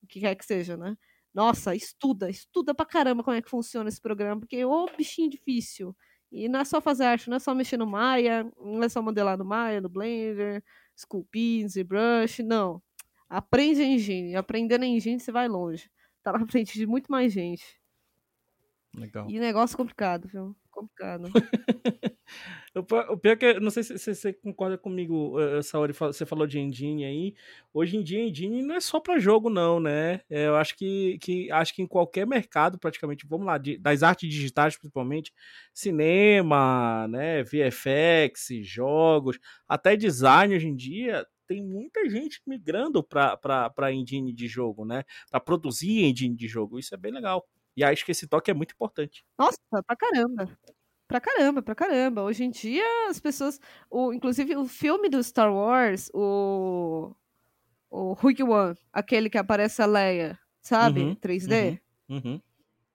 o 0.01 0.07
que 0.07 0.19
quer 0.19 0.33
que 0.33 0.43
seja, 0.43 0.75
né? 0.75 0.97
Nossa, 1.31 1.75
estuda, 1.75 2.27
estuda 2.27 2.73
pra 2.73 2.87
caramba 2.87 3.23
como 3.23 3.37
é 3.37 3.41
que 3.41 3.49
funciona 3.51 3.87
esse 3.87 4.01
programa, 4.01 4.41
porque 4.41 4.65
ô 4.65 4.87
bichinho 4.97 5.29
difícil. 5.29 5.95
E 6.31 6.49
não 6.49 6.59
é 6.59 6.65
só 6.65 6.81
fazer 6.81 7.05
arte, 7.05 7.29
não 7.29 7.37
é 7.37 7.39
só 7.39 7.53
mexer 7.53 7.77
no 7.77 7.85
Maya, 7.85 8.51
não 8.59 8.81
é 8.83 8.89
só 8.89 8.99
modelar 8.99 9.37
no 9.37 9.45
Maya, 9.45 9.79
no 9.79 9.87
Blender, 9.87 10.63
Sculpin, 10.97 11.69
ZBrush, 11.69 12.41
não. 12.41 12.81
Aprende 13.29 13.81
a 13.81 13.85
engine. 13.85 14.35
Aprendendo 14.35 14.85
a 14.85 14.87
engine, 14.87 15.19
você 15.19 15.31
vai 15.31 15.47
longe. 15.47 15.87
Tá 16.23 16.33
na 16.33 16.47
frente 16.47 16.73
de 16.73 16.87
muito 16.87 17.11
mais 17.11 17.31
gente. 17.31 17.79
Legal. 18.95 19.29
E 19.29 19.39
negócio 19.39 19.77
complicado, 19.77 20.27
viu? 20.27 20.55
Complicado. 20.77 21.29
o 23.09 23.17
pior 23.17 23.33
é 23.33 23.35
que, 23.35 23.59
não 23.59 23.71
sei 23.71 23.83
se, 23.83 23.97
se 23.97 24.13
você 24.13 24.33
concorda 24.33 24.77
comigo, 24.77 25.39
eh, 25.39 25.61
Saori, 25.63 25.93
você 25.93 26.25
falou 26.25 26.45
de 26.45 26.59
engine 26.59 27.05
aí. 27.05 27.35
Hoje 27.73 27.97
em 27.97 28.03
dia, 28.03 28.21
engine 28.21 28.61
não 28.61 28.75
é 28.75 28.79
só 28.79 28.99
para 28.99 29.19
jogo, 29.19 29.49
não, 29.49 29.79
né? 29.79 30.21
É, 30.29 30.47
eu 30.47 30.55
acho 30.55 30.75
que, 30.77 31.17
que, 31.19 31.51
acho 31.51 31.73
que 31.73 31.81
em 31.81 31.87
qualquer 31.87 32.27
mercado, 32.27 32.77
praticamente, 32.77 33.25
vamos 33.27 33.47
lá, 33.47 33.57
de, 33.57 33.77
das 33.77 34.03
artes 34.03 34.29
digitais, 34.29 34.77
principalmente, 34.77 35.33
cinema, 35.73 37.07
né, 37.07 37.43
VFX, 37.43 38.49
jogos, 38.61 39.39
até 39.67 39.95
design 39.95 40.55
hoje 40.55 40.67
em 40.67 40.75
dia, 40.75 41.25
tem 41.47 41.63
muita 41.63 42.07
gente 42.09 42.41
migrando 42.45 43.01
para 43.01 43.93
engine 43.93 44.33
de 44.33 44.47
jogo, 44.47 44.85
né? 44.85 45.03
Para 45.31 45.39
produzir 45.39 46.03
engine 46.03 46.35
de 46.35 46.47
jogo. 46.47 46.77
Isso 46.77 46.93
é 46.93 46.97
bem 46.97 47.11
legal. 47.11 47.47
E 47.77 47.83
acho 47.83 48.03
que 48.05 48.11
esse 48.11 48.27
toque 48.27 48.49
é 48.51 48.55
muito 48.55 48.73
importante. 48.73 49.23
Nossa, 49.39 49.59
pra 49.85 49.95
caramba. 49.95 50.49
Pra 51.07 51.21
caramba, 51.21 51.61
pra 51.63 51.75
caramba. 51.75 52.23
Hoje 52.23 52.43
em 52.43 52.49
dia, 52.51 52.83
as 53.09 53.19
pessoas. 53.19 53.59
O, 53.89 54.13
inclusive, 54.13 54.55
o 54.57 54.65
filme 54.67 55.09
do 55.09 55.23
Star 55.23 55.53
Wars, 55.53 56.09
o. 56.13 57.15
O 57.91 58.13
Rogue 58.13 58.43
One, 58.43 58.75
aquele 58.93 59.29
que 59.29 59.37
aparece 59.37 59.81
a 59.81 59.85
Leia, 59.87 60.39
sabe? 60.61 61.09
Uhum, 61.09 61.15
3D. 61.15 61.47
Uhum, 61.47 61.79
uhum. 62.09 62.41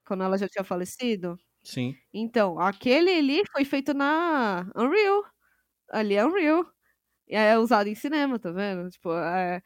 Quando 0.05 0.23
ela 0.23 0.37
já 0.37 0.47
tinha 0.47 0.63
falecido. 0.63 1.37
Sim. 1.63 2.03
Então, 2.13 2.59
aquele 2.59 3.11
ali 3.11 3.43
foi 3.51 3.65
feito 3.65 3.93
na 3.93 4.67
Unreal. 4.75 5.23
Ali 5.91 6.15
é 6.15 6.25
Unreal 6.25 6.65
é 7.35 7.57
usado 7.57 7.87
em 7.89 7.95
cinema, 7.95 8.39
tá 8.39 8.51
vendo? 8.51 8.89
Tipo, 8.89 9.11
é, 9.13 9.61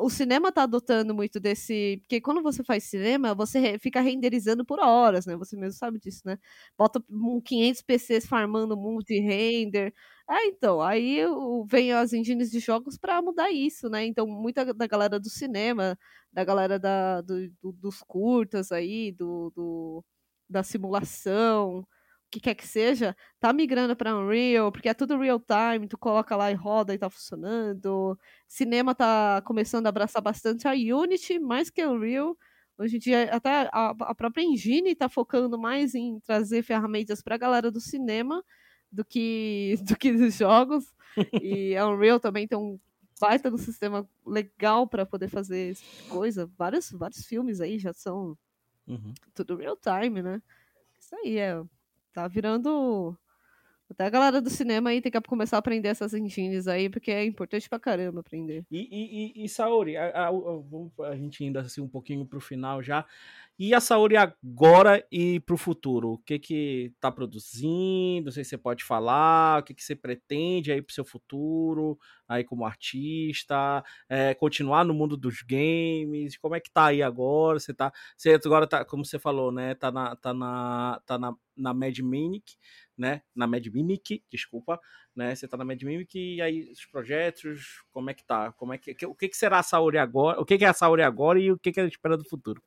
o 0.00 0.08
cinema 0.10 0.52
tá 0.52 0.62
adotando 0.64 1.14
muito 1.14 1.40
desse. 1.40 1.98
Porque 2.02 2.20
quando 2.20 2.42
você 2.42 2.62
faz 2.64 2.84
cinema, 2.84 3.34
você 3.34 3.78
fica 3.78 4.00
renderizando 4.00 4.64
por 4.64 4.78
horas, 4.80 5.26
né? 5.26 5.36
Você 5.36 5.56
mesmo 5.56 5.78
sabe 5.78 5.98
disso, 5.98 6.22
né? 6.24 6.38
Bota 6.76 7.02
500 7.44 7.82
PCs 7.82 8.26
farmando 8.26 8.74
um 8.74 8.80
monte 8.80 9.08
de 9.14 9.20
render. 9.20 9.92
É, 10.30 10.46
então, 10.46 10.80
aí 10.80 11.20
vem 11.66 11.92
as 11.92 12.12
engines 12.12 12.50
de 12.50 12.60
jogos 12.60 12.98
para 12.98 13.20
mudar 13.22 13.50
isso, 13.50 13.88
né? 13.88 14.04
Então, 14.06 14.26
muita 14.26 14.72
da 14.74 14.86
galera 14.86 15.18
do 15.18 15.28
cinema, 15.30 15.98
da 16.32 16.44
galera 16.44 16.78
da, 16.78 17.20
do, 17.22 17.48
do, 17.62 17.72
dos 17.72 18.02
curtas 18.02 18.70
aí, 18.72 19.12
do, 19.12 19.50
do 19.54 20.04
da 20.48 20.62
simulação 20.62 21.86
que 22.30 22.40
quer 22.40 22.54
que 22.54 22.66
seja, 22.66 23.16
tá 23.40 23.52
migrando 23.52 23.96
para 23.96 24.16
Unreal, 24.16 24.70
porque 24.70 24.88
é 24.88 24.94
tudo 24.94 25.18
real 25.18 25.40
time, 25.40 25.88
tu 25.88 25.96
coloca 25.96 26.36
lá 26.36 26.50
e 26.50 26.54
roda 26.54 26.92
e 26.94 26.98
tá 26.98 27.08
funcionando. 27.08 28.18
Cinema 28.46 28.94
tá 28.94 29.42
começando 29.44 29.86
a 29.86 29.88
abraçar 29.88 30.22
bastante 30.22 30.68
a 30.68 30.72
Unity, 30.72 31.38
mais 31.38 31.70
que 31.70 31.80
a 31.80 31.90
Unreal. 31.90 32.36
Hoje 32.76 32.96
em 32.96 32.98
dia, 33.00 33.34
até 33.34 33.68
a, 33.72 33.90
a 33.90 34.14
própria 34.14 34.42
Engine 34.42 34.94
tá 34.94 35.08
focando 35.08 35.58
mais 35.58 35.94
em 35.94 36.20
trazer 36.20 36.62
ferramentas 36.62 37.22
para 37.22 37.34
a 37.34 37.38
galera 37.38 37.70
do 37.70 37.80
cinema 37.80 38.44
do 38.92 39.04
que, 39.04 39.76
do 39.82 39.96
que 39.96 40.12
dos 40.12 40.34
jogos. 40.34 40.84
e 41.42 41.76
a 41.76 41.88
Unreal 41.88 42.20
também 42.20 42.46
tem 42.46 42.58
um 42.58 42.78
baita 43.20 43.50
do 43.50 43.58
sistema 43.58 44.08
legal 44.24 44.86
para 44.86 45.04
poder 45.04 45.28
fazer 45.28 45.70
esse 45.70 45.82
tipo 45.82 46.02
de 46.02 46.08
coisa. 46.08 46.50
Vários, 46.56 46.90
vários 46.90 47.24
filmes 47.26 47.60
aí 47.60 47.78
já 47.78 47.92
são 47.92 48.36
uhum. 48.86 49.14
tudo 49.34 49.56
real 49.56 49.76
time, 49.76 50.22
né? 50.22 50.40
Isso 51.00 51.16
aí 51.16 51.38
é 51.38 51.60
Tá 52.18 52.26
virando. 52.26 53.16
Até 53.88 54.06
a 54.06 54.10
galera 54.10 54.40
do 54.40 54.50
cinema 54.50 54.90
aí 54.90 55.00
tem 55.00 55.10
que 55.12 55.20
começar 55.20 55.56
a 55.56 55.60
aprender 55.60 55.86
essas 55.86 56.12
engines 56.12 56.66
aí, 56.66 56.90
porque 56.90 57.12
é 57.12 57.24
importante 57.24 57.68
pra 57.68 57.78
caramba 57.78 58.18
aprender. 58.18 58.64
E, 58.72 58.88
e, 59.38 59.44
e 59.44 59.48
Saori, 59.48 59.96
a, 59.96 60.08
a, 60.08 60.28
a, 60.30 61.08
a, 61.10 61.16
gente 61.16 61.44
ainda 61.44 61.60
assim 61.60 61.80
um 61.80 61.86
pouquinho 61.86 62.26
pro 62.26 62.40
final 62.40 62.82
já. 62.82 63.06
E 63.60 63.74
a 63.74 63.80
Saori 63.80 64.16
agora 64.16 65.04
e 65.10 65.40
pro 65.40 65.56
futuro? 65.56 66.12
O 66.12 66.18
que 66.18 66.38
que 66.38 66.92
tá 67.00 67.10
produzindo? 67.10 68.26
Não 68.26 68.32
sei 68.32 68.44
se 68.44 68.50
você 68.50 68.58
pode 68.58 68.84
falar. 68.84 69.60
O 69.60 69.64
que 69.64 69.74
que 69.74 69.82
você 69.82 69.96
pretende 69.96 70.70
aí 70.70 70.80
pro 70.80 70.94
seu 70.94 71.04
futuro? 71.04 71.98
Aí 72.28 72.44
como 72.44 72.64
artista? 72.64 73.82
É, 74.08 74.32
continuar 74.34 74.84
no 74.84 74.94
mundo 74.94 75.16
dos 75.16 75.42
games? 75.42 76.36
Como 76.38 76.54
é 76.54 76.60
que 76.60 76.70
tá 76.70 76.86
aí 76.86 77.02
agora? 77.02 77.58
Você 77.58 77.74
tá... 77.74 77.92
Você 78.16 78.30
agora 78.32 78.64
tá, 78.64 78.84
como 78.84 79.04
você 79.04 79.18
falou, 79.18 79.50
né? 79.50 79.74
Tá 79.74 79.90
na... 79.90 80.14
Tá 80.14 80.32
na, 80.32 81.00
tá 81.04 81.18
na 81.18 81.34
na 81.58 81.74
Mad 81.74 81.98
Mimic, 81.98 82.56
né? 82.96 83.20
Na 83.34 83.44
Mad 83.44 83.66
Mimic, 83.66 84.22
desculpa, 84.30 84.78
né? 85.14 85.34
Você 85.34 85.48
tá 85.48 85.56
na 85.56 85.64
Mad 85.64 85.82
Mimic 85.82 86.16
e 86.16 86.40
aí 86.40 86.70
os 86.70 86.86
projetos, 86.86 87.82
como 87.90 88.10
é 88.10 88.14
que 88.14 88.24
tá? 88.24 88.52
Como 88.52 88.72
é 88.72 88.78
que, 88.78 88.94
o 89.06 89.14
que, 89.14 89.28
que 89.28 89.36
será 89.36 89.58
a 89.58 89.62
Saori 89.64 89.98
agora? 89.98 90.40
O 90.40 90.44
que, 90.44 90.56
que 90.56 90.64
é 90.64 90.68
a 90.68 90.72
Saori 90.72 91.02
agora 91.02 91.40
e 91.40 91.50
o 91.50 91.58
que, 91.58 91.72
que 91.72 91.80
ela 91.80 91.88
espera 91.88 92.16
do 92.16 92.22
futuro? 92.24 92.62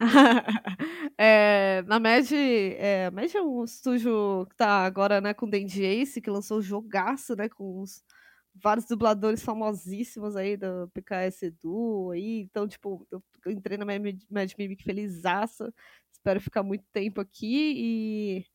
é, 1.18 1.82
na 1.82 2.00
Mad, 2.00 2.30
é, 2.32 3.06
a 3.06 3.10
Mad 3.10 3.34
é 3.34 3.42
um 3.42 3.64
estúdio 3.64 4.46
que 4.48 4.56
tá 4.56 4.84
agora, 4.84 5.20
né, 5.20 5.34
com 5.34 5.46
o 5.46 5.50
Dandy 5.50 5.84
Ace, 5.84 6.20
que 6.20 6.30
lançou 6.30 6.58
o 6.58 6.62
jogaço, 6.62 7.36
né, 7.36 7.48
com 7.48 7.82
os 7.82 8.02
vários 8.54 8.86
dubladores 8.86 9.42
famosíssimos 9.42 10.36
aí 10.36 10.56
do 10.56 10.88
PKS 10.92 11.42
Edu 11.44 12.10
aí, 12.12 12.40
então, 12.40 12.66
tipo, 12.66 13.06
eu 13.10 13.22
entrei 13.52 13.76
na 13.76 13.84
Mad, 13.84 14.02
Mad 14.30 14.52
Mimic 14.58 14.82
felizaça, 14.82 15.72
espero 16.12 16.40
ficar 16.40 16.62
muito 16.62 16.84
tempo 16.92 17.20
aqui 17.20 17.74
e 17.76 18.46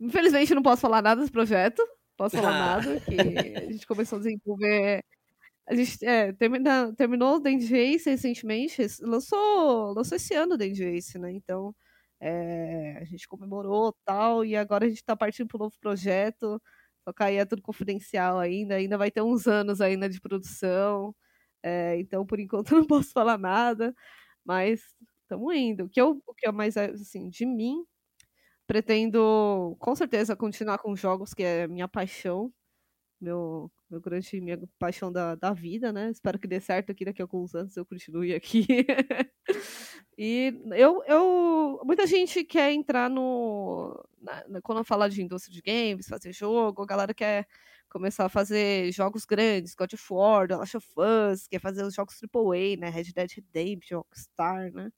infelizmente 0.00 0.54
não 0.54 0.62
posso 0.62 0.82
falar 0.82 1.02
nada 1.02 1.20
desse 1.20 1.32
projeto, 1.32 1.82
posso 2.16 2.36
falar 2.36 2.52
nada, 2.52 3.00
que 3.00 3.14
a 3.58 3.72
gente 3.72 3.86
começou 3.86 4.18
a 4.18 4.22
desenvolver 4.22 5.02
a 5.68 5.74
gente 5.74 6.04
é, 6.04 6.32
termina, 6.32 6.92
terminou 6.96 7.36
o 7.36 7.40
Dandy 7.40 7.74
Ace 7.76 8.10
recentemente, 8.10 8.82
lançou, 9.02 9.92
lançou 9.94 10.16
esse 10.16 10.34
ano 10.34 10.54
o 10.54 10.58
Dandy 10.58 10.84
Ace, 10.84 11.18
né? 11.18 11.32
Então 11.32 11.74
é, 12.20 12.98
a 13.00 13.04
gente 13.04 13.26
comemorou 13.28 13.94
tal, 14.04 14.44
e 14.44 14.56
agora 14.56 14.86
a 14.86 14.88
gente 14.88 14.98
está 14.98 15.16
partindo 15.16 15.48
para 15.48 15.58
um 15.58 15.60
novo 15.64 15.76
projeto. 15.80 16.60
Só 17.04 17.12
que 17.12 17.22
aí 17.24 17.36
é 17.36 17.44
tudo 17.44 17.62
confidencial 17.62 18.38
ainda, 18.38 18.76
ainda 18.76 18.96
vai 18.98 19.10
ter 19.10 19.22
uns 19.22 19.46
anos 19.48 19.80
ainda 19.80 20.08
de 20.08 20.20
produção. 20.20 21.14
É, 21.62 21.98
então, 22.00 22.26
por 22.26 22.40
enquanto, 22.40 22.72
eu 22.74 22.80
não 22.80 22.86
posso 22.86 23.12
falar 23.12 23.38
nada, 23.38 23.94
mas 24.44 24.82
estamos 25.22 25.54
indo. 25.56 25.84
O 25.86 25.88
que 25.90 26.00
eu, 26.00 26.22
o 26.26 26.34
que 26.34 26.46
é 26.48 26.52
mais 26.52 26.76
assim, 26.76 27.28
de 27.30 27.46
mim, 27.46 27.84
pretendo 28.66 29.76
com 29.80 29.94
certeza 29.96 30.36
continuar 30.36 30.78
com 30.78 30.96
jogos, 30.96 31.34
que 31.34 31.42
é 31.42 31.68
minha 31.68 31.88
paixão, 31.88 32.52
meu, 33.20 33.70
meu 33.92 34.00
grande, 34.00 34.40
minha 34.40 34.58
paixão 34.78 35.12
da, 35.12 35.34
da 35.34 35.52
vida, 35.52 35.92
né? 35.92 36.10
Espero 36.10 36.38
que 36.38 36.48
dê 36.48 36.58
certo 36.58 36.90
aqui 36.90 37.04
daqui 37.04 37.20
a 37.20 37.24
alguns 37.24 37.54
anos 37.54 37.76
eu 37.76 37.84
continue 37.84 38.32
aqui. 38.34 38.66
e 40.16 40.54
eu, 40.74 41.02
eu. 41.04 41.80
Muita 41.84 42.06
gente 42.06 42.42
quer 42.42 42.72
entrar 42.72 43.10
no. 43.10 44.02
Na, 44.20 44.60
quando 44.62 44.82
fala 44.82 45.10
de 45.10 45.22
indústria 45.22 45.54
de 45.54 45.60
games, 45.60 46.08
fazer 46.08 46.32
jogo, 46.32 46.82
a 46.82 46.86
galera 46.86 47.12
quer 47.12 47.46
começar 47.90 48.24
a 48.24 48.28
fazer 48.30 48.90
jogos 48.92 49.26
grandes, 49.26 49.74
God 49.74 49.92
of 49.92 50.06
War, 50.10 50.48
The 50.48 50.56
Last 50.56 50.76
of 50.78 50.88
Us, 50.96 51.46
quer 51.46 51.60
fazer 51.60 51.84
os 51.84 51.94
jogos 51.94 52.18
AAA, 52.22 52.78
né? 52.78 52.88
Red 52.88 53.12
Dead 53.14 53.30
Redemption, 53.30 53.98
Rockstar, 53.98 54.72
né? 54.72 54.90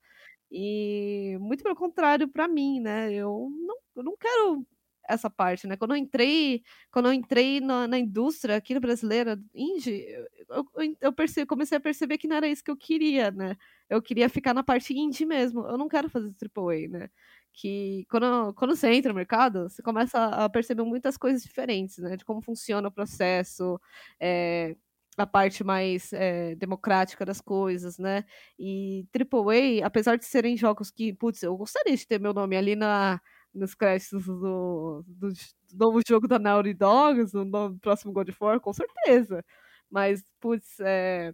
E 0.49 1.37
muito 1.41 1.63
pelo 1.63 1.75
contrário 1.75 2.29
para 2.29 2.47
mim, 2.47 2.79
né? 2.79 3.11
Eu 3.13 3.49
não, 3.51 3.77
eu 3.97 4.03
não 4.03 4.15
quero 4.17 4.65
essa 5.07 5.29
parte, 5.29 5.67
né? 5.67 5.77
Quando 5.77 5.91
eu 5.91 5.97
entrei, 5.97 6.63
quando 6.91 7.07
eu 7.07 7.13
entrei 7.13 7.59
na, 7.59 7.87
na 7.87 7.99
indústria 7.99 8.55
aqui 8.57 8.73
na 8.73 8.79
brasileira, 8.79 9.39
indie, 9.53 10.05
eu, 10.49 10.65
eu, 10.75 10.95
eu 11.01 11.13
percebi, 11.13 11.45
comecei 11.45 11.77
a 11.77 11.81
perceber 11.81 12.17
que 12.17 12.27
não 12.27 12.35
era 12.37 12.47
isso 12.47 12.63
que 12.63 12.71
eu 12.71 12.77
queria, 12.77 13.31
né? 13.31 13.55
Eu 13.89 14.01
queria 14.01 14.29
ficar 14.29 14.53
na 14.53 14.63
parte 14.63 14.93
indie 14.93 15.25
mesmo. 15.25 15.65
Eu 15.67 15.77
não 15.77 15.87
quero 15.87 16.09
fazer 16.09 16.33
AAA, 16.55 16.87
né? 16.89 17.09
Que 17.53 18.05
quando, 18.09 18.53
quando 18.53 18.75
você 18.75 18.89
entra 18.91 19.09
no 19.11 19.15
mercado, 19.15 19.69
você 19.69 19.81
começa 19.81 20.25
a 20.25 20.49
perceber 20.49 20.83
muitas 20.83 21.17
coisas 21.17 21.43
diferentes, 21.43 21.97
né? 21.99 22.17
De 22.17 22.25
como 22.25 22.41
funciona 22.41 22.87
o 22.87 22.91
processo, 22.91 23.79
é, 24.19 24.75
a 25.17 25.25
parte 25.25 25.63
mais 25.63 26.11
é, 26.13 26.55
democrática 26.55 27.25
das 27.25 27.41
coisas, 27.41 27.97
né? 27.97 28.25
E 28.59 29.05
AAA, 29.13 29.85
apesar 29.85 30.17
de 30.17 30.25
serem 30.25 30.57
jogos 30.57 30.91
que, 30.91 31.13
putz, 31.13 31.43
eu 31.43 31.55
gostaria 31.57 31.95
de 31.95 32.05
ter 32.07 32.19
meu 32.19 32.33
nome 32.33 32.57
ali 32.57 32.75
na, 32.75 33.21
nos 33.55 33.73
créditos 33.73 34.25
do, 34.25 35.03
do, 35.07 35.31
do, 35.31 35.33
novo 35.73 36.01
jogo 36.07 36.27
da 36.27 36.37
Naughty 36.37 36.73
Dogs, 36.73 37.33
no, 37.33 37.79
próximo 37.79 38.11
God 38.11 38.29
of 38.29 38.37
War, 38.41 38.59
com 38.59 38.73
certeza. 38.73 39.43
Mas, 39.89 40.23
putz, 40.39 40.79
é... 40.81 41.33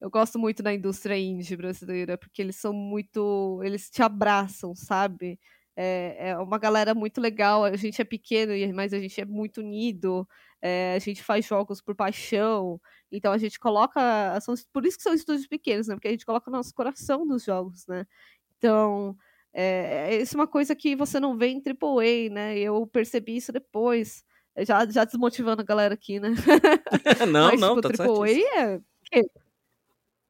eu 0.00 0.10
gosto 0.10 0.38
muito 0.38 0.62
da 0.62 0.72
indústria 0.72 1.18
indie 1.18 1.56
brasileira, 1.56 2.16
porque 2.16 2.40
eles 2.40 2.56
são 2.56 2.72
muito. 2.72 3.60
Eles 3.64 3.90
te 3.90 4.02
abraçam, 4.02 4.74
sabe? 4.74 5.38
É, 5.76 6.30
é 6.30 6.38
uma 6.38 6.58
galera 6.58 6.94
muito 6.94 7.20
legal. 7.20 7.64
A 7.64 7.76
gente 7.76 8.00
é 8.02 8.04
pequeno, 8.04 8.52
mas 8.74 8.92
a 8.92 8.98
gente 8.98 9.20
é 9.20 9.24
muito 9.24 9.60
unido. 9.60 10.28
É, 10.60 10.94
a 10.96 10.98
gente 10.98 11.22
faz 11.22 11.46
jogos 11.46 11.80
por 11.80 11.94
paixão. 11.94 12.80
Então 13.12 13.32
a 13.32 13.38
gente 13.38 13.58
coloca. 13.58 14.00
São, 14.40 14.54
por 14.72 14.84
isso 14.86 14.96
que 14.96 15.02
são 15.04 15.14
estúdios 15.14 15.46
pequenos, 15.46 15.88
né? 15.88 15.94
Porque 15.94 16.08
a 16.08 16.10
gente 16.10 16.26
coloca 16.26 16.50
o 16.50 16.52
nosso 16.52 16.74
coração 16.74 17.24
nos 17.24 17.44
jogos, 17.44 17.86
né? 17.86 18.06
Então, 18.58 19.16
é, 19.52 20.20
isso 20.20 20.36
é 20.36 20.40
uma 20.40 20.46
coisa 20.46 20.74
que 20.74 20.94
você 20.94 21.18
não 21.18 21.36
vê 21.36 21.48
em 21.48 21.62
AAA, 21.62 22.32
né? 22.32 22.58
Eu 22.58 22.86
percebi 22.86 23.36
isso 23.36 23.52
depois. 23.52 24.24
Já, 24.58 24.84
já 24.86 25.04
desmotivando 25.04 25.62
a 25.62 25.64
galera 25.64 25.94
aqui, 25.94 26.18
né? 26.18 26.30
não, 27.32 27.48
Mas, 27.48 27.60
não, 27.60 27.80
tipo, 27.80 27.96
tá 27.96 28.04
AAA 28.04 28.80
é. 29.14 29.22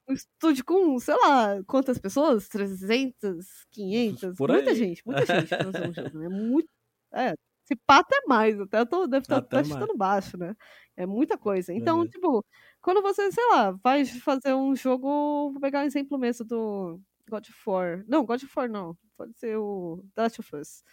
um 0.08 0.12
estúdio 0.12 0.64
com, 0.64 0.98
sei 0.98 1.16
lá, 1.16 1.62
quantas 1.66 1.98
pessoas? 1.98 2.48
300, 2.48 3.46
500? 3.70 4.36
Por 4.36 4.50
muita 4.50 4.70
aí. 4.70 4.76
gente, 4.76 5.02
muita 5.06 5.26
gente 5.26 5.48
pra 5.48 5.64
fazer 5.64 5.88
um 5.88 5.94
jogo, 5.94 6.18
né? 6.18 6.28
Muito, 6.28 6.68
é, 7.14 7.34
se 7.64 7.76
pá 7.86 7.98
até 7.98 8.20
mais, 8.26 8.58
até 8.60 8.80
eu 8.80 8.86
tô, 8.86 9.06
deve 9.06 9.24
estar 9.24 9.42
tá 9.42 9.56
mais. 9.56 9.68
chutando 9.68 9.96
baixo, 9.96 10.36
né? 10.36 10.54
É 10.96 11.06
muita 11.06 11.36
coisa. 11.38 11.72
Então, 11.72 11.98
Verdade. 11.98 12.14
tipo, 12.14 12.44
quando 12.80 13.02
você, 13.02 13.30
sei 13.30 13.46
lá, 13.50 13.72
vai 13.82 14.04
fazer 14.04 14.54
um 14.54 14.74
jogo, 14.74 15.52
vou 15.52 15.60
pegar 15.60 15.80
um 15.80 15.86
exemplo 15.86 16.18
mesmo 16.18 16.44
do 16.46 17.00
God 17.28 17.46
of 17.46 17.62
War. 17.66 18.04
Não, 18.08 18.24
God 18.24 18.42
of 18.42 18.52
War 18.56 18.70
não, 18.70 18.96
pode 19.18 19.34
ser 19.38 19.58
o 19.58 20.02
The 20.16 20.22
Last 20.22 20.40
of 20.40 20.56
Us. 20.56 20.84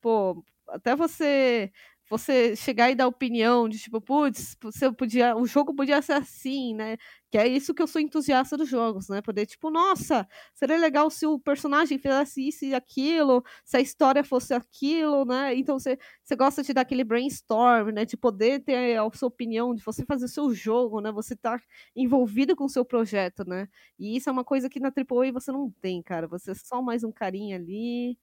Pô, 0.00 0.44
até 0.68 0.96
você 0.96 1.72
você 2.10 2.54
chegar 2.56 2.90
e 2.90 2.94
dar 2.94 3.06
opinião 3.06 3.68
de 3.68 3.78
tipo, 3.78 4.00
putz, 4.00 4.56
você 4.62 4.92
podia, 4.92 5.34
o 5.36 5.46
jogo 5.46 5.74
podia 5.74 6.00
ser 6.02 6.12
assim, 6.14 6.74
né? 6.74 6.96
Que 7.30 7.38
é 7.38 7.48
isso 7.48 7.72
que 7.74 7.82
eu 7.82 7.86
sou 7.86 8.00
entusiasta 8.00 8.56
dos 8.56 8.68
jogos, 8.68 9.08
né? 9.08 9.22
Poder, 9.22 9.46
tipo, 9.46 9.70
nossa, 9.70 10.28
seria 10.54 10.76
legal 10.78 11.10
se 11.10 11.26
o 11.26 11.38
personagem 11.38 11.98
fizesse 11.98 12.46
isso 12.46 12.64
e 12.66 12.74
aquilo, 12.74 13.42
se 13.64 13.76
a 13.78 13.80
história 13.80 14.22
fosse 14.22 14.52
aquilo, 14.52 15.24
né? 15.24 15.54
Então 15.54 15.78
você, 15.78 15.98
você 16.22 16.36
gosta 16.36 16.62
de 16.62 16.74
dar 16.74 16.82
aquele 16.82 17.04
brainstorm, 17.04 17.90
né? 17.92 18.04
De 18.04 18.16
poder 18.16 18.60
ter 18.62 18.98
a 18.98 19.10
sua 19.14 19.28
opinião, 19.28 19.74
de 19.74 19.82
você 19.82 20.04
fazer 20.04 20.26
o 20.26 20.28
seu 20.28 20.52
jogo, 20.54 21.00
né? 21.00 21.10
Você 21.12 21.34
tá 21.36 21.58
envolvido 21.96 22.54
com 22.54 22.64
o 22.64 22.68
seu 22.68 22.84
projeto, 22.84 23.44
né? 23.46 23.68
E 23.98 24.16
isso 24.16 24.28
é 24.28 24.32
uma 24.32 24.44
coisa 24.44 24.68
que 24.68 24.80
na 24.80 24.90
AAA 24.90 25.32
você 25.32 25.50
não 25.52 25.70
tem, 25.80 26.02
cara. 26.02 26.26
Você 26.28 26.50
é 26.52 26.54
só 26.54 26.82
mais 26.82 27.04
um 27.04 27.12
carinha 27.12 27.56
ali. 27.56 28.18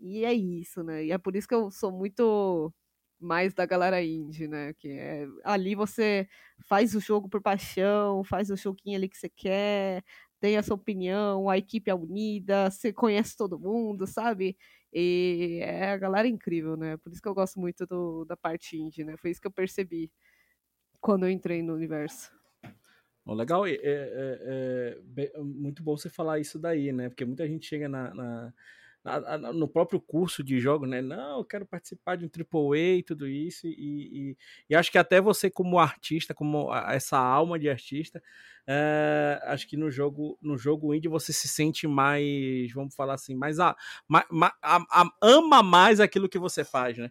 E 0.00 0.24
é 0.24 0.32
isso, 0.34 0.82
né? 0.82 1.04
E 1.06 1.12
é 1.12 1.18
por 1.18 1.36
isso 1.36 1.48
que 1.48 1.54
eu 1.54 1.70
sou 1.70 1.92
muito 1.92 2.72
mais 3.20 3.54
da 3.54 3.66
galera 3.66 4.02
indie, 4.02 4.46
né? 4.48 4.72
Que 4.74 4.88
é 4.90 5.26
ali 5.44 5.74
você 5.74 6.28
faz 6.66 6.94
o 6.94 7.00
jogo 7.00 7.28
por 7.28 7.42
paixão, 7.42 8.22
faz 8.24 8.50
o 8.50 8.56
joguinho 8.56 8.96
ali 8.96 9.08
que 9.08 9.16
você 9.18 9.28
quer, 9.28 10.02
tem 10.40 10.56
a 10.56 10.62
sua 10.62 10.76
opinião, 10.76 11.48
a 11.48 11.58
equipe 11.58 11.90
é 11.90 11.94
unida, 11.94 12.70
você 12.70 12.92
conhece 12.92 13.36
todo 13.36 13.58
mundo, 13.58 14.06
sabe? 14.06 14.56
E 14.92 15.58
é 15.62 15.90
a 15.92 15.96
galera 15.96 16.28
incrível, 16.28 16.76
né? 16.76 16.96
Por 16.98 17.12
isso 17.12 17.20
que 17.22 17.28
eu 17.28 17.34
gosto 17.34 17.58
muito 17.60 17.86
do, 17.86 18.24
da 18.24 18.36
parte 18.36 18.76
indie, 18.78 19.04
né? 19.04 19.16
Foi 19.16 19.30
isso 19.30 19.40
que 19.40 19.46
eu 19.46 19.52
percebi 19.52 20.10
quando 21.00 21.26
eu 21.26 21.30
entrei 21.30 21.62
no 21.62 21.74
universo. 21.74 22.32
Legal, 23.26 23.66
é, 23.66 23.72
é- 23.74 24.98
é- 25.16 25.38
muito 25.40 25.82
bom 25.82 25.96
você 25.96 26.08
falar 26.08 26.38
isso 26.38 26.58
daí, 26.60 26.92
né? 26.92 27.08
Porque 27.08 27.24
muita 27.24 27.46
gente 27.46 27.66
chega 27.66 27.88
na, 27.88 28.14
na- 28.14 28.54
na- 29.06 29.38
na- 29.38 29.52
no 29.52 29.68
próprio 29.68 30.00
curso 30.00 30.42
de 30.42 30.58
jogo, 30.58 30.84
né? 30.86 31.00
Não, 31.00 31.38
eu 31.38 31.44
quero 31.44 31.64
participar 31.64 32.16
de 32.16 32.24
um 32.24 32.28
AAA 32.28 32.98
e 32.98 33.02
tudo 33.02 33.28
isso, 33.28 33.66
e, 33.66 34.30
e, 34.32 34.36
e 34.70 34.74
acho 34.74 34.90
que 34.90 34.98
até 34.98 35.20
você 35.20 35.48
como 35.50 35.78
artista, 35.78 36.34
como 36.34 36.70
a- 36.72 36.92
essa 36.94 37.16
alma 37.18 37.58
de 37.58 37.68
artista, 37.70 38.22
é, 38.66 39.40
acho 39.44 39.68
que 39.68 39.76
no 39.76 39.90
jogo, 39.90 40.36
no 40.42 40.58
jogo 40.58 40.92
indie 40.94 41.08
você 41.08 41.32
se 41.32 41.46
sente 41.48 41.86
mais, 41.86 42.72
vamos 42.74 42.94
falar 42.94 43.14
assim, 43.14 43.34
mais 43.34 43.60
a, 43.60 43.76
ma- 44.08 44.26
ma- 44.30 44.54
a- 44.60 44.84
a- 45.02 45.10
ama 45.22 45.62
mais 45.62 46.00
aquilo 46.00 46.28
que 46.28 46.38
você 46.38 46.64
faz, 46.64 46.98
né? 46.98 47.10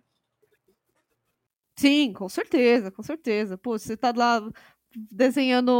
Sim, 1.77 2.13
com 2.13 2.29
certeza, 2.29 2.89
com 2.89 3.03
certeza. 3.03 3.57
Pô, 3.57 3.77
você 3.77 3.97
tá 3.97 4.13
lá 4.15 4.41
desenhando 5.11 5.71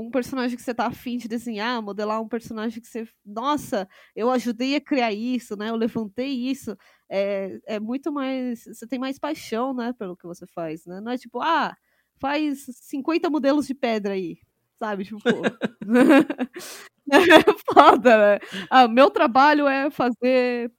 um 0.00 0.10
personagem 0.10 0.56
que 0.56 0.62
você 0.62 0.74
tá 0.74 0.86
afim 0.86 1.16
de 1.18 1.28
desenhar, 1.28 1.82
modelar 1.82 2.20
um 2.22 2.28
personagem 2.28 2.80
que 2.82 2.88
você. 2.88 3.06
Nossa, 3.24 3.88
eu 4.16 4.30
ajudei 4.30 4.76
a 4.76 4.80
criar 4.80 5.12
isso, 5.12 5.56
né? 5.56 5.70
Eu 5.70 5.76
levantei 5.76 6.28
isso. 6.32 6.76
É, 7.10 7.58
é 7.66 7.80
muito 7.80 8.12
mais. 8.12 8.64
Você 8.64 8.86
tem 8.86 8.98
mais 8.98 9.18
paixão, 9.18 9.74
né, 9.74 9.92
pelo 9.98 10.16
que 10.16 10.26
você 10.26 10.46
faz, 10.54 10.86
né? 10.86 11.00
Não 11.00 11.12
é 11.12 11.18
tipo, 11.18 11.40
ah, 11.42 11.74
faz 12.20 12.64
50 12.82 13.30
modelos 13.30 13.66
de 13.66 13.74
pedra 13.74 14.14
aí. 14.14 14.38
Sabe? 14.78 15.04
Tipo, 15.04 15.20
pô. 15.22 15.42
é 17.12 17.42
foda, 17.74 18.34
né? 18.36 18.38
Ah, 18.70 18.88
meu 18.88 19.10
trabalho 19.10 19.66
é 19.68 19.90
fazer 19.90 20.70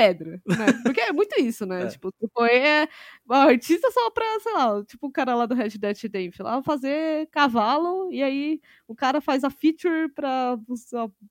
pedra, 0.00 0.40
né? 0.46 0.66
Porque 0.96 1.00
é 1.00 1.12
muito 1.12 1.38
isso, 1.40 1.66
né? 1.66 1.84
É. 1.84 1.86
Tipo, 1.88 2.10
tipo, 2.12 2.44
é 2.44 2.88
o 3.28 3.32
artista 3.34 3.90
só 3.90 4.10
pra, 4.10 4.24
sei 4.40 4.52
lá, 4.52 4.84
tipo 4.84 5.06
o 5.06 5.12
cara 5.12 5.34
lá 5.34 5.46
do 5.46 5.54
Red 5.54 5.70
Dead 5.78 5.96
Redemption, 6.02 6.44
lá 6.44 6.62
fazer 6.62 7.28
cavalo, 7.30 8.10
e 8.12 8.22
aí 8.22 8.60
o 8.88 8.94
cara 8.94 9.20
faz 9.20 9.44
a 9.44 9.50
feature 9.50 10.08
pra 10.14 10.56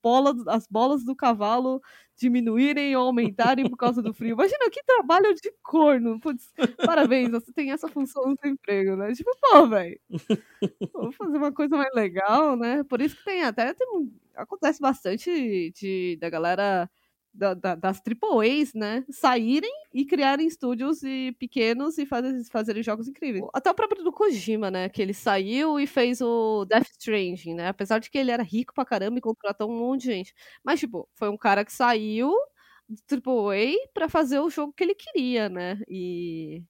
bola, 0.02 0.34
as 0.48 0.66
bolas 0.68 1.04
do 1.04 1.14
cavalo 1.16 1.80
diminuírem 2.16 2.94
ou 2.96 3.06
aumentarem 3.06 3.68
por 3.68 3.76
causa 3.78 4.02
do 4.02 4.12
frio. 4.12 4.32
Imagina 4.34 4.70
que 4.70 4.82
trabalho 4.84 5.34
de 5.34 5.50
corno. 5.62 6.20
Putz, 6.20 6.52
parabéns, 6.84 7.30
você 7.30 7.50
tem 7.52 7.72
essa 7.72 7.88
função 7.88 8.26
no 8.26 8.36
seu 8.40 8.50
emprego, 8.50 8.94
né? 8.96 9.12
Tipo, 9.14 9.30
pô, 9.40 9.66
velho. 9.66 9.98
Vou 10.92 11.12
fazer 11.12 11.36
uma 11.36 11.52
coisa 11.52 11.76
mais 11.76 11.92
legal, 11.94 12.56
né? 12.56 12.84
Por 12.84 13.00
isso 13.00 13.16
que 13.16 13.24
tem 13.24 13.42
até 13.44 13.72
tem 13.74 13.86
um- 13.88 14.10
acontece 14.34 14.80
bastante 14.80 15.72
de 15.74 16.16
da 16.20 16.30
galera 16.30 16.90
da, 17.32 17.54
da, 17.54 17.74
das 17.74 18.00
AAAs, 18.00 18.74
né, 18.74 19.04
saírem 19.10 19.70
e 19.94 20.04
criarem 20.04 20.46
estúdios 20.46 21.02
e 21.02 21.32
pequenos 21.38 21.98
e 21.98 22.06
fazer, 22.06 22.44
fazerem 22.50 22.82
jogos 22.82 23.08
incríveis. 23.08 23.44
Até 23.54 23.70
o 23.70 23.74
próprio 23.74 24.02
do 24.04 24.12
Kojima, 24.12 24.70
né, 24.70 24.88
que 24.88 25.00
ele 25.02 25.14
saiu 25.14 25.78
e 25.80 25.86
fez 25.86 26.20
o 26.20 26.64
Death 26.66 26.88
Stranding, 26.98 27.54
né, 27.54 27.68
apesar 27.68 27.98
de 27.98 28.10
que 28.10 28.18
ele 28.18 28.30
era 28.30 28.42
rico 28.42 28.74
pra 28.74 28.84
caramba 28.84 29.18
e 29.18 29.22
contratou 29.22 29.70
um 29.70 29.78
monte 29.78 30.02
de 30.02 30.06
gente. 30.08 30.34
Mas, 30.64 30.80
tipo, 30.80 31.08
foi 31.14 31.28
um 31.28 31.36
cara 31.36 31.64
que 31.64 31.72
saiu 31.72 32.32
do 32.88 33.00
AAA 33.06 33.76
pra 33.94 34.08
fazer 34.08 34.40
o 34.40 34.50
jogo 34.50 34.72
que 34.72 34.82
ele 34.84 34.94
queria, 34.94 35.48
né, 35.48 35.80
e... 35.88 36.62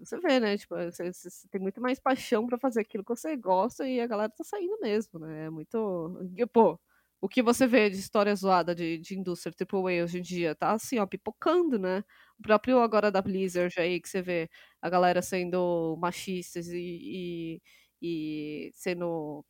Você 0.00 0.18
vê, 0.20 0.40
né? 0.40 0.56
Tipo, 0.56 0.74
você, 0.76 1.12
você 1.12 1.48
tem 1.48 1.60
muito 1.60 1.80
mais 1.80 1.98
paixão 2.00 2.46
pra 2.46 2.58
fazer 2.58 2.80
aquilo 2.80 3.04
que 3.04 3.10
você 3.14 3.36
gosta 3.36 3.86
e 3.86 4.00
a 4.00 4.06
galera 4.06 4.30
tá 4.30 4.44
saindo 4.44 4.78
mesmo, 4.80 5.18
né? 5.20 5.46
É 5.46 5.50
muito. 5.50 6.16
Pô, 6.52 6.78
o 7.22 7.28
que 7.30 7.42
você 7.42 7.66
vê 7.68 7.90
de 7.90 7.98
história 7.98 8.34
zoada 8.36 8.74
de, 8.74 8.98
de 8.98 9.18
indústria 9.18 9.54
AAA 9.56 10.04
hoje 10.04 10.18
em 10.20 10.22
dia 10.22 10.54
tá 10.56 10.72
assim, 10.72 10.98
ó, 11.00 11.06
pipocando, 11.06 11.78
né? 11.78 12.04
O 12.38 12.42
próprio 12.42 12.80
agora 12.80 13.10
da 13.12 13.22
Blizzard 13.22 13.74
aí, 13.80 14.00
que 14.00 14.08
você 14.10 14.22
vê 14.22 14.50
a 14.82 14.90
galera 14.90 15.22
sendo 15.22 15.96
machistas 16.00 16.68
e, 16.68 17.60
e, 18.02 18.68
e 18.68 18.72
sendo 18.74 19.44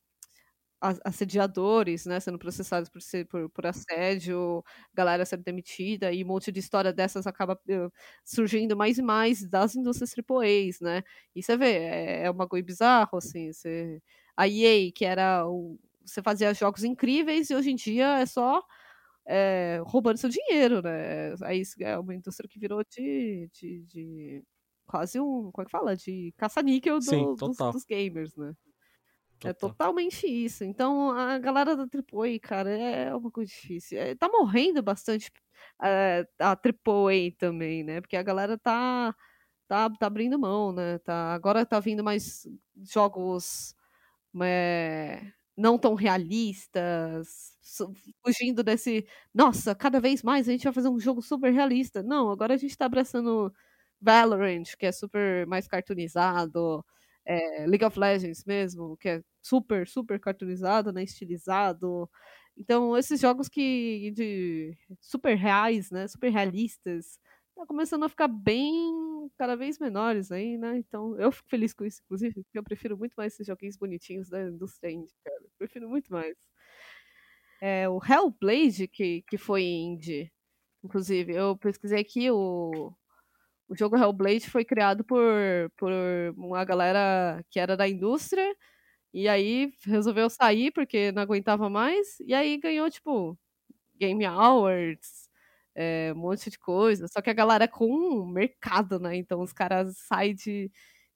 assediadores, 1.05 2.07
né, 2.07 2.19
sendo 2.19 2.39
processados 2.39 2.89
por, 2.91 3.01
ser, 3.01 3.25
por, 3.27 3.49
por 3.51 3.65
assédio, 3.67 4.65
galera 4.93 5.25
sendo 5.25 5.45
demitida, 5.45 6.13
e 6.13 6.25
um 6.25 6.27
monte 6.27 6.51
de 6.51 6.59
história 6.61 6.93
dessas 6.93 7.25
acaba 7.27 7.57
eh, 7.69 7.89
surgindo 8.25 8.77
mais 8.77 8.99
e 8.99 9.03
mais 9.03 9.49
das 9.49 9.77
indústrias 9.77 10.13
AAAs, 10.13 10.81
né? 10.81 11.03
E 11.37 11.43
você 11.43 11.57
vê, 11.57 11.73
é, 11.75 12.23
é 12.25 12.31
um 12.31 12.35
bagulho 12.35 12.65
bizarro, 12.65 13.17
assim, 13.19 13.53
você... 13.53 14.01
a 14.37 14.49
EA, 14.49 14.93
que 14.93 15.05
era 15.05 15.47
o... 15.49 15.79
você 16.05 16.23
fazia 16.23 16.55
jogos 16.55 16.85
incríveis, 16.85 17.51
e 17.51 17.55
hoje 17.55 17.71
em 17.71 17.77
dia 17.77 18.19
é 18.19 18.27
só 18.27 18.63
é, 19.27 19.81
roubando 19.85 20.19
seu 20.19 20.29
dinheiro, 20.31 20.83
né? 20.83 21.35
Aí 21.43 21.63
é 21.81 21.99
uma 21.99 22.15
indústria 22.15 22.49
que 22.49 22.59
virou 22.59 22.83
de... 22.85 23.49
de, 23.53 23.83
de 23.85 24.45
quase 24.87 25.19
um, 25.21 25.51
como 25.53 25.63
é 25.63 25.65
que 25.65 25.71
fala? 25.71 25.97
De 25.97 26.35
caça-níquel 26.37 26.99
do- 26.99 27.37
dos, 27.37 27.57
dos 27.57 27.85
gamers, 27.85 28.37
né? 28.37 28.53
É 29.45 29.53
Total. 29.53 29.71
totalmente 29.71 30.25
isso. 30.27 30.63
Então, 30.63 31.11
a 31.11 31.37
galera 31.39 31.75
da 31.75 31.87
AAA, 31.87 32.39
cara, 32.41 32.71
é 32.71 33.15
uma 33.15 33.31
coisa 33.31 33.49
difícil. 33.51 33.99
É, 33.99 34.15
tá 34.15 34.29
morrendo 34.29 34.81
bastante 34.83 35.33
é, 35.83 36.25
a 36.39 36.55
AAA 36.55 37.33
também, 37.37 37.83
né? 37.83 38.01
Porque 38.01 38.17
a 38.17 38.23
galera 38.23 38.57
tá, 38.57 39.13
tá, 39.67 39.91
tá 39.91 40.07
abrindo 40.07 40.39
mão, 40.39 40.73
né? 40.73 40.99
Tá, 40.99 41.35
agora 41.35 41.67
tá 41.67 41.81
vindo 41.81 42.05
mais 42.05 42.47
jogos 42.89 43.75
é, 44.41 45.33
não 45.57 45.79
tão 45.79 45.95
realistas, 45.95 47.53
fugindo 48.25 48.63
desse. 48.63 49.07
Nossa, 49.35 49.75
cada 49.75 50.01
vez 50.01 50.23
mais 50.23 50.49
a 50.49 50.53
gente 50.53 50.65
vai 50.65 50.73
fazer 50.73 50.89
um 50.89 50.99
jogo 51.01 51.23
super 51.23 51.53
realista. 51.53 52.03
Não, 52.03 52.31
agora 52.31 52.55
a 52.55 52.57
gente 52.57 52.77
tá 52.77 52.87
abraçando 52.87 53.53
Valorant, 54.01 54.65
que 54.79 54.87
é 54.87 54.93
super 54.93 55.47
mais 55.47 55.67
cartoonizado 55.69 56.85
é, 57.27 57.67
League 57.67 57.85
of 57.85 57.99
Legends 57.99 58.45
mesmo, 58.45 58.97
que 58.97 59.09
é 59.09 59.23
super, 59.43 59.87
super 59.89 60.19
cartoonizado, 60.21 60.93
né, 60.93 61.03
estilizado. 61.05 62.09
Então, 62.57 62.97
esses 62.97 63.21
jogos 63.21 63.49
que 63.49 64.13
de 64.15 64.77
super 65.01 65.35
reais, 65.37 65.91
né, 65.91 66.07
super 66.09 66.31
realistas, 66.31 67.19
tá 67.57 67.65
começando 67.67 68.05
a 68.05 68.09
ficar 68.09 68.29
bem 68.29 68.93
cada 69.39 69.57
vez 69.57 69.79
menores 69.79 70.31
aí, 70.33 70.59
né? 70.59 70.79
Então, 70.79 71.19
eu 71.19 71.33
fico 71.33 71.49
feliz 71.49 71.73
com 71.73 71.85
isso, 71.85 72.01
inclusive, 72.05 72.43
porque 72.45 72.59
eu 72.59 72.65
prefiro 72.65 72.97
muito 72.99 73.15
mais 73.15 73.35
esses 73.35 73.47
joguinhos 73.47 73.77
bonitinhos 73.77 74.29
da 74.29 74.43
indústria 74.43 74.91
indie, 74.91 75.15
cara. 75.25 75.41
Eu 75.43 75.51
prefiro 75.59 75.89
muito 75.89 76.13
mais. 76.13 76.37
É, 77.61 77.89
o 77.89 78.01
Hellblade, 78.05 78.89
que, 78.89 79.23
que 79.23 79.39
foi 79.39 79.63
indie, 79.63 80.33
inclusive, 80.85 81.33
eu 81.35 81.57
pesquisei 81.57 82.01
aqui, 82.01 82.31
o, 82.31 82.93
o 83.69 83.77
jogo 83.77 83.97
Hellblade 83.97 84.51
foi 84.51 84.65
criado 84.65 85.05
por, 85.05 85.23
por 85.77 85.93
uma 86.37 86.65
galera 86.65 87.45
que 87.51 87.61
era 87.61 87.77
da 87.77 87.89
indústria, 87.89 88.55
e 89.15 89.29
aí 89.29 89.73
resolveu 89.87 90.31
sair 90.31 90.73
porque 90.73 91.13
não 91.13 91.23
aguentava 91.23 91.71
mais, 91.71 92.19
e 92.21 92.35
aí 92.35 92.59
ganhou, 92.59 92.91
tipo, 92.91 93.39
Game 93.99 94.25
Awards, 94.27 95.22
é, 95.75 96.13
um 96.15 96.19
monte 96.19 96.51
de 96.51 96.59
coisa. 96.59 97.09
Só 97.09 97.21
que 97.23 97.31
a 97.31 97.35
galera 97.35 97.65
é 97.65 97.69
com 97.69 98.27
mercado, 98.27 98.99
né? 98.99 99.17
Então 99.17 99.41
os 99.43 99.53
caras 99.53 99.97
saem 99.99 100.35
de, 100.35 100.71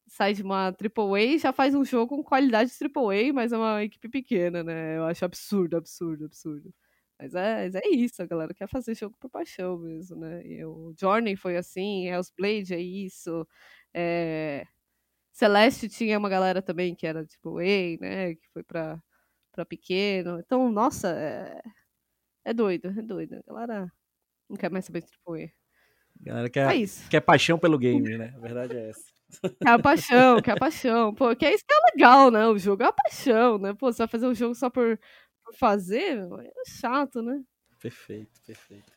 sai 0.09 0.34
de 0.34 0.42
uma 0.42 0.68
AAA 0.72 1.38
já 1.38 1.52
faz 1.52 1.74
um 1.74 1.84
jogo 1.84 2.16
com 2.16 2.24
qualidade 2.24 2.72
AAA, 2.72 3.32
mas 3.32 3.52
é 3.52 3.57
uma 3.57 3.82
equipe 3.84 4.09
pequena, 4.09 4.62
né? 4.62 4.96
Eu 4.98 5.04
acho 5.04 5.24
absurdo, 5.24 5.76
absurdo, 5.76 6.26
absurdo. 6.26 6.72
Mas 7.18 7.34
é, 7.34 7.64
mas 7.64 7.74
é 7.76 7.88
isso, 7.88 8.22
a 8.22 8.26
galera 8.26 8.54
quer 8.54 8.68
fazer 8.68 8.94
jogo 8.94 9.16
por 9.18 9.30
paixão 9.30 9.78
mesmo, 9.78 10.16
né? 10.16 10.46
E 10.46 10.64
o 10.64 10.94
Journey 10.98 11.34
foi 11.36 11.57
assim, 11.57 12.07
Hellsblade 12.09 12.74
é 12.74 12.80
isso. 12.80 13.46
É... 13.94 14.66
Celeste 15.32 15.88
tinha 15.88 16.18
uma 16.18 16.28
galera 16.30 16.62
também 16.62 16.94
que 16.94 17.07
era 17.07 17.24
tipo 17.26 17.59
A, 17.59 17.62
né? 18.00 18.34
Que 18.36 18.48
foi 18.52 18.62
pra, 18.64 19.02
pra 19.52 19.64
pequeno. 19.66 20.40
Então, 20.40 20.70
nossa, 20.72 21.11
é, 21.11 21.62
é 22.44 22.54
doido, 22.54 22.88
é 22.88 23.02
doido. 23.02 23.36
A 23.36 23.42
galera 23.52 23.92
não 24.49 24.57
quer 24.57 24.70
mais 24.70 24.84
saber. 24.84 25.05
A 25.28 26.24
galera 26.24 26.51
quer, 26.51 26.70
é 26.70 26.76
isso. 26.76 27.09
quer 27.09 27.20
paixão 27.20 27.59
pelo 27.59 27.78
game, 27.78 28.16
né? 28.16 28.32
A 28.36 28.40
verdade 28.40 28.76
é 28.76 28.88
essa. 28.90 29.16
É 29.66 29.70
a 29.70 29.78
paixão, 29.78 30.40
que 30.40 30.51
é 30.51 30.53
a 30.53 30.57
paixão. 30.57 31.12
Pô, 31.12 31.34
que 31.34 31.44
é 31.44 31.53
isso 31.53 31.64
que 31.66 31.74
é 31.74 31.92
legal, 31.92 32.30
né? 32.30 32.47
O 32.47 32.57
jogo 32.57 32.84
é 32.84 32.86
a 32.86 32.92
paixão, 32.92 33.59
né? 33.59 33.74
Pô, 33.74 33.92
você 33.92 33.99
vai 33.99 34.09
fazer 34.09 34.26
um 34.26 34.34
jogo 34.34 34.55
só 34.55 34.70
por, 34.70 34.99
por 35.44 35.55
fazer, 35.55 36.20
é 36.20 36.70
chato, 36.70 37.20
né? 37.20 37.42
Perfeito, 37.80 38.40
perfeito. 38.47 38.92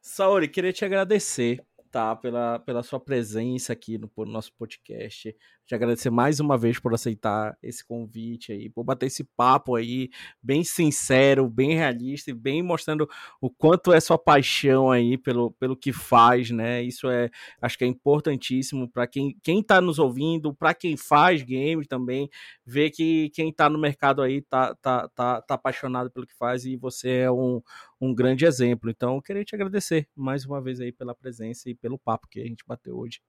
Saori, 0.00 0.48
queria 0.48 0.72
te 0.72 0.84
agradecer 0.84 1.64
tá, 1.92 2.16
pela, 2.16 2.58
pela 2.60 2.82
sua 2.82 2.98
presença 2.98 3.74
aqui 3.74 3.98
no, 3.98 4.10
no 4.16 4.24
nosso 4.24 4.50
podcast. 4.54 5.36
Te 5.66 5.74
agradecer 5.74 6.10
mais 6.10 6.40
uma 6.40 6.58
vez 6.58 6.78
por 6.78 6.92
aceitar 6.92 7.56
esse 7.62 7.86
convite 7.86 8.50
aí, 8.50 8.68
por 8.68 8.82
bater 8.82 9.06
esse 9.06 9.22
papo 9.22 9.76
aí, 9.76 10.08
bem 10.42 10.64
sincero, 10.64 11.48
bem 11.48 11.74
realista 11.74 12.30
e 12.30 12.34
bem 12.34 12.62
mostrando 12.62 13.08
o 13.40 13.48
quanto 13.48 13.92
é 13.92 14.00
sua 14.00 14.18
paixão 14.18 14.90
aí 14.90 15.16
pelo, 15.16 15.52
pelo 15.52 15.76
que 15.76 15.92
faz, 15.92 16.50
né? 16.50 16.82
Isso 16.82 17.08
é, 17.08 17.30
acho 17.60 17.78
que 17.78 17.84
é 17.84 17.86
importantíssimo 17.86 18.90
para 18.90 19.06
quem, 19.06 19.36
quem 19.42 19.62
tá 19.62 19.80
nos 19.80 19.98
ouvindo, 19.98 20.52
para 20.54 20.74
quem 20.74 20.96
faz 20.96 21.42
games 21.42 21.86
também, 21.86 22.28
ver 22.66 22.90
que 22.90 23.30
quem 23.30 23.52
tá 23.52 23.68
no 23.68 23.78
mercado 23.78 24.20
aí 24.22 24.40
tá, 24.42 24.74
tá, 24.76 25.08
tá, 25.14 25.42
tá 25.42 25.54
apaixonado 25.54 26.10
pelo 26.10 26.26
que 26.26 26.36
faz 26.36 26.64
e 26.64 26.76
você 26.76 27.18
é 27.18 27.30
um, 27.30 27.62
um 28.02 28.12
grande 28.12 28.44
exemplo. 28.44 28.90
Então, 28.90 29.14
eu 29.14 29.22
queria 29.22 29.44
te 29.44 29.54
agradecer 29.54 30.08
mais 30.16 30.44
uma 30.44 30.60
vez 30.60 30.80
aí 30.80 30.90
pela 30.90 31.14
presença 31.14 31.70
e 31.70 31.74
pelo 31.74 31.96
papo 31.96 32.26
que 32.28 32.40
a 32.40 32.44
gente 32.44 32.64
bateu 32.66 32.98
hoje. 32.98 33.20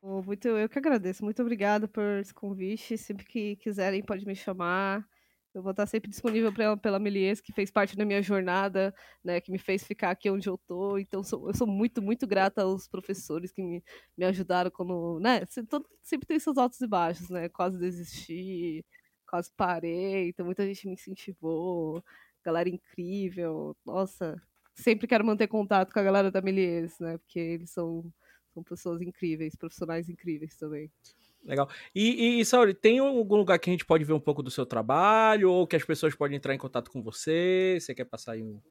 Muito, 0.00 0.46
eu 0.46 0.68
que 0.68 0.78
agradeço. 0.78 1.24
Muito 1.24 1.42
obrigada 1.42 1.88
por 1.88 2.04
esse 2.20 2.32
convite. 2.32 2.96
Sempre 2.96 3.24
que 3.24 3.56
quiserem, 3.56 4.02
pode 4.02 4.24
me 4.24 4.36
chamar. 4.36 5.04
Eu 5.54 5.60
vou 5.62 5.72
estar 5.72 5.86
sempre 5.86 6.08
disponível 6.08 6.52
pra, 6.52 6.76
pela 6.76 6.98
Melies, 6.98 7.40
que 7.40 7.52
fez 7.52 7.70
parte 7.70 7.96
da 7.96 8.04
minha 8.06 8.22
jornada, 8.22 8.94
né, 9.22 9.38
que 9.40 9.52
me 9.52 9.58
fez 9.58 9.84
ficar 9.84 10.10
aqui 10.10 10.30
onde 10.30 10.48
eu 10.48 10.56
tô. 10.56 10.96
Então, 10.98 11.22
sou, 11.22 11.48
eu 11.48 11.54
sou 11.54 11.66
muito, 11.66 12.00
muito 12.00 12.26
grata 12.26 12.62
aos 12.62 12.88
professores 12.88 13.52
que 13.52 13.62
me, 13.62 13.84
me 14.16 14.24
ajudaram 14.24 14.70
quando, 14.70 15.20
né, 15.20 15.42
sempre 16.02 16.26
tem 16.26 16.38
seus 16.38 16.56
altos 16.56 16.80
e 16.80 16.86
baixos, 16.86 17.28
né, 17.28 17.50
quase 17.50 17.78
desisti, 17.78 18.82
quase 19.28 19.52
parei, 19.54 20.30
então 20.30 20.46
muita 20.46 20.66
gente 20.66 20.86
me 20.86 20.94
incentivou, 20.94 22.02
galera 22.44 22.68
incrível, 22.68 23.76
nossa, 23.84 24.40
sempre 24.74 25.06
quero 25.06 25.24
manter 25.24 25.48
contato 25.48 25.92
com 25.92 25.98
a 25.98 26.02
galera 26.02 26.30
da 26.30 26.40
Melies, 26.40 26.98
né, 26.98 27.18
porque 27.18 27.38
eles 27.38 27.70
são 27.70 28.12
são 28.52 28.62
pessoas 28.62 29.00
incríveis, 29.00 29.56
profissionais 29.56 30.08
incríveis 30.08 30.54
também. 30.56 30.90
Legal. 31.44 31.68
E, 31.94 32.40
e 32.40 32.44
Sauri, 32.44 32.72
tem 32.72 32.98
algum 32.98 33.36
lugar 33.36 33.58
que 33.58 33.68
a 33.68 33.72
gente 33.72 33.84
pode 33.84 34.04
ver 34.04 34.12
um 34.12 34.20
pouco 34.20 34.42
do 34.42 34.50
seu 34.50 34.64
trabalho 34.64 35.50
ou 35.50 35.66
que 35.66 35.74
as 35.74 35.84
pessoas 35.84 36.14
podem 36.14 36.36
entrar 36.36 36.54
em 36.54 36.58
contato 36.58 36.90
com 36.90 37.02
você? 37.02 37.78
Você 37.80 37.94
quer 37.94 38.04
passar 38.04 38.38
em 38.38 38.62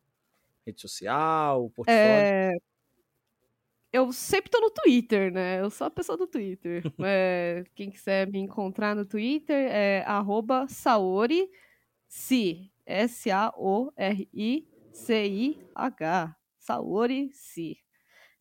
rede 0.66 0.80
social, 0.80 1.70
portfólio? 1.72 2.00
É... 2.00 2.52
Eu 3.92 4.14
sempre 4.14 4.50
tô 4.50 4.62
no 4.62 4.70
Twitter, 4.70 5.34
né? 5.34 5.60
Eu 5.60 5.70
sou 5.70 5.86
a 5.88 5.92
pessoa 5.92 6.18
do 6.18 6.26
Twitter. 6.26 6.82
é, 7.04 7.66
quem 7.76 7.90
quiser 7.90 8.26
me 8.32 8.40
encontrar 8.40 8.96
no 8.96 9.06
Twitter 9.06 9.70
é 9.70 10.04
arroba 10.08 10.66
Saori 10.70 11.50
Si. 12.08 12.72
S-A-O-R-I-C-I-H. 12.92 13.96
Saori 16.60 17.30
Si. 17.34 17.78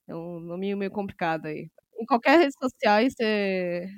É 0.08 0.14
um 0.14 0.40
nome 0.40 0.74
meio 0.76 0.90
complicado 0.90 1.46
aí. 1.46 1.70
Em 2.00 2.06
qualquer 2.06 2.38
rede 2.38 2.54
social 2.58 3.00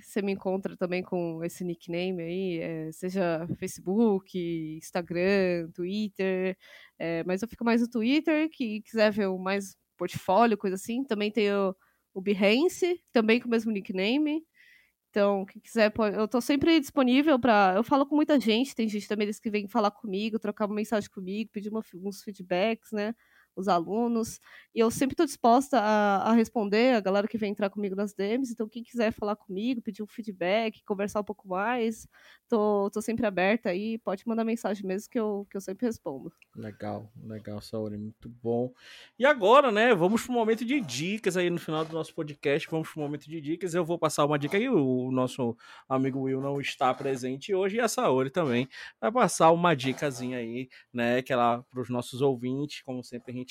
você 0.02 0.22
me 0.22 0.32
encontra 0.32 0.76
também 0.76 1.02
com 1.02 1.42
esse 1.44 1.64
nickname 1.64 2.22
aí, 2.22 2.58
é, 2.60 2.92
seja 2.92 3.46
Facebook, 3.58 4.36
Instagram, 4.78 5.70
Twitter, 5.72 6.56
é, 6.98 7.22
mas 7.24 7.42
eu 7.42 7.48
fico 7.48 7.64
mais 7.64 7.80
no 7.80 7.88
Twitter, 7.88 8.48
que 8.50 8.82
quiser 8.82 9.12
ver 9.12 9.26
o 9.28 9.38
mais 9.38 9.76
portfólio, 9.96 10.58
coisa 10.58 10.74
assim. 10.76 11.04
Também 11.04 11.30
tem 11.30 11.52
o, 11.52 11.74
o 12.14 12.20
Behance, 12.20 13.00
também 13.12 13.40
com 13.40 13.46
o 13.48 13.50
mesmo 13.50 13.70
nickname. 13.72 14.42
Então, 15.12 15.44
quem 15.44 15.60
quiser, 15.60 15.92
eu 16.14 16.26
tô 16.26 16.40
sempre 16.40 16.80
disponível 16.80 17.38
para. 17.38 17.74
Eu 17.76 17.84
falo 17.84 18.06
com 18.06 18.16
muita 18.16 18.40
gente, 18.40 18.74
tem 18.74 18.88
gente 18.88 19.06
também 19.06 19.30
que 19.30 19.50
vem 19.50 19.68
falar 19.68 19.90
comigo, 19.90 20.38
trocar 20.38 20.64
uma 20.64 20.74
mensagem 20.74 21.10
comigo, 21.10 21.50
pedir 21.52 21.68
uma, 21.68 21.82
uns 21.96 22.22
feedbacks, 22.22 22.90
né? 22.92 23.14
Os 23.54 23.68
alunos. 23.68 24.40
E 24.74 24.80
eu 24.80 24.90
sempre 24.90 25.12
estou 25.12 25.26
disposta 25.26 25.78
a, 25.78 26.30
a, 26.30 26.32
responder 26.32 26.94
a 26.94 27.00
galera 27.00 27.28
que 27.28 27.36
vem 27.36 27.50
entrar 27.50 27.68
comigo 27.68 27.94
nas 27.94 28.14
DMs. 28.14 28.52
Então, 28.52 28.68
quem 28.68 28.82
quiser 28.82 29.12
falar 29.12 29.36
comigo, 29.36 29.82
pedir 29.82 30.02
um 30.02 30.06
feedback, 30.06 30.82
conversar 30.84 31.20
um 31.20 31.24
pouco 31.24 31.46
mais, 31.46 32.06
tô, 32.48 32.90
tô 32.90 33.02
sempre 33.02 33.26
aberta 33.26 33.68
aí. 33.68 33.98
Pode 33.98 34.26
mandar 34.26 34.44
mensagem 34.44 34.86
mesmo 34.86 35.10
que 35.10 35.18
eu, 35.18 35.46
que 35.50 35.56
eu 35.56 35.60
sempre 35.60 35.86
respondo. 35.86 36.32
Legal, 36.56 37.10
legal, 37.22 37.60
Saori, 37.60 37.98
muito 37.98 38.28
bom. 38.28 38.72
E 39.18 39.26
agora, 39.26 39.70
né, 39.70 39.94
vamos 39.94 40.22
para 40.22 40.32
o 40.32 40.34
momento 40.34 40.64
de 40.64 40.80
dicas 40.80 41.36
aí 41.36 41.50
no 41.50 41.58
final 41.58 41.84
do 41.84 41.92
nosso 41.92 42.14
podcast. 42.14 42.68
Vamos 42.70 42.88
para 42.88 43.00
o 43.00 43.02
momento 43.02 43.28
de 43.28 43.40
dicas. 43.40 43.74
Eu 43.74 43.84
vou 43.84 43.98
passar 43.98 44.24
uma 44.24 44.38
dica 44.38 44.56
aí. 44.56 44.68
O 44.68 45.10
nosso 45.10 45.56
amigo 45.88 46.20
Will 46.20 46.40
não 46.40 46.60
está 46.60 46.92
presente 46.94 47.54
hoje 47.54 47.76
e 47.76 47.80
a 47.80 47.88
Saori 47.88 48.30
também 48.30 48.68
vai 49.00 49.12
passar 49.12 49.50
uma 49.50 49.74
dicasinha 49.74 50.38
aí, 50.38 50.68
né, 50.92 51.20
que 51.22 51.32
ela 51.32 51.62
para 51.70 51.80
os 51.80 51.88
nossos 51.88 52.20
ouvintes, 52.22 52.82
como 52.82 53.02
sempre 53.02 53.32
a 53.32 53.34
gente 53.34 53.41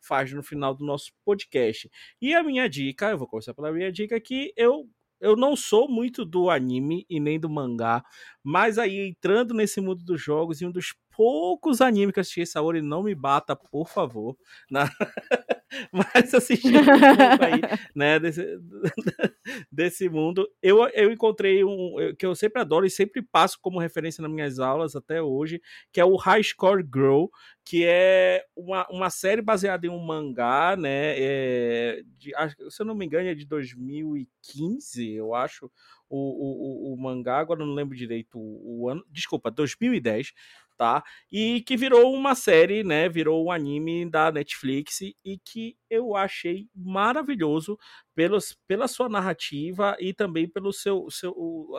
faz 0.00 0.32
no 0.32 0.42
final 0.42 0.74
do 0.74 0.84
nosso 0.84 1.12
podcast. 1.24 1.90
E 2.20 2.34
a 2.34 2.42
minha 2.42 2.68
dica, 2.68 3.10
eu 3.10 3.18
vou 3.18 3.26
começar 3.26 3.54
pela 3.54 3.72
minha 3.72 3.90
dica 3.90 4.20
que 4.20 4.52
eu 4.56 4.88
eu 5.20 5.36
não 5.36 5.54
sou 5.54 5.86
muito 5.86 6.24
do 6.24 6.48
anime 6.48 7.04
e 7.08 7.20
nem 7.20 7.38
do 7.38 7.50
mangá, 7.50 8.02
mas 8.42 8.78
aí 8.78 9.08
entrando 9.08 9.52
nesse 9.52 9.78
mundo 9.78 10.02
dos 10.02 10.20
jogos 10.20 10.62
e 10.62 10.66
um 10.66 10.70
dos 10.70 10.94
poucos 11.20 11.82
animes 11.82 12.14
que 12.14 12.18
eu 12.18 12.22
assisti, 12.22 12.46
Saori, 12.46 12.80
não 12.80 13.02
me 13.02 13.14
bata, 13.14 13.54
por 13.54 13.86
favor. 13.86 14.38
Na... 14.70 14.88
Mas 15.92 16.32
assistindo 16.32 16.78
um 16.78 16.84
pouco 16.84 17.44
aí, 17.44 17.60
né, 17.94 18.18
desse, 18.18 18.58
desse 19.70 20.08
mundo, 20.08 20.48
eu, 20.62 20.82
eu 20.94 21.12
encontrei 21.12 21.62
um 21.62 21.94
que 22.18 22.24
eu 22.24 22.34
sempre 22.34 22.62
adoro 22.62 22.86
e 22.86 22.90
sempre 22.90 23.20
passo 23.20 23.58
como 23.60 23.78
referência 23.78 24.22
nas 24.22 24.32
minhas 24.32 24.58
aulas 24.58 24.96
até 24.96 25.20
hoje, 25.20 25.60
que 25.92 26.00
é 26.00 26.04
o 26.06 26.16
High 26.16 26.42
Score 26.42 26.82
Girl, 26.82 27.26
que 27.66 27.84
é 27.84 28.42
uma, 28.56 28.86
uma 28.88 29.10
série 29.10 29.42
baseada 29.42 29.86
em 29.86 29.90
um 29.90 30.02
mangá, 30.02 30.74
né, 30.74 31.14
é, 31.18 32.02
de, 32.16 32.32
se 32.70 32.80
eu 32.80 32.86
não 32.86 32.94
me 32.94 33.04
engano 33.04 33.28
é 33.28 33.34
de 33.34 33.44
2015, 33.44 35.12
eu 35.12 35.34
acho, 35.34 35.70
o, 36.08 36.16
o, 36.16 36.90
o, 36.90 36.94
o 36.94 36.96
mangá, 36.96 37.38
agora 37.38 37.64
não 37.64 37.74
lembro 37.74 37.96
direito 37.96 38.38
o, 38.38 38.80
o 38.80 38.88
ano, 38.88 39.04
desculpa, 39.10 39.50
2010, 39.50 40.32
tá? 40.80 41.02
E 41.30 41.60
que 41.66 41.76
virou 41.76 42.10
uma 42.14 42.34
série, 42.34 42.82
né? 42.82 43.06
Virou 43.06 43.44
um 43.44 43.50
anime 43.52 44.08
da 44.08 44.32
Netflix 44.32 45.00
e 45.02 45.38
que 45.44 45.76
eu 45.90 46.16
achei 46.16 46.68
maravilhoso 46.74 47.76
pelos, 48.14 48.56
pela 48.66 48.86
sua 48.86 49.08
narrativa 49.08 49.96
e 49.98 50.12
também 50.12 50.48
pelo 50.48 50.72
seu, 50.72 51.10
seu 51.10 51.32
o, 51.36 51.74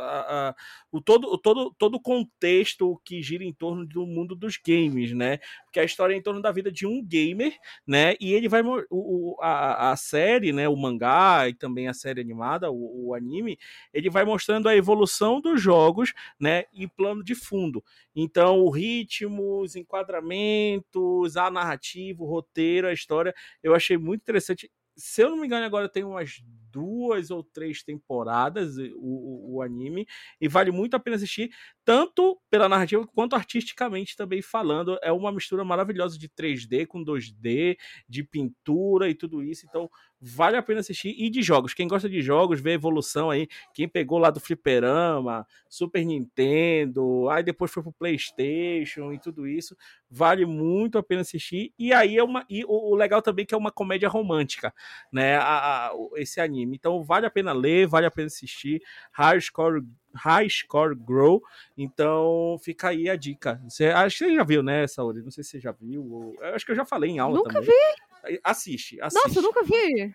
o 0.91 1.01
todo 1.01 1.31
o 1.31 1.37
todo 1.37 1.73
todo 1.77 1.99
contexto 1.99 2.99
que 3.05 3.21
gira 3.21 3.43
em 3.43 3.53
torno 3.53 3.85
do 3.85 4.05
mundo 4.05 4.35
dos 4.35 4.57
games, 4.57 5.13
né? 5.13 5.37
Porque 5.65 5.79
a 5.79 5.83
história 5.83 6.13
é 6.13 6.17
em 6.17 6.21
torno 6.21 6.41
da 6.41 6.51
vida 6.51 6.71
de 6.71 6.85
um 6.85 7.03
gamer, 7.03 7.55
né? 7.85 8.15
E 8.19 8.33
ele 8.33 8.49
vai 8.49 8.61
o, 8.63 9.37
a, 9.39 9.91
a 9.91 9.95
série, 9.95 10.51
né? 10.51 10.67
O 10.67 10.75
mangá 10.75 11.47
e 11.47 11.53
também 11.53 11.87
a 11.87 11.93
série 11.93 12.21
animada, 12.21 12.71
o, 12.71 13.07
o 13.07 13.13
anime, 13.13 13.57
ele 13.93 14.09
vai 14.09 14.25
mostrando 14.25 14.67
a 14.67 14.75
evolução 14.75 15.39
dos 15.39 15.61
jogos, 15.61 16.13
né? 16.39 16.65
E 16.73 16.87
plano 16.87 17.23
de 17.23 17.35
fundo. 17.35 17.83
Então, 18.15 18.59
o 18.59 18.69
ritmo, 18.69 19.61
os 19.61 19.75
enquadramentos, 19.75 21.37
a 21.37 21.49
narrativa, 21.49 22.23
o 22.23 22.27
roteiro, 22.27 22.87
a 22.87 22.93
história, 22.93 23.33
eu 23.63 23.73
achei 23.73 23.97
muito 24.01 24.21
interessante. 24.21 24.71
Se 24.95 25.21
eu 25.21 25.29
não 25.29 25.37
me 25.37 25.45
engano, 25.45 25.65
agora 25.65 25.87
tem 25.87 26.03
umas 26.03 26.41
duas 26.71 27.31
ou 27.31 27.43
três 27.43 27.83
temporadas 27.83 28.77
o, 28.77 28.97
o, 28.97 29.55
o, 29.55 29.61
anime 29.61 30.05
e 30.39 30.47
vale 30.47 30.71
muito 30.71 30.95
a 30.95 30.99
pena 30.99 31.15
assistir, 31.15 31.49
tanto 31.83 32.39
pela 32.49 32.69
narrativa 32.69 33.05
quanto 33.07 33.35
artisticamente 33.35 34.15
também 34.15 34.41
falando. 34.41 34.97
É 35.01 35.11
uma 35.11 35.31
mistura 35.31 35.63
maravilhosa 35.63 36.17
de 36.17 36.29
3D 36.29 36.87
com 36.87 37.03
2D, 37.03 37.77
de 38.07 38.23
pintura 38.23 39.09
e 39.09 39.15
tudo 39.15 39.43
isso. 39.43 39.65
Então 39.67 39.89
vale 40.21 40.55
a 40.55 40.61
pena 40.61 40.81
assistir. 40.81 41.15
E 41.17 41.29
de 41.29 41.41
jogos, 41.41 41.73
quem 41.73 41.87
gosta 41.87 42.07
de 42.07 42.21
jogos, 42.21 42.61
vê 42.61 42.71
a 42.71 42.75
evolução 42.75 43.31
aí. 43.31 43.47
Quem 43.73 43.87
pegou 43.87 44.19
lá 44.19 44.29
do 44.29 44.39
Fliperama, 44.39 45.47
Super 45.67 46.05
Nintendo, 46.05 47.27
aí 47.29 47.41
depois 47.41 47.71
foi 47.71 47.81
pro 47.81 47.91
PlayStation 47.91 49.11
e 49.11 49.19
tudo 49.19 49.47
isso, 49.47 49.75
vale 50.09 50.45
muito 50.45 50.97
a 50.97 51.03
pena 51.03 51.21
assistir. 51.21 51.73
E 51.79 51.91
aí 51.91 52.17
é 52.17 52.23
uma. 52.23 52.45
E 52.47 52.63
o, 52.65 52.91
o 52.91 52.95
legal 52.95 53.21
também 53.21 53.43
é 53.43 53.45
que 53.47 53.55
é 53.55 53.57
uma 53.57 53.71
comédia 53.71 54.07
romântica, 54.07 54.73
né? 55.11 55.37
A, 55.37 55.87
a, 55.87 55.91
esse 56.17 56.39
anime. 56.39 56.75
Então 56.75 57.03
vale 57.03 57.25
a 57.25 57.31
pena 57.31 57.51
ler, 57.51 57.87
vale 57.87 58.05
a 58.05 58.11
pena 58.11 58.27
assistir. 58.27 58.81
High 59.11 59.41
Score, 59.41 59.83
High 60.13 60.49
Score 60.49 60.95
Grow. 60.95 61.41
Então 61.75 62.57
fica 62.61 62.89
aí 62.89 63.09
a 63.09 63.15
dica. 63.15 63.59
Você, 63.67 63.87
acho 63.87 64.19
que 64.19 64.25
você 64.25 64.35
já 64.35 64.43
viu, 64.43 64.61
né, 64.61 64.85
Saúde? 64.85 65.23
Não 65.23 65.31
sei 65.31 65.43
se 65.43 65.51
você 65.51 65.59
já 65.59 65.71
viu. 65.71 66.05
Ou, 66.11 66.35
acho 66.53 66.65
que 66.65 66.71
eu 66.71 66.75
já 66.75 66.85
falei 66.85 67.09
em 67.09 67.19
aula 67.19 67.37
nunca 67.37 67.53
também. 67.53 67.69
vi. 67.69 68.10
Assiste, 68.43 68.99
assiste. 69.01 69.23
Nossa, 69.27 69.39
eu 69.39 69.43
nunca 69.43 69.63
vi. 69.63 70.13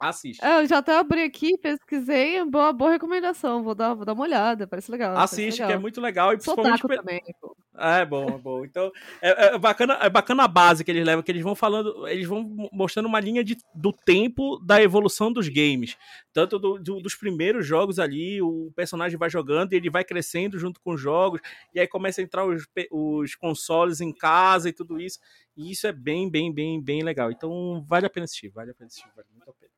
Assiste. 0.00 0.44
É, 0.44 0.60
eu 0.62 0.66
já 0.66 0.78
até 0.78 0.96
abri 0.96 1.22
aqui, 1.24 1.58
pesquisei, 1.58 2.44
boa, 2.44 2.72
boa 2.72 2.92
recomendação. 2.92 3.64
Vou 3.64 3.74
dar, 3.74 3.94
vou 3.94 4.04
dar 4.04 4.12
uma 4.12 4.22
olhada, 4.22 4.66
parece 4.66 4.90
legal. 4.92 5.14
parece 5.14 5.34
Assiste, 5.34 5.56
legal. 5.58 5.68
que 5.68 5.74
é 5.74 5.78
muito 5.78 6.00
legal. 6.00 6.32
E 6.32 6.40
Sou 6.40 6.54
principalmente. 6.54 6.86
pe- 6.86 6.96
também, 6.96 7.20
pô. 7.40 7.56
É 7.80 8.04
bom, 8.04 8.24
é 8.28 8.38
bom. 8.38 8.64
Então, 8.64 8.90
é, 9.22 9.54
é 9.54 9.58
bacana, 9.58 9.94
é 10.02 10.10
bacana 10.10 10.42
a 10.42 10.48
base 10.48 10.84
que 10.84 10.90
eles 10.90 11.04
levam, 11.06 11.22
que 11.22 11.30
eles 11.30 11.42
vão 11.42 11.54
falando, 11.54 12.08
eles 12.08 12.26
vão 12.26 12.42
mo- 12.42 12.68
mostrando 12.72 13.06
uma 13.06 13.20
linha 13.20 13.44
de, 13.44 13.56
do 13.74 13.92
tempo 13.92 14.58
da 14.58 14.82
evolução 14.82 15.32
dos 15.32 15.48
games. 15.48 15.96
Tanto 16.32 16.58
do- 16.58 16.78
do- 16.78 17.00
dos 17.00 17.14
primeiros 17.14 17.64
jogos 17.66 17.98
ali, 17.98 18.42
o 18.42 18.72
personagem 18.74 19.16
vai 19.16 19.30
jogando 19.30 19.72
e 19.72 19.76
ele 19.76 19.88
vai 19.90 20.02
crescendo 20.04 20.58
junto 20.58 20.80
com 20.80 20.94
os 20.94 21.00
jogos, 21.00 21.40
e 21.72 21.78
aí 21.78 21.86
começa 21.86 22.20
a 22.20 22.24
entrar 22.24 22.44
os, 22.44 22.66
os 22.90 23.34
consoles 23.36 24.00
em 24.00 24.12
casa 24.12 24.68
e 24.68 24.72
tudo 24.72 25.00
isso. 25.00 25.18
E 25.56 25.70
isso 25.70 25.86
é 25.86 25.92
bem, 25.92 26.28
bem, 26.30 26.52
bem, 26.52 26.80
bem 26.80 27.02
legal. 27.02 27.30
Então, 27.30 27.84
vale 27.86 28.06
a 28.06 28.10
pena 28.10 28.24
assistir, 28.24 28.48
vale 28.48 28.70
a 28.72 28.74
pena 28.74 28.88
assistir, 28.88 29.08
vale 29.14 29.28
muito 29.32 29.48
a 29.50 29.52
pena. 29.52 29.68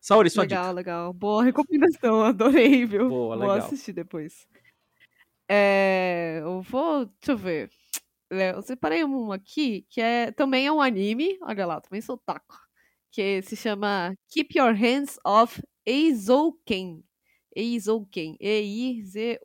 Saori, 0.00 0.30
sua 0.30 0.42
legal, 0.44 0.62
dica. 0.64 0.72
legal. 0.72 1.12
Boa 1.12 1.44
recomendação, 1.44 2.22
adorei, 2.24 2.86
viu? 2.86 3.08
Boa, 3.08 3.36
Vou 3.36 3.46
legal. 3.46 3.66
assistir 3.66 3.92
depois. 3.92 4.48
É, 5.52 6.38
eu 6.42 6.62
vou, 6.62 7.06
deixa 7.06 7.32
eu 7.32 7.36
ver. 7.36 7.70
É, 8.30 8.52
Eu 8.52 8.62
separei 8.62 9.04
um 9.04 9.32
aqui 9.32 9.82
que 9.90 10.00
é 10.00 10.30
também 10.32 10.66
é 10.66 10.72
um 10.72 10.80
anime, 10.80 11.38
olha 11.42 11.66
lá, 11.66 11.80
também 11.80 12.00
sou 12.00 12.16
taco, 12.18 12.56
que 13.12 13.42
se 13.42 13.56
chama 13.56 14.14
Keep 14.30 14.58
Your 14.58 14.74
Hands 14.74 15.18
Off 15.26 15.62
Eizouken. 15.86 17.04
Eizouken, 17.56 18.36
E-I-Z-O-U-K-E-N. 18.40 19.40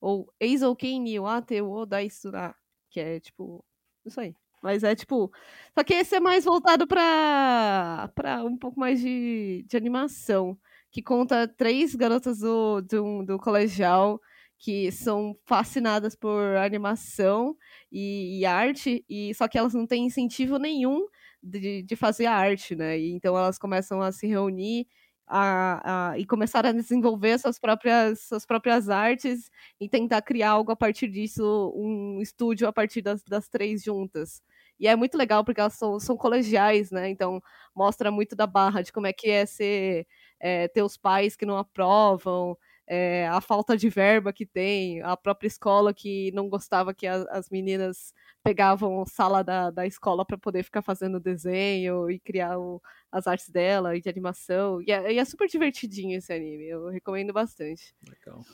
Ou 0.00 0.32
Eizouken 0.40 1.00
ni 1.00 1.18
wa 1.18 1.40
te 1.42 1.60
wo 1.62 1.86
daisura, 1.86 2.54
que 2.90 3.00
é 3.00 3.20
tipo, 3.20 3.64
isso 4.04 4.20
aí. 4.20 4.34
Mas 4.62 4.82
é 4.84 4.94
tipo, 4.94 5.30
só 5.74 5.84
que 5.84 5.94
esse 5.94 6.16
é 6.16 6.20
mais 6.20 6.44
voltado 6.44 6.86
pra, 6.86 8.10
pra 8.14 8.44
um 8.44 8.56
pouco 8.58 8.78
mais 8.80 9.00
de, 9.00 9.64
de 9.68 9.76
animação, 9.76 10.58
que 10.94 11.02
conta 11.02 11.48
três 11.48 11.92
garotas 11.96 12.38
do, 12.38 12.80
do, 12.80 13.24
do 13.24 13.38
colegial 13.38 14.20
que 14.60 14.92
são 14.92 15.36
fascinadas 15.44 16.14
por 16.14 16.56
animação 16.56 17.56
e, 17.90 18.38
e 18.40 18.46
arte, 18.46 19.04
e 19.08 19.34
só 19.34 19.48
que 19.48 19.58
elas 19.58 19.74
não 19.74 19.86
têm 19.88 20.06
incentivo 20.06 20.56
nenhum 20.56 21.04
de, 21.42 21.82
de 21.82 21.96
fazer 21.96 22.26
arte, 22.26 22.76
né? 22.76 22.96
E 22.98 23.10
então 23.12 23.36
elas 23.36 23.58
começam 23.58 24.00
a 24.00 24.12
se 24.12 24.28
reunir 24.28 24.86
a, 25.26 26.12
a, 26.12 26.18
e 26.18 26.24
começar 26.24 26.64
a 26.64 26.70
desenvolver 26.72 27.38
suas 27.40 27.58
próprias, 27.58 28.20
suas 28.20 28.46
próprias 28.46 28.88
artes 28.88 29.50
e 29.80 29.88
tentar 29.88 30.22
criar 30.22 30.50
algo 30.52 30.70
a 30.70 30.76
partir 30.76 31.08
disso, 31.08 31.72
um 31.76 32.20
estúdio 32.22 32.68
a 32.68 32.72
partir 32.72 33.02
das, 33.02 33.20
das 33.24 33.48
três 33.48 33.82
juntas. 33.82 34.40
E 34.78 34.86
é 34.88 34.94
muito 34.96 35.16
legal 35.16 35.44
porque 35.44 35.60
elas 35.60 35.74
são, 35.74 35.98
são 36.00 36.16
colegiais, 36.16 36.90
né? 36.92 37.08
Então 37.08 37.40
mostra 37.74 38.10
muito 38.12 38.36
da 38.36 38.46
barra 38.46 38.82
de 38.82 38.92
como 38.92 39.06
é 39.08 39.12
que 39.12 39.28
é 39.28 39.44
ser 39.46 40.06
é, 40.44 40.68
ter 40.68 40.82
os 40.82 40.94
pais 40.94 41.34
que 41.34 41.46
não 41.46 41.56
aprovam, 41.56 42.54
é, 42.86 43.26
a 43.28 43.40
falta 43.40 43.78
de 43.78 43.88
verba 43.88 44.30
que 44.30 44.44
tem, 44.44 45.00
a 45.00 45.16
própria 45.16 45.48
escola 45.48 45.94
que 45.94 46.30
não 46.32 46.50
gostava 46.50 46.92
que 46.92 47.06
a, 47.06 47.22
as 47.30 47.48
meninas 47.48 48.12
pegavam 48.42 49.06
sala 49.06 49.42
da, 49.42 49.70
da 49.70 49.86
escola 49.86 50.22
para 50.22 50.36
poder 50.36 50.62
ficar 50.62 50.82
fazendo 50.82 51.18
desenho 51.18 52.10
e 52.10 52.20
criar 52.20 52.58
o, 52.58 52.78
as 53.10 53.26
artes 53.26 53.48
dela 53.48 53.96
e 53.96 54.02
de 54.02 54.08
animação. 54.10 54.82
E 54.82 54.92
é, 54.92 55.14
e 55.14 55.18
é 55.18 55.24
super 55.24 55.48
divertidinho 55.48 56.18
esse 56.18 56.30
anime, 56.30 56.68
eu 56.68 56.88
recomendo 56.88 57.32
bastante. 57.32 57.94
Legal. 58.06 58.44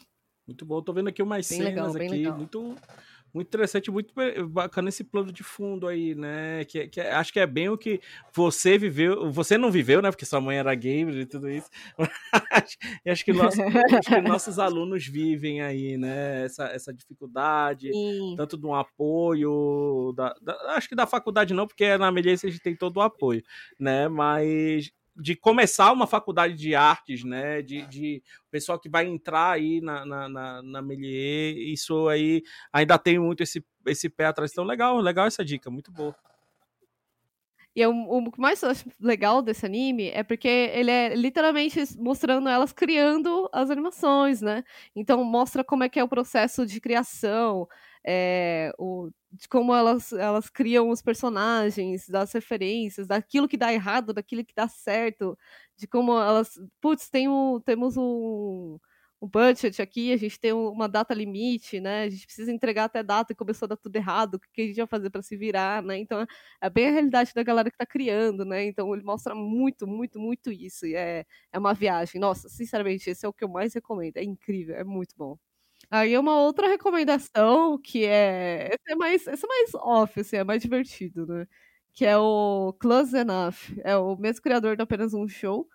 Muito 0.46 0.64
bom. 0.64 0.80
Tô 0.82 0.92
vendo 0.92 1.08
aqui 1.08 1.22
umas 1.22 1.48
Bem 1.48 1.58
cenas 1.58 1.74
legal, 1.74 1.96
aqui. 1.96 2.08
legal. 2.08 2.36
Muito, 2.36 2.76
muito 3.32 3.48
interessante, 3.48 3.90
muito 3.90 4.12
bacana 4.48 4.88
esse 4.88 5.04
plano 5.04 5.32
de 5.32 5.42
fundo 5.42 5.86
aí, 5.86 6.14
né? 6.14 6.64
Que, 6.64 6.88
que 6.88 7.00
é- 7.00 7.12
acho 7.12 7.32
que 7.32 7.40
é 7.40 7.46
bem 7.46 7.68
o 7.68 7.78
que 7.78 8.00
você 8.34 8.76
viveu. 8.78 9.30
Você 9.30 9.56
não 9.58 9.70
viveu, 9.70 10.02
né? 10.02 10.10
Porque 10.10 10.26
sua 10.26 10.40
mãe 10.40 10.56
era 10.58 10.74
gamer 10.74 11.14
e 11.16 11.26
tudo 11.26 11.48
isso. 11.50 11.68
Mas 11.98 12.10
acho, 13.06 13.24
que 13.24 13.32
nosso- 13.32 13.60
acho 13.62 14.08
que 14.08 14.20
nossos 14.20 14.58
alunos 14.60 15.06
vivem 15.06 15.62
aí, 15.62 15.96
né? 15.96 16.44
Essa, 16.44 16.64
essa 16.66 16.92
dificuldade. 16.92 17.92
Sim. 17.92 18.34
Tanto 18.36 18.56
de 18.58 18.66
um 18.66 18.74
apoio, 18.74 20.12
da, 20.16 20.34
da- 20.40 20.74
acho 20.76 20.88
que 20.88 20.94
da 20.94 21.06
faculdade 21.06 21.54
não, 21.54 21.66
porque 21.66 21.96
na 21.98 22.10
Melheice 22.10 22.46
a 22.46 22.50
gente 22.50 22.62
tem 22.62 22.74
todo 22.76 22.96
o 22.98 23.00
apoio, 23.02 23.42
né? 23.78 24.08
Mas 24.08 24.90
de 25.20 25.36
começar 25.36 25.92
uma 25.92 26.06
faculdade 26.06 26.54
de 26.54 26.74
artes, 26.74 27.22
né? 27.24 27.62
De, 27.62 27.86
de 27.86 28.22
pessoal 28.50 28.78
que 28.78 28.88
vai 28.88 29.06
entrar 29.06 29.50
aí 29.52 29.80
na, 29.80 30.04
na, 30.06 30.28
na, 30.28 30.62
na 30.62 30.82
Melier, 30.82 31.56
isso 31.56 32.08
aí 32.08 32.42
ainda 32.72 32.98
tem 32.98 33.18
muito 33.18 33.42
esse, 33.42 33.64
esse 33.86 34.08
pé 34.08 34.26
atrás. 34.26 34.50
Então, 34.52 34.64
legal, 34.64 34.98
legal 35.00 35.26
essa 35.26 35.44
dica, 35.44 35.70
muito 35.70 35.92
boa. 35.92 36.14
E 37.74 37.80
eu- 37.80 37.92
o 37.92 38.32
que 38.32 38.40
mais 38.40 38.60
eu 38.62 38.70
acho 38.70 38.88
legal 38.98 39.40
desse 39.40 39.64
anime 39.64 40.08
é 40.08 40.24
porque 40.24 40.48
ele 40.48 40.90
é 40.90 41.14
literalmente 41.14 41.78
mostrando 41.98 42.48
elas 42.48 42.72
criando 42.72 43.48
as 43.52 43.70
animações, 43.70 44.40
né? 44.42 44.64
Então 44.94 45.22
mostra 45.22 45.62
como 45.62 45.84
é 45.84 45.88
que 45.88 46.00
é 46.00 46.02
o 46.04 46.08
processo 46.08 46.66
de 46.66 46.80
criação, 46.80 47.68
é, 48.06 48.72
o, 48.78 49.10
de 49.32 49.48
como 49.48 49.74
elas, 49.74 50.12
elas 50.12 50.48
criam 50.50 50.88
os 50.90 51.02
personagens, 51.02 52.08
das 52.08 52.32
referências, 52.32 53.06
daquilo 53.06 53.48
que 53.48 53.56
dá 53.56 53.72
errado, 53.72 54.12
daquilo 54.12 54.44
que 54.44 54.54
dá 54.54 54.68
certo, 54.68 55.38
de 55.76 55.86
como 55.86 56.12
elas. 56.12 56.58
Putz, 56.80 57.08
tem 57.10 57.28
um, 57.28 57.60
temos 57.60 57.96
um, 57.96 58.78
um 59.22 59.28
budget 59.28 59.80
aqui, 59.82 60.12
a 60.12 60.16
gente 60.16 60.40
tem 60.40 60.52
uma 60.52 60.88
data 60.88 61.12
limite, 61.14 61.78
né? 61.80 62.04
A 62.04 62.10
gente 62.10 62.24
precisa 62.26 62.50
entregar 62.52 62.84
até 62.84 63.02
data 63.02 63.32
e 63.32 63.36
começou 63.36 63.66
a 63.66 63.68
dar 63.68 63.76
tudo 63.76 63.94
errado, 63.96 64.34
o 64.36 64.40
que 64.40 64.62
a 64.62 64.66
gente 64.66 64.76
vai 64.76 64.86
fazer 64.86 65.10
para 65.10 65.22
se 65.22 65.36
virar, 65.36 65.82
né? 65.82 65.98
Então 65.98 66.26
é 66.60 66.70
bem 66.70 66.88
a 66.88 66.90
realidade 66.92 67.32
da 67.34 67.42
galera 67.42 67.70
que 67.70 67.76
tá 67.76 67.86
criando, 67.86 68.44
né? 68.44 68.64
Então 68.64 68.92
ele 68.94 69.04
mostra 69.04 69.34
muito, 69.34 69.86
muito, 69.86 70.18
muito 70.18 70.50
isso. 70.50 70.86
E 70.86 70.94
é, 70.96 71.24
é 71.52 71.58
uma 71.58 71.74
viagem. 71.74 72.20
Nossa, 72.20 72.48
sinceramente, 72.48 73.10
esse 73.10 73.26
é 73.26 73.28
o 73.28 73.32
que 73.32 73.44
eu 73.44 73.48
mais 73.48 73.74
recomendo. 73.74 74.16
É 74.16 74.24
incrível, 74.24 74.74
é 74.76 74.84
muito 74.84 75.14
bom. 75.16 75.38
Aí 75.90 76.16
uma 76.16 76.36
outra 76.40 76.68
recomendação 76.68 77.76
que 77.78 78.04
é. 78.04 78.68
Esse 78.74 78.92
é 78.92 78.94
mais, 78.94 79.26
esse 79.26 79.44
é 79.44 79.48
mais 79.48 79.74
off, 79.74 80.20
assim, 80.20 80.36
é 80.36 80.44
mais 80.44 80.62
divertido, 80.62 81.26
né? 81.26 81.46
Que 81.92 82.06
é 82.06 82.16
o 82.16 82.72
Close 82.80 83.16
Enough. 83.16 83.56
É 83.84 83.96
o 83.96 84.16
mesmo 84.16 84.42
criador 84.42 84.76
de 84.76 84.82
apenas 84.82 85.12
um 85.14 85.26
show. 85.26 85.68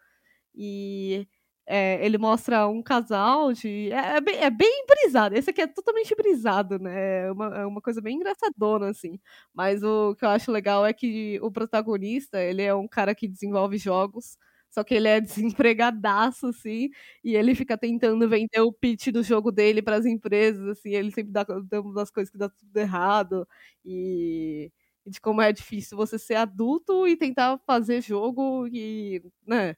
E 0.55 1.27
é, 1.67 2.05
ele 2.05 2.17
mostra 2.17 2.67
um 2.67 2.81
casal 2.83 3.53
de. 3.53 3.91
É, 3.91 4.17
é 4.17 4.21
bem, 4.21 4.35
é 4.37 4.49
bem 4.51 4.85
brisado. 4.87 5.35
Esse 5.35 5.49
aqui 5.51 5.61
é 5.61 5.67
totalmente 5.67 6.15
brisado, 6.15 6.79
né? 6.79 7.27
É 7.27 7.31
uma, 7.31 7.45
é 7.59 7.65
uma 7.65 7.81
coisa 7.81 8.01
bem 8.01 8.17
engraçadona, 8.17 8.89
assim. 8.89 9.19
Mas 9.53 9.83
o 9.83 10.15
que 10.15 10.25
eu 10.25 10.29
acho 10.29 10.51
legal 10.51 10.85
é 10.85 10.93
que 10.93 11.39
o 11.41 11.51
protagonista, 11.51 12.41
ele 12.41 12.61
é 12.63 12.73
um 12.75 12.87
cara 12.87 13.15
que 13.15 13.27
desenvolve 13.27 13.77
jogos, 13.77 14.37
só 14.75 14.83
que 14.83 14.93
ele 14.95 15.07
é 15.07 15.21
desempregadaço, 15.21 16.47
assim, 16.47 16.89
e 17.23 17.35
ele 17.35 17.55
fica 17.55 17.77
tentando 17.77 18.29
vender 18.29 18.61
o 18.61 18.73
pitch 18.73 19.07
do 19.09 19.23
jogo 19.23 19.51
dele 19.51 19.81
para 19.81 19.97
as 19.97 20.05
empresas, 20.05 20.67
assim, 20.67 20.91
ele 20.91 21.11
sempre 21.11 21.31
dá, 21.33 21.43
dá 21.45 21.81
umas 21.81 22.11
coisas 22.11 22.31
que 22.31 22.37
dá 22.37 22.49
tudo 22.49 22.77
errado, 22.77 23.47
e, 23.85 24.71
e 25.05 25.09
de 25.11 25.21
como 25.21 25.41
é 25.41 25.51
difícil 25.53 25.97
você 25.97 26.19
ser 26.19 26.35
adulto 26.35 27.07
e 27.07 27.17
tentar 27.17 27.57
fazer 27.65 28.01
jogo 28.01 28.67
e, 28.71 29.23
né, 29.47 29.75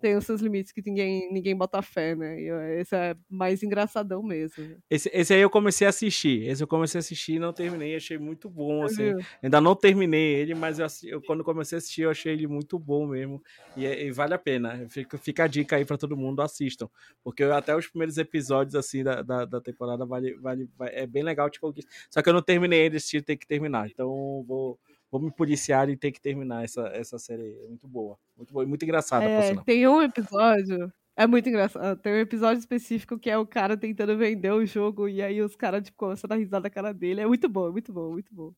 tem 0.00 0.16
os 0.16 0.24
seus 0.24 0.40
limites 0.40 0.72
que 0.72 0.82
ninguém, 0.84 1.32
ninguém 1.32 1.56
bota 1.56 1.82
fé, 1.82 2.14
né? 2.14 2.40
E 2.40 2.48
esse 2.80 2.94
é 2.94 3.16
mais 3.28 3.62
engraçadão 3.62 4.22
mesmo. 4.22 4.64
né? 4.64 4.76
Esse, 4.88 5.10
esse 5.12 5.34
aí 5.34 5.40
eu 5.40 5.50
comecei 5.50 5.86
a 5.86 5.90
assistir. 5.90 6.48
Esse 6.48 6.62
eu 6.62 6.66
comecei 6.68 6.98
a 6.98 7.00
assistir 7.00 7.34
e 7.34 7.38
não 7.38 7.52
terminei. 7.52 7.96
Achei 7.96 8.16
muito 8.18 8.48
bom, 8.48 8.84
assim. 8.84 9.10
Ainda 9.42 9.60
não 9.60 9.74
terminei 9.74 10.34
ele, 10.36 10.54
mas 10.54 10.78
eu, 10.78 10.86
eu- 11.04 11.22
quando 11.22 11.42
comecei 11.44 11.76
a 11.76 11.78
assistir, 11.78 12.02
eu 12.02 12.10
achei 12.10 12.32
ele 12.32 12.46
muito 12.46 12.78
bom 12.78 13.06
mesmo. 13.06 13.42
E, 13.76 13.84
é- 13.86 14.04
e 14.04 14.10
vale 14.10 14.34
a 14.34 14.38
pena. 14.38 14.86
Fica, 14.88 15.18
fica 15.18 15.44
a 15.44 15.46
dica 15.46 15.76
aí 15.76 15.84
pra 15.84 15.98
todo 15.98 16.16
mundo, 16.16 16.40
assistam. 16.42 16.88
Porque 17.22 17.42
até 17.42 17.74
os 17.76 17.86
primeiros 17.86 18.16
episódios, 18.18 18.74
assim, 18.74 19.02
da, 19.02 19.22
da, 19.22 19.44
da 19.44 19.60
temporada 19.60 20.06
vale, 20.06 20.34
vale, 20.34 20.68
vai- 20.76 20.90
é 20.94 21.06
bem 21.06 21.22
legal 21.22 21.50
te 21.50 21.60
conquistar. 21.60 21.90
Só 22.10 22.22
que 22.22 22.28
eu 22.28 22.32
não 22.32 22.42
terminei 22.42 22.82
ainda, 22.84 22.96
esse 22.96 23.20
tem 23.22 23.36
que 23.36 23.46
terminar. 23.46 23.88
Então 23.90 24.44
vou, 24.46 24.78
vou 25.10 25.20
me 25.20 25.30
policiar 25.30 25.88
e 25.88 25.96
ter 25.96 26.12
que 26.12 26.20
terminar 26.20 26.64
essa, 26.64 26.88
essa 26.88 27.18
série. 27.18 27.58
É 27.64 27.68
muito 27.68 27.88
boa. 27.88 28.18
Muito 28.36 28.52
boa 28.52 28.64
e 28.64 28.68
muito 28.68 28.84
engraçada, 28.84 29.24
É, 29.24 29.54
tem 29.64 29.86
um 29.88 30.02
episódio. 30.02 30.92
É 31.16 31.26
muito 31.26 31.48
engraçado. 31.48 31.98
Tem 32.00 32.12
um 32.12 32.18
episódio 32.18 32.60
específico 32.60 33.18
que 33.18 33.28
é 33.28 33.36
o 33.36 33.46
cara 33.46 33.76
tentando 33.76 34.16
vender 34.16 34.52
o 34.52 34.64
jogo 34.64 35.08
e 35.08 35.20
aí 35.20 35.42
os 35.42 35.56
caras, 35.56 35.82
tipo, 35.82 35.96
começam 35.98 36.28
a 36.28 36.30
dar 36.30 36.36
risada 36.36 36.64
na 36.64 36.70
cara 36.70 36.92
dele. 36.94 37.20
É 37.20 37.26
muito 37.26 37.48
bom, 37.48 37.68
é 37.68 37.72
muito 37.72 37.92
bom, 37.92 38.12
muito 38.12 38.32
bom. 38.34 38.54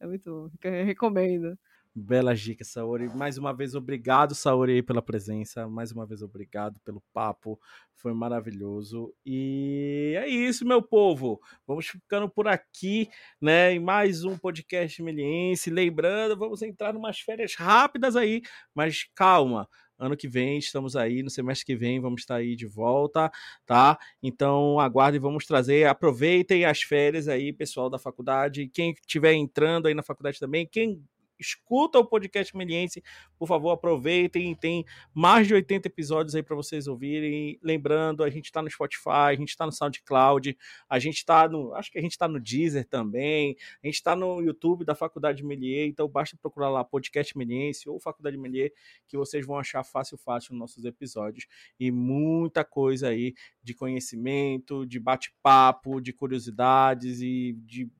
É 0.00 0.06
muito 0.06 0.30
bom. 0.30 0.50
Eu 0.62 0.84
recomendo. 0.84 1.58
Belas 1.94 2.40
dicas, 2.40 2.68
Saori. 2.68 3.14
Mais 3.14 3.36
uma 3.36 3.52
vez, 3.52 3.74
obrigado, 3.74 4.34
Saori, 4.34 4.82
pela 4.82 5.02
presença. 5.02 5.68
Mais 5.68 5.92
uma 5.92 6.06
vez, 6.06 6.22
obrigado 6.22 6.80
pelo 6.80 7.02
papo. 7.12 7.60
Foi 7.94 8.14
maravilhoso. 8.14 9.14
E 9.26 10.14
é 10.16 10.26
isso, 10.26 10.66
meu 10.66 10.80
povo. 10.80 11.38
Vamos 11.66 11.86
ficando 11.86 12.30
por 12.30 12.48
aqui, 12.48 13.10
né? 13.38 13.74
Em 13.74 13.78
mais 13.78 14.24
um 14.24 14.38
podcast 14.38 15.02
meliense. 15.02 15.68
Lembrando, 15.68 16.34
vamos 16.34 16.62
entrar 16.62 16.96
umas 16.96 17.20
férias 17.20 17.54
rápidas 17.56 18.16
aí, 18.16 18.40
mas 18.74 19.04
calma. 19.14 19.68
Ano 19.98 20.16
que 20.16 20.26
vem 20.26 20.58
estamos 20.58 20.96
aí, 20.96 21.22
no 21.22 21.28
semestre 21.28 21.66
que 21.66 21.76
vem 21.76 22.00
vamos 22.00 22.22
estar 22.22 22.36
aí 22.36 22.56
de 22.56 22.66
volta, 22.66 23.30
tá? 23.66 23.98
Então 24.22 24.80
aguardem, 24.80 25.20
vamos 25.20 25.46
trazer, 25.46 25.86
aproveitem 25.86 26.64
as 26.64 26.82
férias 26.82 27.28
aí, 27.28 27.52
pessoal 27.52 27.88
da 27.90 27.98
faculdade, 27.98 28.68
quem 28.68 28.92
estiver 28.92 29.34
entrando 29.34 29.86
aí 29.86 29.94
na 29.94 30.02
faculdade 30.02 30.40
também, 30.40 30.66
quem 30.66 31.00
escuta 31.42 31.98
o 31.98 32.04
podcast 32.04 32.56
Meliense, 32.56 33.02
por 33.38 33.46
favor, 33.46 33.70
aproveitem, 33.70 34.54
tem 34.54 34.84
mais 35.12 35.46
de 35.46 35.54
80 35.54 35.88
episódios 35.88 36.34
aí 36.34 36.42
para 36.42 36.56
vocês 36.56 36.86
ouvirem. 36.86 37.58
Lembrando, 37.62 38.24
a 38.24 38.30
gente 38.30 38.46
está 38.46 38.62
no 38.62 38.70
Spotify, 38.70 39.30
a 39.30 39.34
gente 39.34 39.50
está 39.50 39.66
no 39.66 39.72
SoundCloud, 39.72 40.56
a 40.88 40.98
gente 40.98 41.16
está 41.16 41.48
no, 41.48 41.74
acho 41.74 41.90
que 41.90 41.98
a 41.98 42.02
gente 42.02 42.12
está 42.12 42.28
no 42.28 42.40
Deezer 42.40 42.86
também, 42.86 43.56
a 43.82 43.86
gente 43.86 43.96
está 43.96 44.14
no 44.14 44.40
YouTube 44.40 44.84
da 44.84 44.94
Faculdade 44.94 45.44
Melier, 45.44 45.86
então 45.86 46.08
basta 46.08 46.36
procurar 46.40 46.70
lá 46.70 46.84
podcast 46.84 47.36
Meliense 47.36 47.88
ou 47.88 47.98
Faculdade 47.98 48.38
Melier, 48.38 48.72
que 49.06 49.16
vocês 49.16 49.44
vão 49.46 49.58
achar 49.58 49.82
fácil, 49.84 50.16
fácil 50.16 50.54
nossos 50.54 50.84
episódios 50.84 51.46
e 51.78 51.90
muita 51.90 52.64
coisa 52.64 53.08
aí 53.08 53.34
de 53.62 53.74
conhecimento, 53.74 54.86
de 54.86 54.98
bate-papo, 54.98 56.00
de 56.00 56.12
curiosidades 56.12 57.20
e 57.20 57.54
de 57.64 57.90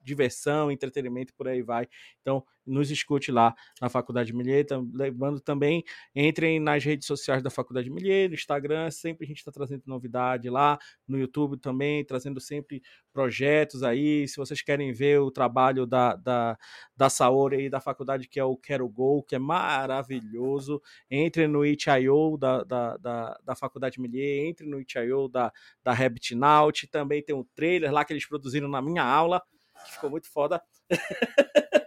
diversão, 0.00 0.70
entretenimento, 0.70 1.34
por 1.34 1.48
aí 1.48 1.62
vai. 1.62 1.88
Então, 2.20 2.44
nos 2.66 2.90
escute 2.90 3.30
lá 3.30 3.54
na 3.80 3.88
Faculdade 3.88 4.32
Milheiro. 4.32 4.88
Lembrando 4.92 5.40
também, 5.40 5.84
entrem 6.14 6.60
nas 6.60 6.84
redes 6.84 7.06
sociais 7.06 7.42
da 7.42 7.50
Faculdade 7.50 7.90
Milheiro, 7.90 8.30
no 8.30 8.34
Instagram, 8.34 8.90
sempre 8.90 9.24
a 9.24 9.28
gente 9.28 9.38
está 9.38 9.50
trazendo 9.50 9.82
novidade 9.86 10.48
lá, 10.48 10.78
no 11.06 11.18
YouTube 11.18 11.58
também, 11.58 12.04
trazendo 12.04 12.40
sempre 12.40 12.82
projetos 13.12 13.82
aí. 13.82 14.26
Se 14.28 14.36
vocês 14.36 14.62
querem 14.62 14.92
ver 14.92 15.20
o 15.20 15.30
trabalho 15.30 15.86
da, 15.86 16.14
da, 16.16 16.56
da 16.96 17.10
Saori 17.10 17.56
aí 17.56 17.70
da 17.70 17.80
faculdade, 17.80 18.28
que 18.28 18.38
é 18.38 18.44
o 18.44 18.56
Quero 18.56 18.88
Go, 18.88 19.22
que 19.22 19.34
é 19.34 19.38
maravilhoso, 19.38 20.80
entre 21.10 21.46
no 21.46 21.64
itch.io 21.64 22.36
da, 22.38 22.62
da, 22.64 22.96
da, 22.96 23.40
da 23.44 23.54
Faculdade 23.54 24.00
Milheiro, 24.00 24.48
entre 24.48 24.66
no 24.66 24.80
itch.io 24.80 25.28
da, 25.28 25.52
da 25.82 25.92
Rabbit 25.92 26.34
Naut, 26.34 26.86
também 26.88 27.22
tem 27.22 27.34
um 27.34 27.44
trailer 27.54 27.92
lá 27.92 28.04
que 28.04 28.12
eles 28.12 28.26
produziram 28.26 28.68
na 28.68 28.80
minha 28.80 29.02
aula, 29.02 29.42
que 29.84 29.92
ficou 29.92 30.10
muito 30.10 30.30
foda. 30.30 30.62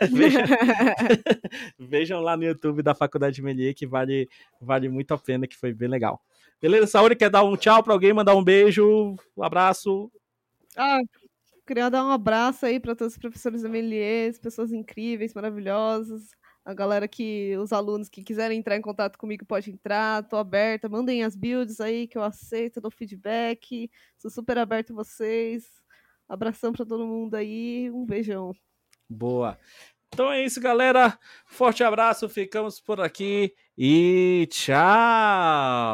vejam, 0.10 0.42
vejam, 1.78 2.20
lá 2.20 2.36
no 2.36 2.44
YouTube 2.44 2.82
da 2.82 2.94
Faculdade 2.94 3.36
de 3.36 3.42
Melier 3.42 3.74
que 3.74 3.86
vale, 3.86 4.28
vale 4.60 4.88
muito 4.88 5.12
a 5.14 5.18
pena, 5.18 5.46
que 5.46 5.56
foi 5.56 5.72
bem 5.72 5.88
legal. 5.88 6.20
Beleza, 6.60 6.86
Saúde, 6.86 7.16
quer 7.16 7.30
dar 7.30 7.42
um 7.42 7.56
tchau 7.56 7.82
para 7.82 7.92
alguém, 7.92 8.12
mandar 8.12 8.34
um 8.34 8.44
beijo, 8.44 9.16
um 9.36 9.42
abraço? 9.42 10.10
Ah, 10.76 11.00
queria 11.66 11.90
dar 11.90 12.04
um 12.04 12.10
abraço 12.10 12.64
aí 12.64 12.78
para 12.78 12.94
todos 12.94 13.14
os 13.14 13.18
professores 13.18 13.62
da 13.62 13.68
Melier, 13.68 14.38
pessoas 14.40 14.72
incríveis, 14.72 15.34
maravilhosas. 15.34 16.30
A 16.64 16.72
galera 16.72 17.08
que, 17.08 17.56
os 17.56 17.72
alunos 17.72 18.08
que 18.08 18.22
quiserem 18.22 18.60
entrar 18.60 18.76
em 18.76 18.80
contato 18.80 19.18
comigo, 19.18 19.44
pode 19.44 19.72
entrar, 19.72 20.22
tô 20.28 20.36
aberta, 20.36 20.88
mandem 20.88 21.24
as 21.24 21.34
builds 21.34 21.80
aí 21.80 22.06
que 22.06 22.16
eu 22.16 22.22
aceito, 22.22 22.80
dou 22.80 22.90
feedback, 22.90 23.90
sou 24.16 24.30
super 24.30 24.56
aberto 24.58 24.92
a 24.92 24.96
vocês. 24.96 25.64
Abração 26.28 26.72
para 26.72 26.86
todo 26.86 27.04
mundo 27.04 27.34
aí, 27.34 27.90
um 27.90 28.06
beijão. 28.06 28.54
Boa. 29.08 29.58
Então 30.08 30.30
é 30.30 30.44
isso, 30.44 30.60
galera. 30.60 31.18
Forte 31.46 31.82
abraço, 31.82 32.28
ficamos 32.28 32.78
por 32.80 33.00
aqui 33.00 33.54
e 33.76 34.46
tchau. 34.50 35.92